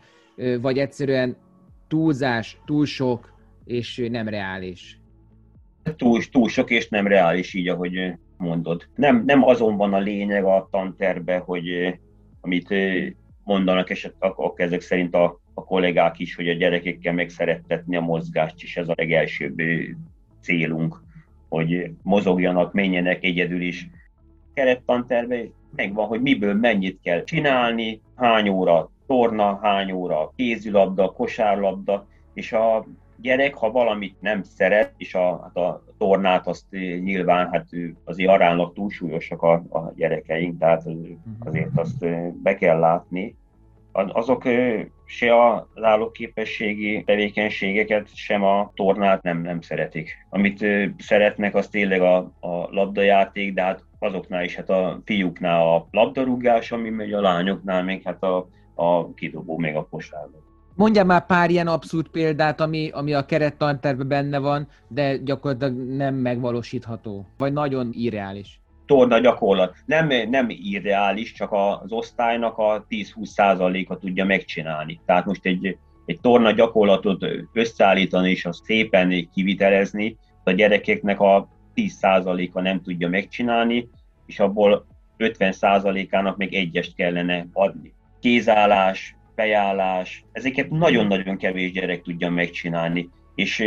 vagy 0.60 0.78
egyszerűen 0.78 1.36
túlzás, 1.88 2.58
túl 2.64 2.86
sok 2.86 3.32
és 3.64 4.08
nem 4.10 4.28
reális? 4.28 5.00
Túl, 5.96 6.22
túl 6.32 6.48
sok 6.48 6.70
és 6.70 6.88
nem 6.88 7.06
reális, 7.06 7.54
így 7.54 7.68
ahogy 7.68 8.12
mondod. 8.36 8.88
Nem, 8.94 9.22
nem 9.26 9.44
azon 9.44 9.76
van 9.76 9.94
a 9.94 9.98
lényeg 9.98 10.44
a 10.44 10.68
tanterbe, 10.70 11.38
hogy 11.38 11.98
amit 12.40 12.74
mondanak, 13.44 13.90
és 13.90 14.10
akkor 14.18 14.52
ezek 14.56 14.80
szerint 14.80 15.14
a, 15.14 15.39
a 15.54 15.64
kollégák 15.64 16.18
is, 16.18 16.34
hogy 16.34 16.48
a 16.48 16.54
gyerekekkel 16.54 17.12
megszerettetni 17.12 17.96
a 17.96 18.00
mozgást, 18.00 18.62
és 18.62 18.76
ez 18.76 18.88
a 18.88 18.94
legelsőbb 18.96 19.60
célunk, 20.40 21.02
hogy 21.48 21.92
mozogjanak, 22.02 22.72
menjenek 22.72 23.24
egyedül 23.24 23.60
is. 23.60 23.88
Kerettanterve 24.54 25.42
megvan, 25.76 26.06
hogy 26.06 26.20
miből 26.20 26.54
mennyit 26.54 27.00
kell 27.02 27.24
csinálni, 27.24 28.00
hány 28.16 28.48
óra 28.48 28.90
torna, 29.06 29.58
hány 29.62 29.92
óra 29.92 30.32
kézilabda, 30.36 31.10
kosárlabda, 31.10 32.06
és 32.34 32.52
a 32.52 32.86
gyerek, 33.16 33.54
ha 33.54 33.70
valamit 33.70 34.20
nem 34.20 34.42
szeret, 34.42 34.94
és 34.96 35.14
a, 35.14 35.40
hát 35.42 35.56
a 35.56 35.82
tornát 35.98 36.46
azt 36.46 36.64
nyilván 37.02 37.50
hát 37.52 37.68
azért 38.04 38.30
aránylag 38.30 38.72
túlsúlyosak 38.72 39.42
a, 39.42 39.52
a 39.52 39.92
gyerekeink, 39.96 40.58
tehát 40.58 40.84
azért 41.38 41.70
azt 41.74 42.06
be 42.42 42.54
kell 42.54 42.78
látni, 42.78 43.36
azok 43.92 44.44
se 45.10 45.46
az 45.48 45.82
állóképességi 45.82 47.02
tevékenységeket, 47.04 48.08
sem 48.14 48.42
a 48.42 48.72
tornát 48.74 49.22
nem, 49.22 49.42
nem 49.42 49.60
szeretik. 49.60 50.26
Amit 50.30 50.66
szeretnek, 50.98 51.54
az 51.54 51.68
tényleg 51.68 52.00
a, 52.00 52.16
a 52.40 52.68
labdajáték, 52.70 53.54
de 53.54 53.62
hát 53.62 53.84
azoknál 53.98 54.44
is, 54.44 54.54
hát 54.56 54.70
a 54.70 55.00
fiúknál 55.04 55.60
a 55.60 55.88
labdarúgás, 55.90 56.72
ami 56.72 56.90
megy 56.90 57.12
a 57.12 57.20
lányoknál, 57.20 57.82
még 57.82 58.02
hát 58.02 58.22
a, 58.22 58.48
a 58.74 59.14
kidobó, 59.14 59.58
még 59.58 59.76
a 59.76 59.86
kosárlabda. 59.90 60.38
Mondjál 60.74 61.04
már 61.04 61.26
pár 61.26 61.50
ilyen 61.50 61.66
abszurd 61.66 62.08
példát, 62.08 62.60
ami, 62.60 62.90
ami 62.92 63.14
a 63.14 63.26
kerettantervben 63.26 64.08
benne 64.08 64.38
van, 64.38 64.68
de 64.88 65.16
gyakorlatilag 65.16 65.76
nem 65.76 66.14
megvalósítható, 66.14 67.26
vagy 67.36 67.52
nagyon 67.52 67.88
irreális 67.92 68.60
torna 68.90 69.18
gyakorlat. 69.18 69.76
Nem, 69.86 70.08
nem 70.30 70.46
ideális, 70.48 71.32
csak 71.32 71.52
az 71.52 71.92
osztálynak 71.92 72.58
a 72.58 72.86
10-20%-a 72.88 73.96
tudja 73.96 74.24
megcsinálni. 74.24 75.00
Tehát 75.06 75.24
most 75.24 75.46
egy, 75.46 75.76
egy 76.06 76.20
torna 76.20 76.50
gyakorlatot 76.50 77.26
összeállítani 77.52 78.30
és 78.30 78.44
azt 78.44 78.64
szépen 78.64 79.28
kivitelezni, 79.34 80.16
a 80.44 80.50
gyerekeknek 80.50 81.20
a 81.20 81.48
10%-a 81.74 82.60
nem 82.60 82.82
tudja 82.82 83.08
megcsinálni, 83.08 83.88
és 84.26 84.40
abból 84.40 84.86
50%-ának 85.18 86.36
még 86.36 86.54
egyest 86.54 86.94
kellene 86.94 87.46
adni. 87.52 87.92
Kézállás, 88.20 89.16
fejállás, 89.34 90.24
ezeket 90.32 90.70
nagyon-nagyon 90.70 91.36
kevés 91.36 91.72
gyerek 91.72 92.02
tudja 92.02 92.30
megcsinálni, 92.30 93.08
és 93.34 93.64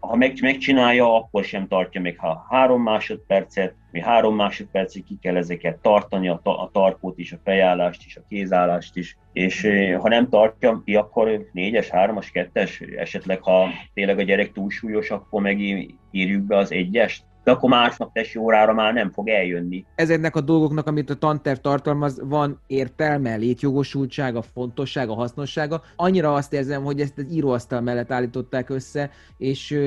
ha 0.00 0.16
meg, 0.16 0.38
megcsinálja, 0.40 1.14
akkor 1.14 1.44
sem 1.44 1.68
tartja 1.68 2.00
meg, 2.00 2.18
ha 2.18 2.46
három 2.48 2.82
másodpercet, 2.82 3.74
mi 3.90 4.00
három 4.00 4.34
másodpercig 4.34 5.04
ki 5.04 5.18
kell 5.20 5.36
ezeket 5.36 5.78
tartani, 5.78 6.28
a, 6.28 6.40
ta, 6.42 6.60
a 6.60 6.70
tarkót 6.72 7.18
is, 7.18 7.32
a 7.32 7.38
fejállást 7.44 8.06
is, 8.06 8.16
a 8.16 8.24
kézállást 8.28 8.96
is, 8.96 9.16
és 9.32 9.68
ha 10.00 10.08
nem 10.08 10.28
tartja 10.28 10.82
ki, 10.84 10.96
akkor 10.96 11.48
négyes, 11.52 11.88
hármas, 11.88 12.30
kettes, 12.30 12.80
esetleg 12.80 13.42
ha 13.42 13.68
tényleg 13.94 14.18
a 14.18 14.22
gyerek 14.22 14.52
túlsúlyos, 14.52 15.10
akkor 15.10 15.42
megírjuk 15.42 16.42
be 16.42 16.56
az 16.56 16.72
egyest, 16.72 17.22
de 17.48 17.54
akkor 17.54 17.70
másnap 17.70 18.12
tesi 18.12 18.38
órára 18.38 18.72
már 18.72 18.92
nem 18.92 19.10
fog 19.10 19.28
eljönni. 19.28 19.84
Ezeknek 19.94 20.36
a 20.36 20.40
dolgoknak, 20.40 20.86
amit 20.86 21.10
a 21.10 21.14
tanterv 21.14 21.58
tartalmaz, 21.58 22.20
van 22.24 22.60
értelme, 22.66 23.34
létjogosultsága, 23.34 24.42
fontossága, 24.42 25.14
hasznossága. 25.14 25.82
Annyira 25.96 26.34
azt 26.34 26.52
érzem, 26.52 26.84
hogy 26.84 27.00
ezt 27.00 27.18
az 27.18 27.32
íróasztal 27.32 27.80
mellett 27.80 28.12
állították 28.12 28.70
össze, 28.70 29.10
és 29.38 29.78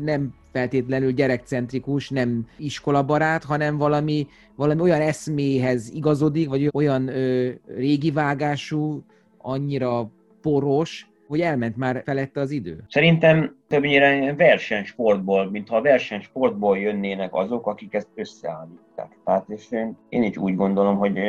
nem 0.00 0.34
feltétlenül 0.52 1.10
gyerekcentrikus, 1.10 2.08
nem 2.08 2.46
iskolabarát, 2.56 3.44
hanem 3.44 3.76
valami, 3.76 4.26
valami 4.56 4.80
olyan 4.80 5.00
eszméhez 5.00 5.90
igazodik, 5.90 6.48
vagy 6.48 6.70
olyan 6.72 7.08
ö, 7.08 7.50
régi 7.76 8.10
vágású, 8.10 9.04
annyira 9.38 10.10
poros, 10.42 11.06
hogy 11.32 11.40
elment 11.40 11.76
már 11.76 12.02
felette 12.04 12.40
az 12.40 12.50
idő? 12.50 12.84
Szerintem 12.88 13.56
többnyire 13.68 14.34
versenysportból, 14.34 15.50
mintha 15.50 15.76
a 15.76 15.80
versenysportból 15.80 16.78
jönnének 16.78 17.34
azok, 17.34 17.66
akik 17.66 17.94
ezt 17.94 18.08
összeállítják. 18.14 19.18
Tehát 19.24 19.48
és 19.48 19.70
én, 19.70 19.96
én 20.08 20.22
is 20.22 20.36
úgy 20.36 20.54
gondolom, 20.54 20.96
hogy 20.96 21.20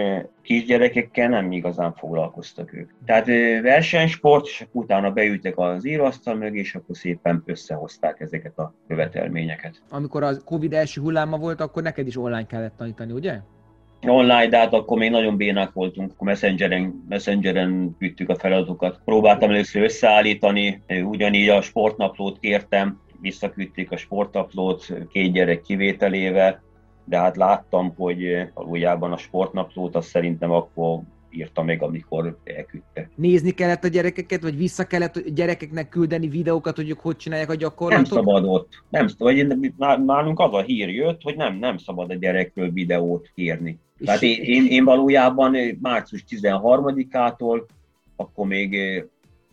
kisgyerekekkel 0.41 1.29
nem 1.29 1.51
igazán 1.51 1.93
foglalkoztak 1.93 2.73
ők. 2.73 2.91
Tehát 3.05 3.25
versenysport, 3.61 4.45
és 4.45 4.65
utána 4.71 5.11
beültek 5.11 5.57
az 5.57 5.85
íróasztal 5.85 6.35
mögé, 6.35 6.59
és 6.59 6.75
akkor 6.75 6.95
szépen 6.95 7.43
összehozták 7.45 8.19
ezeket 8.19 8.57
a 8.57 8.73
követelményeket. 8.87 9.81
Amikor 9.89 10.23
a 10.23 10.31
Covid 10.45 10.73
első 10.73 11.01
hulláma 11.01 11.37
volt, 11.37 11.61
akkor 11.61 11.83
neked 11.83 12.07
is 12.07 12.17
online 12.17 12.45
kellett 12.45 12.77
tanítani, 12.77 13.11
ugye? 13.11 13.39
Online, 14.11 14.47
de 14.47 14.57
hát 14.57 14.73
akkor 14.73 14.97
még 14.97 15.11
nagyon 15.11 15.37
bénák 15.37 15.71
voltunk, 15.71 16.11
akkor 16.11 16.27
messengeren, 16.27 17.05
messengeren 17.09 17.95
küldtük 17.99 18.29
a 18.29 18.35
feladatokat. 18.35 18.99
Próbáltam 19.05 19.49
először 19.49 19.83
összeállítani, 19.83 20.81
ugyanígy 21.03 21.49
a 21.49 21.61
sportnaplót 21.61 22.39
kértem, 22.39 23.01
visszaküldték 23.21 23.91
a 23.91 23.97
sportnaplót 23.97 24.93
két 25.11 25.31
gyerek 25.31 25.61
kivételével, 25.61 26.61
de 27.05 27.17
hát 27.17 27.37
láttam, 27.37 27.93
hogy 27.97 28.47
valójában 28.53 29.11
a 29.11 29.17
sportnaplót 29.17 29.95
azt 29.95 30.07
szerintem 30.07 30.51
akkor 30.51 30.99
írta 31.33 31.63
meg, 31.63 31.81
amikor 31.81 32.37
elküldte. 32.43 33.09
Nézni 33.15 33.51
kellett 33.51 33.83
a 33.83 33.87
gyerekeket, 33.87 34.41
vagy 34.41 34.57
vissza 34.57 34.83
kellett 34.83 35.15
a 35.15 35.21
gyerekeknek 35.33 35.89
küldeni 35.89 36.27
videókat, 36.27 36.75
hogy 36.75 36.89
ők 36.89 36.99
hogy 36.99 37.15
csinálják 37.15 37.49
a 37.49 37.55
gyakorlatot? 37.55 38.09
Nem 38.09 38.23
szabad 38.23 38.45
ott. 38.45 38.83
Nem, 38.89 39.07
vagy 39.17 39.47
nálunk 40.05 40.39
az 40.39 40.53
a 40.53 40.61
hír 40.61 40.89
jött, 40.89 41.21
hogy 41.21 41.35
nem, 41.35 41.55
nem 41.55 41.77
szabad 41.77 42.09
a 42.09 42.15
gyerekről 42.15 42.71
videót 42.71 43.31
kérni. 43.35 43.79
Tehát 44.05 44.21
én, 44.21 44.41
én, 44.43 44.65
én 44.65 44.83
valójában 44.83 45.55
március 45.81 46.23
13-ától, 46.29 47.65
akkor 48.15 48.47
még 48.47 48.77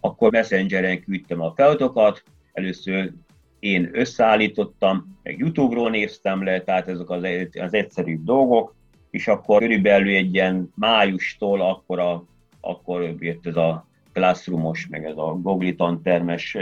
akkor 0.01 0.31
Messengeren 0.31 1.03
küldtem 1.05 1.41
a 1.41 1.53
feladatokat, 1.57 2.23
először 2.53 3.13
én 3.59 3.91
összeállítottam, 3.93 5.19
meg 5.23 5.39
Youtube-ról 5.39 5.91
néztem 5.91 6.45
le, 6.45 6.63
tehát 6.63 6.89
ezek 6.89 7.11
az, 7.11 7.23
az 7.61 7.75
egyszerűbb 7.75 8.25
dolgok, 8.25 8.75
és 9.11 9.29
akkor 9.29 9.59
körülbelül 9.59 10.15
egy 10.15 10.35
ilyen 10.35 10.73
májustól 10.75 11.61
akkor, 11.61 11.99
a, 11.99 12.25
akkor 12.61 13.15
jött 13.19 13.47
ez 13.47 13.57
a 13.57 13.87
Classroomos, 14.13 14.87
meg 14.91 15.05
ez 15.05 15.17
a 15.17 15.39
Google 15.43 15.99
termes 16.03 16.57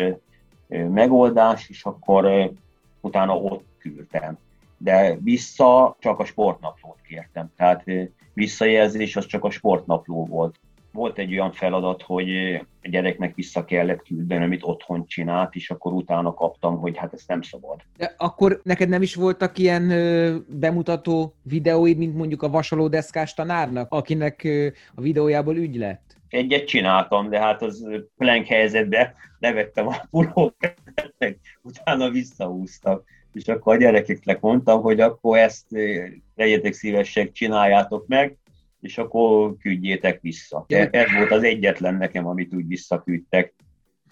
megoldás, 0.69 1.69
és 1.69 1.85
akkor 1.85 2.53
utána 3.01 3.37
ott 3.37 3.65
küldtem 3.79 4.39
de 4.79 5.17
vissza 5.21 5.97
csak 5.99 6.19
a 6.19 6.25
sportnaplót 6.25 6.99
kértem. 7.09 7.53
Tehát 7.57 7.85
visszajelzés 8.33 9.17
az 9.17 9.27
csak 9.27 9.45
a 9.45 9.51
sportnapló 9.51 10.25
volt. 10.25 10.59
Volt 10.99 11.19
egy 11.19 11.33
olyan 11.33 11.53
feladat, 11.53 12.03
hogy 12.03 12.55
a 12.83 12.89
gyereknek 12.89 13.35
vissza 13.35 13.65
kellett 13.65 14.03
küldeni, 14.03 14.45
amit 14.45 14.63
otthon 14.63 15.07
csinált, 15.07 15.55
és 15.55 15.71
akkor 15.71 15.93
utána 15.93 16.35
kaptam, 16.35 16.79
hogy 16.79 16.97
hát 16.97 17.13
ez 17.13 17.23
nem 17.27 17.43
szabad. 17.43 17.81
De 17.97 18.15
akkor 18.17 18.61
neked 18.63 18.89
nem 18.89 19.03
is 19.03 19.15
voltak 19.15 19.59
ilyen 19.59 19.91
ö, 19.91 20.37
bemutató 20.49 21.35
videóid, 21.43 21.97
mint 21.97 22.17
mondjuk 22.17 22.43
a 22.43 22.49
vasalódeszkás 22.49 23.35
tanárnak, 23.35 23.93
akinek 23.93 24.45
ö, 24.45 24.67
a 24.95 25.01
videójából 25.01 25.57
ügy 25.57 25.77
lett? 25.77 26.17
Egyet 26.29 26.67
csináltam, 26.67 27.29
de 27.29 27.41
hát 27.41 27.63
az 27.63 27.87
plank 28.17 28.47
helyzetben 28.47 29.15
levettem 29.39 29.87
a 29.87 30.07
pulót, 30.11 30.57
utána 31.63 32.11
visszahúztam 32.11 33.03
és 33.33 33.49
akkor 33.49 33.75
a 33.75 33.79
gyerekeknek 33.79 34.41
mondtam, 34.41 34.83
hogy 34.83 35.01
akkor 35.01 35.39
ezt 35.39 35.67
legyetek 36.35 36.73
szívesek, 36.73 37.33
csináljátok 37.33 38.07
meg, 38.07 38.37
és 38.81 38.99
akkor 38.99 39.57
küldjétek 39.57 40.21
vissza. 40.21 40.65
De 40.69 40.91
ez 40.91 41.13
volt 41.13 41.31
az 41.31 41.43
egyetlen 41.43 41.95
nekem, 41.95 42.27
amit 42.27 42.55
úgy 42.55 42.67
visszaküldtek. 42.67 43.55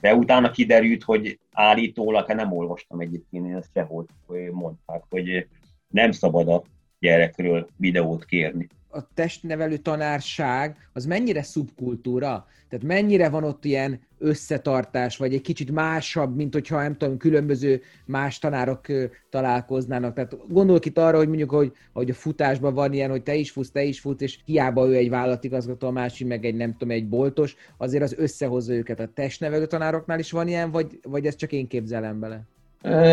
De 0.00 0.14
utána 0.14 0.50
kiderült, 0.50 1.02
hogy 1.02 1.38
állítólag, 1.52 2.26
hát 2.26 2.36
nem 2.36 2.52
olvastam 2.52 3.00
egyébként, 3.00 3.46
én 3.46 3.56
ezt 3.56 3.70
sehol 3.74 4.06
mondták, 4.52 5.02
hogy 5.08 5.46
nem 5.88 6.10
szabad 6.10 6.48
a 6.48 6.62
gyerekről 6.98 7.68
videót 7.76 8.24
kérni 8.24 8.68
a 8.88 9.12
testnevelő 9.14 9.76
tanárság 9.76 10.76
az 10.92 11.06
mennyire 11.06 11.42
szubkultúra? 11.42 12.46
Tehát 12.68 12.84
mennyire 12.86 13.28
van 13.28 13.44
ott 13.44 13.64
ilyen 13.64 14.00
összetartás, 14.18 15.16
vagy 15.16 15.34
egy 15.34 15.40
kicsit 15.40 15.70
másabb, 15.70 16.36
mint 16.36 16.52
hogyha 16.52 16.82
nem 16.82 16.96
tudom, 16.96 17.16
különböző 17.16 17.80
más 18.04 18.38
tanárok 18.38 18.86
találkoznának. 19.30 20.14
Tehát 20.14 20.36
gondolok 20.48 20.86
itt 20.86 20.98
arra, 20.98 21.16
hogy 21.16 21.28
mondjuk, 21.28 21.50
hogy, 21.50 21.72
hogy 21.92 22.10
a 22.10 22.14
futásban 22.14 22.74
van 22.74 22.92
ilyen, 22.92 23.10
hogy 23.10 23.22
te 23.22 23.34
is 23.34 23.50
futsz, 23.50 23.70
te 23.70 23.82
is 23.82 24.00
futsz, 24.00 24.22
és 24.22 24.38
hiába 24.44 24.88
ő 24.88 24.94
egy 24.94 25.10
vállalatigazgató, 25.10 25.86
a 25.86 25.90
másik 25.90 26.26
meg 26.26 26.44
egy 26.44 26.54
nem 26.54 26.72
tudom, 26.72 26.90
egy 26.90 27.08
boltos, 27.08 27.56
azért 27.76 28.02
az 28.02 28.14
összehozza 28.18 28.72
őket. 28.72 29.00
A 29.00 29.10
testnevelő 29.14 29.66
tanároknál 29.66 30.18
is 30.18 30.30
van 30.30 30.48
ilyen, 30.48 30.70
vagy, 30.70 30.98
vagy 31.02 31.26
ezt 31.26 31.38
csak 31.38 31.52
én 31.52 31.66
képzelem 31.66 32.20
bele? 32.20 32.42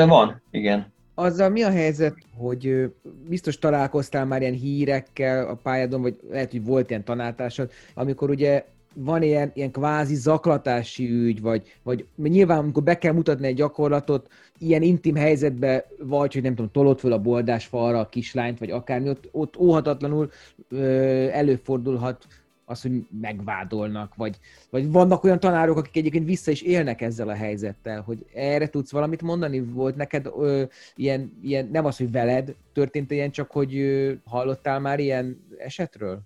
Van, 0.08 0.42
igen 0.52 0.92
azzal 1.16 1.50
mi 1.50 1.62
a 1.62 1.70
helyzet, 1.70 2.16
hogy 2.38 2.92
biztos 3.28 3.60
találkoztál 3.60 4.26
már 4.26 4.42
ilyen 4.42 4.54
hírekkel 4.54 5.48
a 5.48 5.56
pályádon, 5.56 6.02
vagy 6.02 6.20
lehet, 6.30 6.52
hogy 6.52 6.66
volt 6.66 6.90
ilyen 6.90 7.04
tanáltásod, 7.04 7.72
amikor 7.94 8.30
ugye 8.30 8.66
van 8.96 9.22
ilyen, 9.22 9.52
ilyen 9.54 9.72
kvázi 9.72 10.16
zaklatási 10.16 11.10
ügy, 11.10 11.42
vagy, 11.42 11.74
vagy 11.84 12.06
nyilván 12.16 12.58
amikor 12.58 12.84
be 12.84 12.98
kell 12.98 13.14
mutatni 13.14 13.48
egy 13.48 13.56
gyakorlatot, 13.56 14.28
ilyen 14.58 14.82
intim 14.82 15.16
helyzetbe 15.16 15.86
vagy, 16.00 16.34
hogy 16.34 16.42
nem 16.42 16.56
tudom, 16.56 16.72
tolod 16.72 17.00
föl 17.00 17.12
a 17.12 17.22
boldás 17.22 17.66
falra 17.66 18.00
a 18.00 18.10
kislányt, 18.10 18.60
vagy 18.60 18.72
akármi, 18.72 19.10
ott, 19.10 19.30
ott 19.32 19.58
óhatatlanul 19.58 20.30
ö, 20.70 20.84
előfordulhat 21.32 22.28
az, 22.74 22.82
hogy 22.82 23.06
megvádolnak, 23.22 24.16
vagy, 24.16 24.38
vagy 24.70 24.92
vannak 24.92 25.24
olyan 25.24 25.40
tanárok, 25.40 25.78
akik 25.78 25.98
egyébként 25.98 26.26
vissza 26.26 26.52
is 26.52 26.62
élnek 26.62 27.02
ezzel 27.02 27.30
a 27.30 27.34
helyzettel, 27.34 28.02
hogy 28.02 28.26
erre 28.34 28.70
tudsz 28.70 28.92
valamit 28.92 29.22
mondani? 29.22 29.60
Volt 29.60 29.96
neked 29.96 30.26
ö, 30.38 30.64
ilyen, 30.96 31.38
ilyen, 31.42 31.70
nem 31.72 31.86
az, 31.86 31.98
hogy 31.98 32.12
veled 32.12 32.56
történt 32.74 33.12
ilyen, 33.12 33.32
csak 33.32 33.52
hogy 33.52 33.78
ö, 33.78 34.14
hallottál 34.26 34.80
már 34.80 35.00
ilyen 35.00 35.48
esetről? 35.58 36.22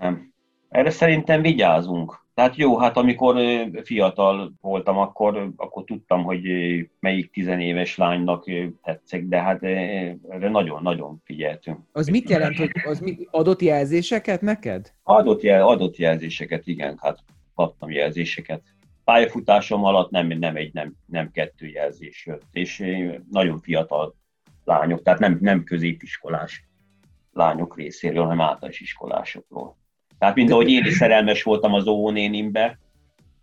Nem. 0.00 0.32
Erre 0.68 0.90
szerintem 0.90 1.42
vigyázunk. 1.42 2.26
Tehát 2.38 2.56
jó, 2.56 2.78
hát 2.78 2.96
amikor 2.96 3.36
fiatal 3.82 4.52
voltam, 4.60 4.98
akkor, 4.98 5.52
akkor 5.56 5.84
tudtam, 5.84 6.22
hogy 6.22 6.42
melyik 7.00 7.30
tizenéves 7.30 7.96
lánynak 7.96 8.44
tetszek, 8.82 9.24
de 9.24 9.42
hát 9.42 9.62
erre 9.62 10.48
nagyon-nagyon 10.48 11.22
figyeltünk. 11.24 11.78
Az 11.92 12.08
mit 12.08 12.30
jelent, 12.30 12.56
hogy 12.56 12.70
az 12.84 13.00
mi, 13.00 13.16
adott 13.30 13.60
jelzéseket 13.60 14.40
neked? 14.40 14.92
Adott, 15.02 15.42
jel, 15.42 15.66
adott 15.66 15.96
jelzéseket, 15.96 16.66
igen, 16.66 16.98
hát 17.00 17.18
kaptam 17.54 17.90
jelzéseket. 17.90 18.62
Pályafutásom 19.04 19.84
alatt 19.84 20.10
nem, 20.10 20.26
nem 20.26 20.56
egy, 20.56 20.72
nem, 20.72 20.94
nem 21.06 21.30
kettő 21.30 21.66
jelzés 21.66 22.26
jött, 22.26 22.46
és 22.52 22.84
nagyon 23.30 23.60
fiatal 23.60 24.14
lányok, 24.64 25.02
tehát 25.02 25.20
nem, 25.20 25.38
nem 25.40 25.64
középiskolás 25.64 26.68
lányok 27.32 27.76
részéről, 27.76 28.22
hanem 28.22 28.40
általános 28.40 28.80
iskolásokról. 28.80 29.76
Tehát 30.18 30.34
mint 30.34 30.50
ahogy 30.50 30.70
én 30.70 30.84
is 30.84 30.94
szerelmes 30.94 31.42
voltam 31.42 31.74
az 31.74 31.86
óvónénimbe, 31.86 32.78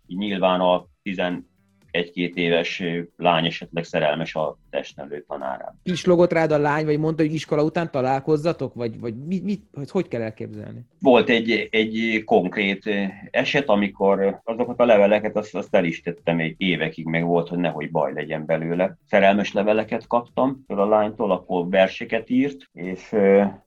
így 0.06 0.18
nyilván 0.18 0.60
a 0.60 0.86
11-két 1.04 2.36
éves 2.36 2.82
lány 3.16 3.46
esetleg 3.46 3.84
szerelmes 3.84 4.34
a 4.34 4.58
testnevelő 4.70 5.24
tanárán. 5.28 5.80
Is 5.82 6.04
logott 6.04 6.32
rád 6.32 6.50
a 6.50 6.58
lány, 6.58 6.84
vagy 6.84 6.98
mondta, 6.98 7.22
hogy 7.22 7.34
iskola 7.34 7.62
után 7.62 7.90
találkozzatok, 7.90 8.74
vagy, 8.74 9.00
vagy 9.00 9.14
mit, 9.26 9.44
mit, 9.44 9.62
hogy, 9.72 9.90
hogy 9.90 10.08
kell 10.08 10.22
elképzelni? 10.22 10.80
Volt 11.00 11.28
egy, 11.28 11.68
egy 11.70 12.22
konkrét 12.24 12.90
eset, 13.30 13.68
amikor 13.68 14.40
azokat 14.44 14.80
a 14.80 14.84
leveleket 14.84 15.36
azt, 15.36 15.54
azt 15.54 15.74
el 15.74 15.84
is 15.84 16.02
tettem 16.02 16.38
egy 16.38 16.54
évekig, 16.56 17.06
meg 17.06 17.24
volt, 17.24 17.48
hogy 17.48 17.58
nehogy 17.58 17.90
baj 17.90 18.12
legyen 18.12 18.46
belőle. 18.46 18.98
Szerelmes 19.08 19.52
leveleket 19.52 20.06
kaptam 20.06 20.64
a 20.66 20.84
lánytól, 20.84 21.30
akkor 21.30 21.68
verseket 21.68 22.30
írt, 22.30 22.70
és 22.72 23.14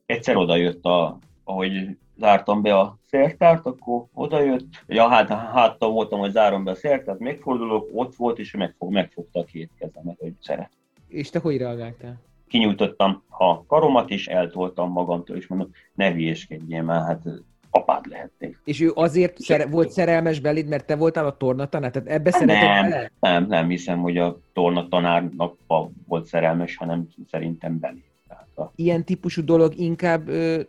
egyszer 0.06 0.36
oda 0.36 0.56
jött 0.56 0.84
a, 0.84 1.20
ahogy 1.44 1.98
zártam 2.20 2.62
be 2.62 2.78
a 2.78 2.98
szertárt, 3.06 3.66
akkor 3.66 4.06
odajött, 4.14 4.68
ja, 4.88 5.08
hát 5.08 5.30
háttal 5.30 5.92
voltam, 5.92 6.20
hogy 6.20 6.32
zárom 6.32 6.64
be 6.64 6.72
a 6.72 6.76
szertárt, 6.76 7.20
megfordulok, 7.20 7.90
ott 7.94 8.16
volt, 8.16 8.40
és 8.40 8.56
megfog, 8.56 8.92
megfogta 8.92 9.40
a 9.40 9.44
két 9.44 9.70
kezemet, 9.80 10.18
hogy 10.20 10.34
szeret. 10.42 10.72
És 11.08 11.30
te 11.30 11.40
hogy 11.40 11.58
reagáltál? 11.58 12.22
Kinyújtottam 12.48 13.24
a 13.30 13.66
karomat, 13.66 14.10
és 14.10 14.28
eltoltam 14.28 14.92
magamtól, 14.92 15.38
és 15.38 15.48
mondom, 15.48 15.70
ne 15.94 16.12
hülyéskedjél 16.12 16.84
már, 16.84 17.06
hát 17.06 17.22
apád 17.70 18.06
lehetnék. 18.08 18.62
És 18.64 18.82
ő 18.82 18.92
azért 18.94 19.40
szere- 19.40 19.70
volt 19.70 19.90
szerelmes 19.90 20.40
beléd, 20.40 20.68
mert 20.68 20.86
te 20.86 20.96
voltál 20.96 21.26
a 21.26 21.38
tornatanár? 21.38 21.92
Tehát 21.92 22.08
ebbe 22.08 22.32
szeretett 22.32 22.62
nem, 22.62 22.90
bele? 22.90 23.12
Nem, 23.20 23.46
nem 23.48 23.70
hiszem, 23.70 24.00
hogy 24.00 24.18
a 24.18 24.40
tornatanárnak 24.54 25.58
volt 26.08 26.26
szerelmes, 26.26 26.76
hanem 26.76 27.08
szerintem 27.30 27.80
belé. 27.80 28.04
a... 28.56 28.64
Ilyen 28.76 29.04
típusú 29.04 29.44
dolog 29.44 29.78
inkább 29.78 30.28
ö, 30.28 30.62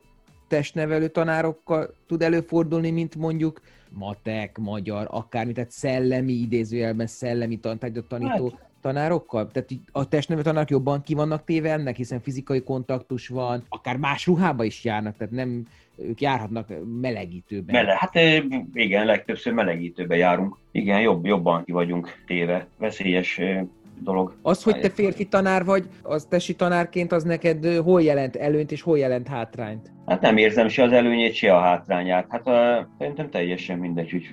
testnevelő 0.50 1.08
tanárokkal 1.08 1.94
tud 2.06 2.22
előfordulni, 2.22 2.90
mint 2.90 3.16
mondjuk 3.16 3.60
matek, 3.90 4.58
magyar, 4.58 5.06
akármi, 5.10 5.52
tehát 5.52 5.70
szellemi, 5.70 6.32
idézőjelben 6.32 7.06
szellemi 7.06 7.58
tan, 7.58 7.78
tanító 8.08 8.48
hát. 8.48 8.68
tanárokkal? 8.80 9.50
Tehát 9.50 9.70
a 9.92 10.08
testnevelő 10.08 10.46
tanárok 10.48 10.70
jobban 10.70 11.02
ki 11.02 11.14
vannak 11.14 11.44
téve 11.44 11.72
ennek, 11.72 11.96
hiszen 11.96 12.20
fizikai 12.20 12.62
kontaktus 12.62 13.28
van, 13.28 13.62
akár 13.68 13.96
más 13.96 14.26
ruhába 14.26 14.64
is 14.64 14.84
járnak, 14.84 15.16
tehát 15.16 15.32
nem 15.32 15.66
ők 15.96 16.20
járhatnak 16.20 16.68
melegítőben. 17.00 17.74
Mele, 17.74 17.96
hát 17.98 18.14
igen, 18.72 19.06
legtöbbször 19.06 19.52
melegítőben 19.52 20.18
járunk. 20.18 20.56
Igen, 20.70 21.00
jobb, 21.00 21.26
jobban 21.26 21.64
ki 21.64 21.72
vagyunk 21.72 22.22
téve. 22.26 22.66
Veszélyes 22.78 23.40
dolog. 24.02 24.36
Az, 24.42 24.62
hogy 24.62 24.80
te 24.80 24.90
férfi 24.90 25.24
tanár 25.24 25.64
vagy, 25.64 25.88
az 26.02 26.24
tesi 26.24 26.54
tanárként, 26.54 27.12
az 27.12 27.24
neked 27.24 27.66
hol 27.66 28.02
jelent 28.02 28.36
előnyt 28.36 28.72
és 28.72 28.82
hol 28.82 28.98
jelent 28.98 29.28
hátrányt? 29.28 29.92
Hát 30.06 30.20
nem 30.20 30.36
érzem 30.36 30.68
se 30.68 30.82
az 30.82 30.92
előnyét, 30.92 31.34
se 31.34 31.54
a 31.54 31.60
hátrányát. 31.60 32.26
Hát 32.28 32.46
uh, 32.46 32.86
szerintem 32.98 33.30
teljesen 33.30 33.78
mindegy, 33.78 34.10
hogy 34.10 34.28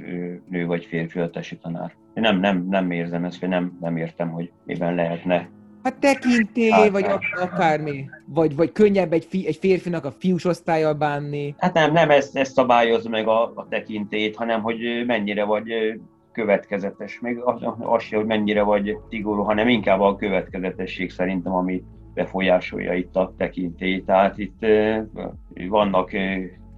nő 0.49 0.65
vagy 0.65 0.85
férfi 0.85 1.19
a 1.19 1.29
tesi 1.29 1.57
tanár. 1.57 1.95
Én 2.13 2.23
nem, 2.23 2.39
nem, 2.39 2.67
nem 2.69 2.91
érzem 2.91 3.23
ezt, 3.23 3.39
vagy 3.39 3.49
nem, 3.49 3.77
nem 3.81 3.97
értem, 3.97 4.29
hogy 4.29 4.51
miben 4.65 4.95
lehetne 4.95 5.49
Hát 5.87 5.99
tekintély, 5.99 6.89
vagy 6.91 7.05
akármi. 7.41 8.09
Vagy, 8.25 8.55
vagy 8.55 8.71
könnyebb 8.71 9.13
egy, 9.13 9.25
fi, 9.29 9.47
egy 9.47 9.55
férfinak 9.55 10.05
a 10.05 10.11
fiús 10.11 10.45
osztályjal 10.45 10.93
bánni. 10.93 11.55
Hát 11.57 11.73
nem, 11.73 11.91
nem 11.91 12.09
ezt, 12.09 12.37
ezt 12.37 12.53
szabályoz 12.53 13.05
meg 13.05 13.27
a, 13.27 13.51
a 13.55 13.67
tekintét, 13.69 14.35
hanem 14.35 14.61
hogy 14.61 15.03
mennyire 15.05 15.43
vagy 15.43 15.69
következetes, 16.37 17.19
még 17.19 17.37
az, 17.43 17.61
az 17.79 18.03
sem, 18.03 18.19
hogy 18.19 18.27
mennyire 18.27 18.61
vagy 18.63 18.97
szigorú, 19.09 19.41
hanem 19.41 19.67
inkább 19.67 19.99
a 19.99 20.15
következetesség 20.15 21.11
szerintem, 21.11 21.53
ami 21.53 21.83
befolyásolja 22.13 22.93
itt 22.93 23.15
a 23.15 23.33
tekintélyt. 23.37 24.05
Tehát 24.05 24.37
itt 24.37 24.65
vannak 25.69 26.11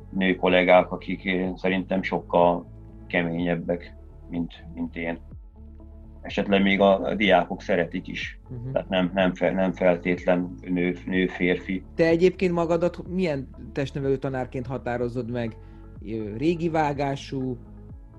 nő 0.10 0.36
kollégák, 0.36 0.92
akik 0.92 1.30
szerintem 1.56 2.02
sokkal 2.02 2.66
keményebbek, 3.08 3.94
mint, 4.30 4.54
mint 4.74 4.96
én. 4.96 5.20
Esetleg 6.22 6.62
még 6.62 6.80
a, 6.80 7.02
a 7.02 7.16
diákok 7.16 7.62
szeretik 7.62 8.08
is, 8.08 8.40
uh-huh. 8.50 8.72
tehát 8.72 8.90
nem, 8.90 9.12
nem, 9.14 9.34
fel, 9.34 9.52
nem 9.52 9.72
feltétlen 9.72 10.54
nő, 10.62 10.96
nő, 11.06 11.28
férfi. 11.28 11.84
Te 11.96 12.06
egyébként 12.06 12.54
magadat 12.54 13.08
milyen 13.08 13.48
testnevelő 13.74 14.18
tanárként 14.18 14.68
határozod 14.68 15.32
meg? 15.32 15.56
Régi 16.38 16.70
vágású, 16.70 17.58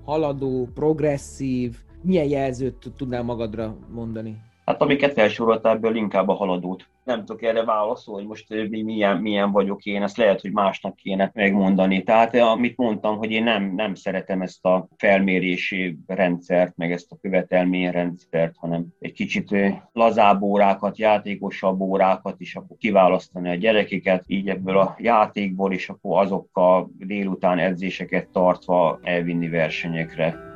haladó, 0.05 0.67
progresszív, 0.73 1.75
milyen 2.01 2.27
jelzőt 2.27 2.91
tudnál 2.97 3.23
magadra 3.23 3.75
mondani? 3.93 4.37
Hát 4.65 4.81
amiket 4.81 5.13
felsoroltál, 5.13 5.75
ebből 5.75 5.95
inkább 5.95 6.27
a 6.27 6.33
haladót. 6.33 6.85
Nem 7.03 7.19
tudok 7.19 7.43
erre 7.43 7.63
válaszolni, 7.63 8.19
hogy 8.19 8.29
most 8.29 8.69
milyen, 8.69 9.17
milyen 9.17 9.51
vagyok 9.51 9.83
én, 9.85 10.03
ezt 10.03 10.17
lehet, 10.17 10.41
hogy 10.41 10.51
másnak 10.51 10.95
kéne 10.95 11.31
megmondani. 11.33 12.03
Tehát 12.03 12.35
amit 12.35 12.77
mondtam, 12.77 13.17
hogy 13.17 13.31
én 13.31 13.43
nem, 13.43 13.73
nem 13.75 13.95
szeretem 13.95 14.41
ezt 14.41 14.65
a 14.65 14.87
felmérési 14.97 15.97
rendszert, 16.07 16.77
meg 16.77 16.91
ezt 16.91 17.11
a 17.11 17.17
követelményrendszert, 17.21 18.55
hanem 18.57 18.85
egy 18.99 19.13
kicsit 19.13 19.55
lazább 19.93 20.41
órákat, 20.41 20.97
játékosabb 20.97 21.79
órákat 21.79 22.35
is, 22.37 22.55
akkor 22.55 22.77
kiválasztani 22.77 23.49
a 23.49 23.55
gyerekeket, 23.55 24.23
így 24.27 24.49
ebből 24.49 24.77
a 24.77 24.95
játékból, 24.99 25.73
és 25.73 25.89
akkor 25.89 26.21
azokkal 26.21 26.91
délután 26.97 27.59
edzéseket 27.59 28.27
tartva 28.27 28.99
elvinni 29.03 29.49
versenyekre. 29.49 30.50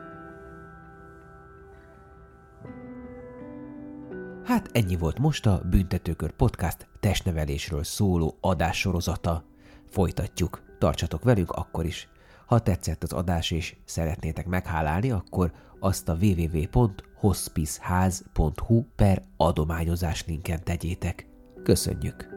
Hát 4.46 4.70
ennyi 4.72 4.96
volt 4.96 5.20
most 5.20 5.46
a 5.46 5.62
Büntetőkör 5.70 6.32
Podcast 6.32 6.88
testnevelésről 7.00 7.84
szóló 7.84 8.38
adássorozata. 8.42 9.44
Folytatjuk. 9.90 10.64
Tartsatok 10.80 11.24
velünk 11.24 11.52
akkor 11.52 11.86
is. 11.86 12.10
Ha 12.46 12.60
tetszett 12.60 13.04
az 13.04 13.14
adás 13.14 13.52
és 13.52 13.76
szeretnétek 13.86 14.48
meghálálni, 14.48 15.12
akkor 15.12 15.52
azt 15.80 16.10
a 16.10 16.18
www.hospiceház.hu 16.22 18.84
per 18.96 19.24
adományozás 19.38 20.26
linken 20.26 20.64
tegyétek. 20.64 21.28
Köszönjük! 21.64 22.34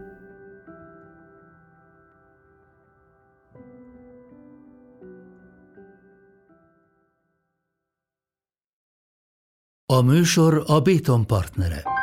A 9.87 10.01
műsor 10.01 10.63
a 10.67 10.81
Béton 10.81 11.27
partnere. 11.27 11.98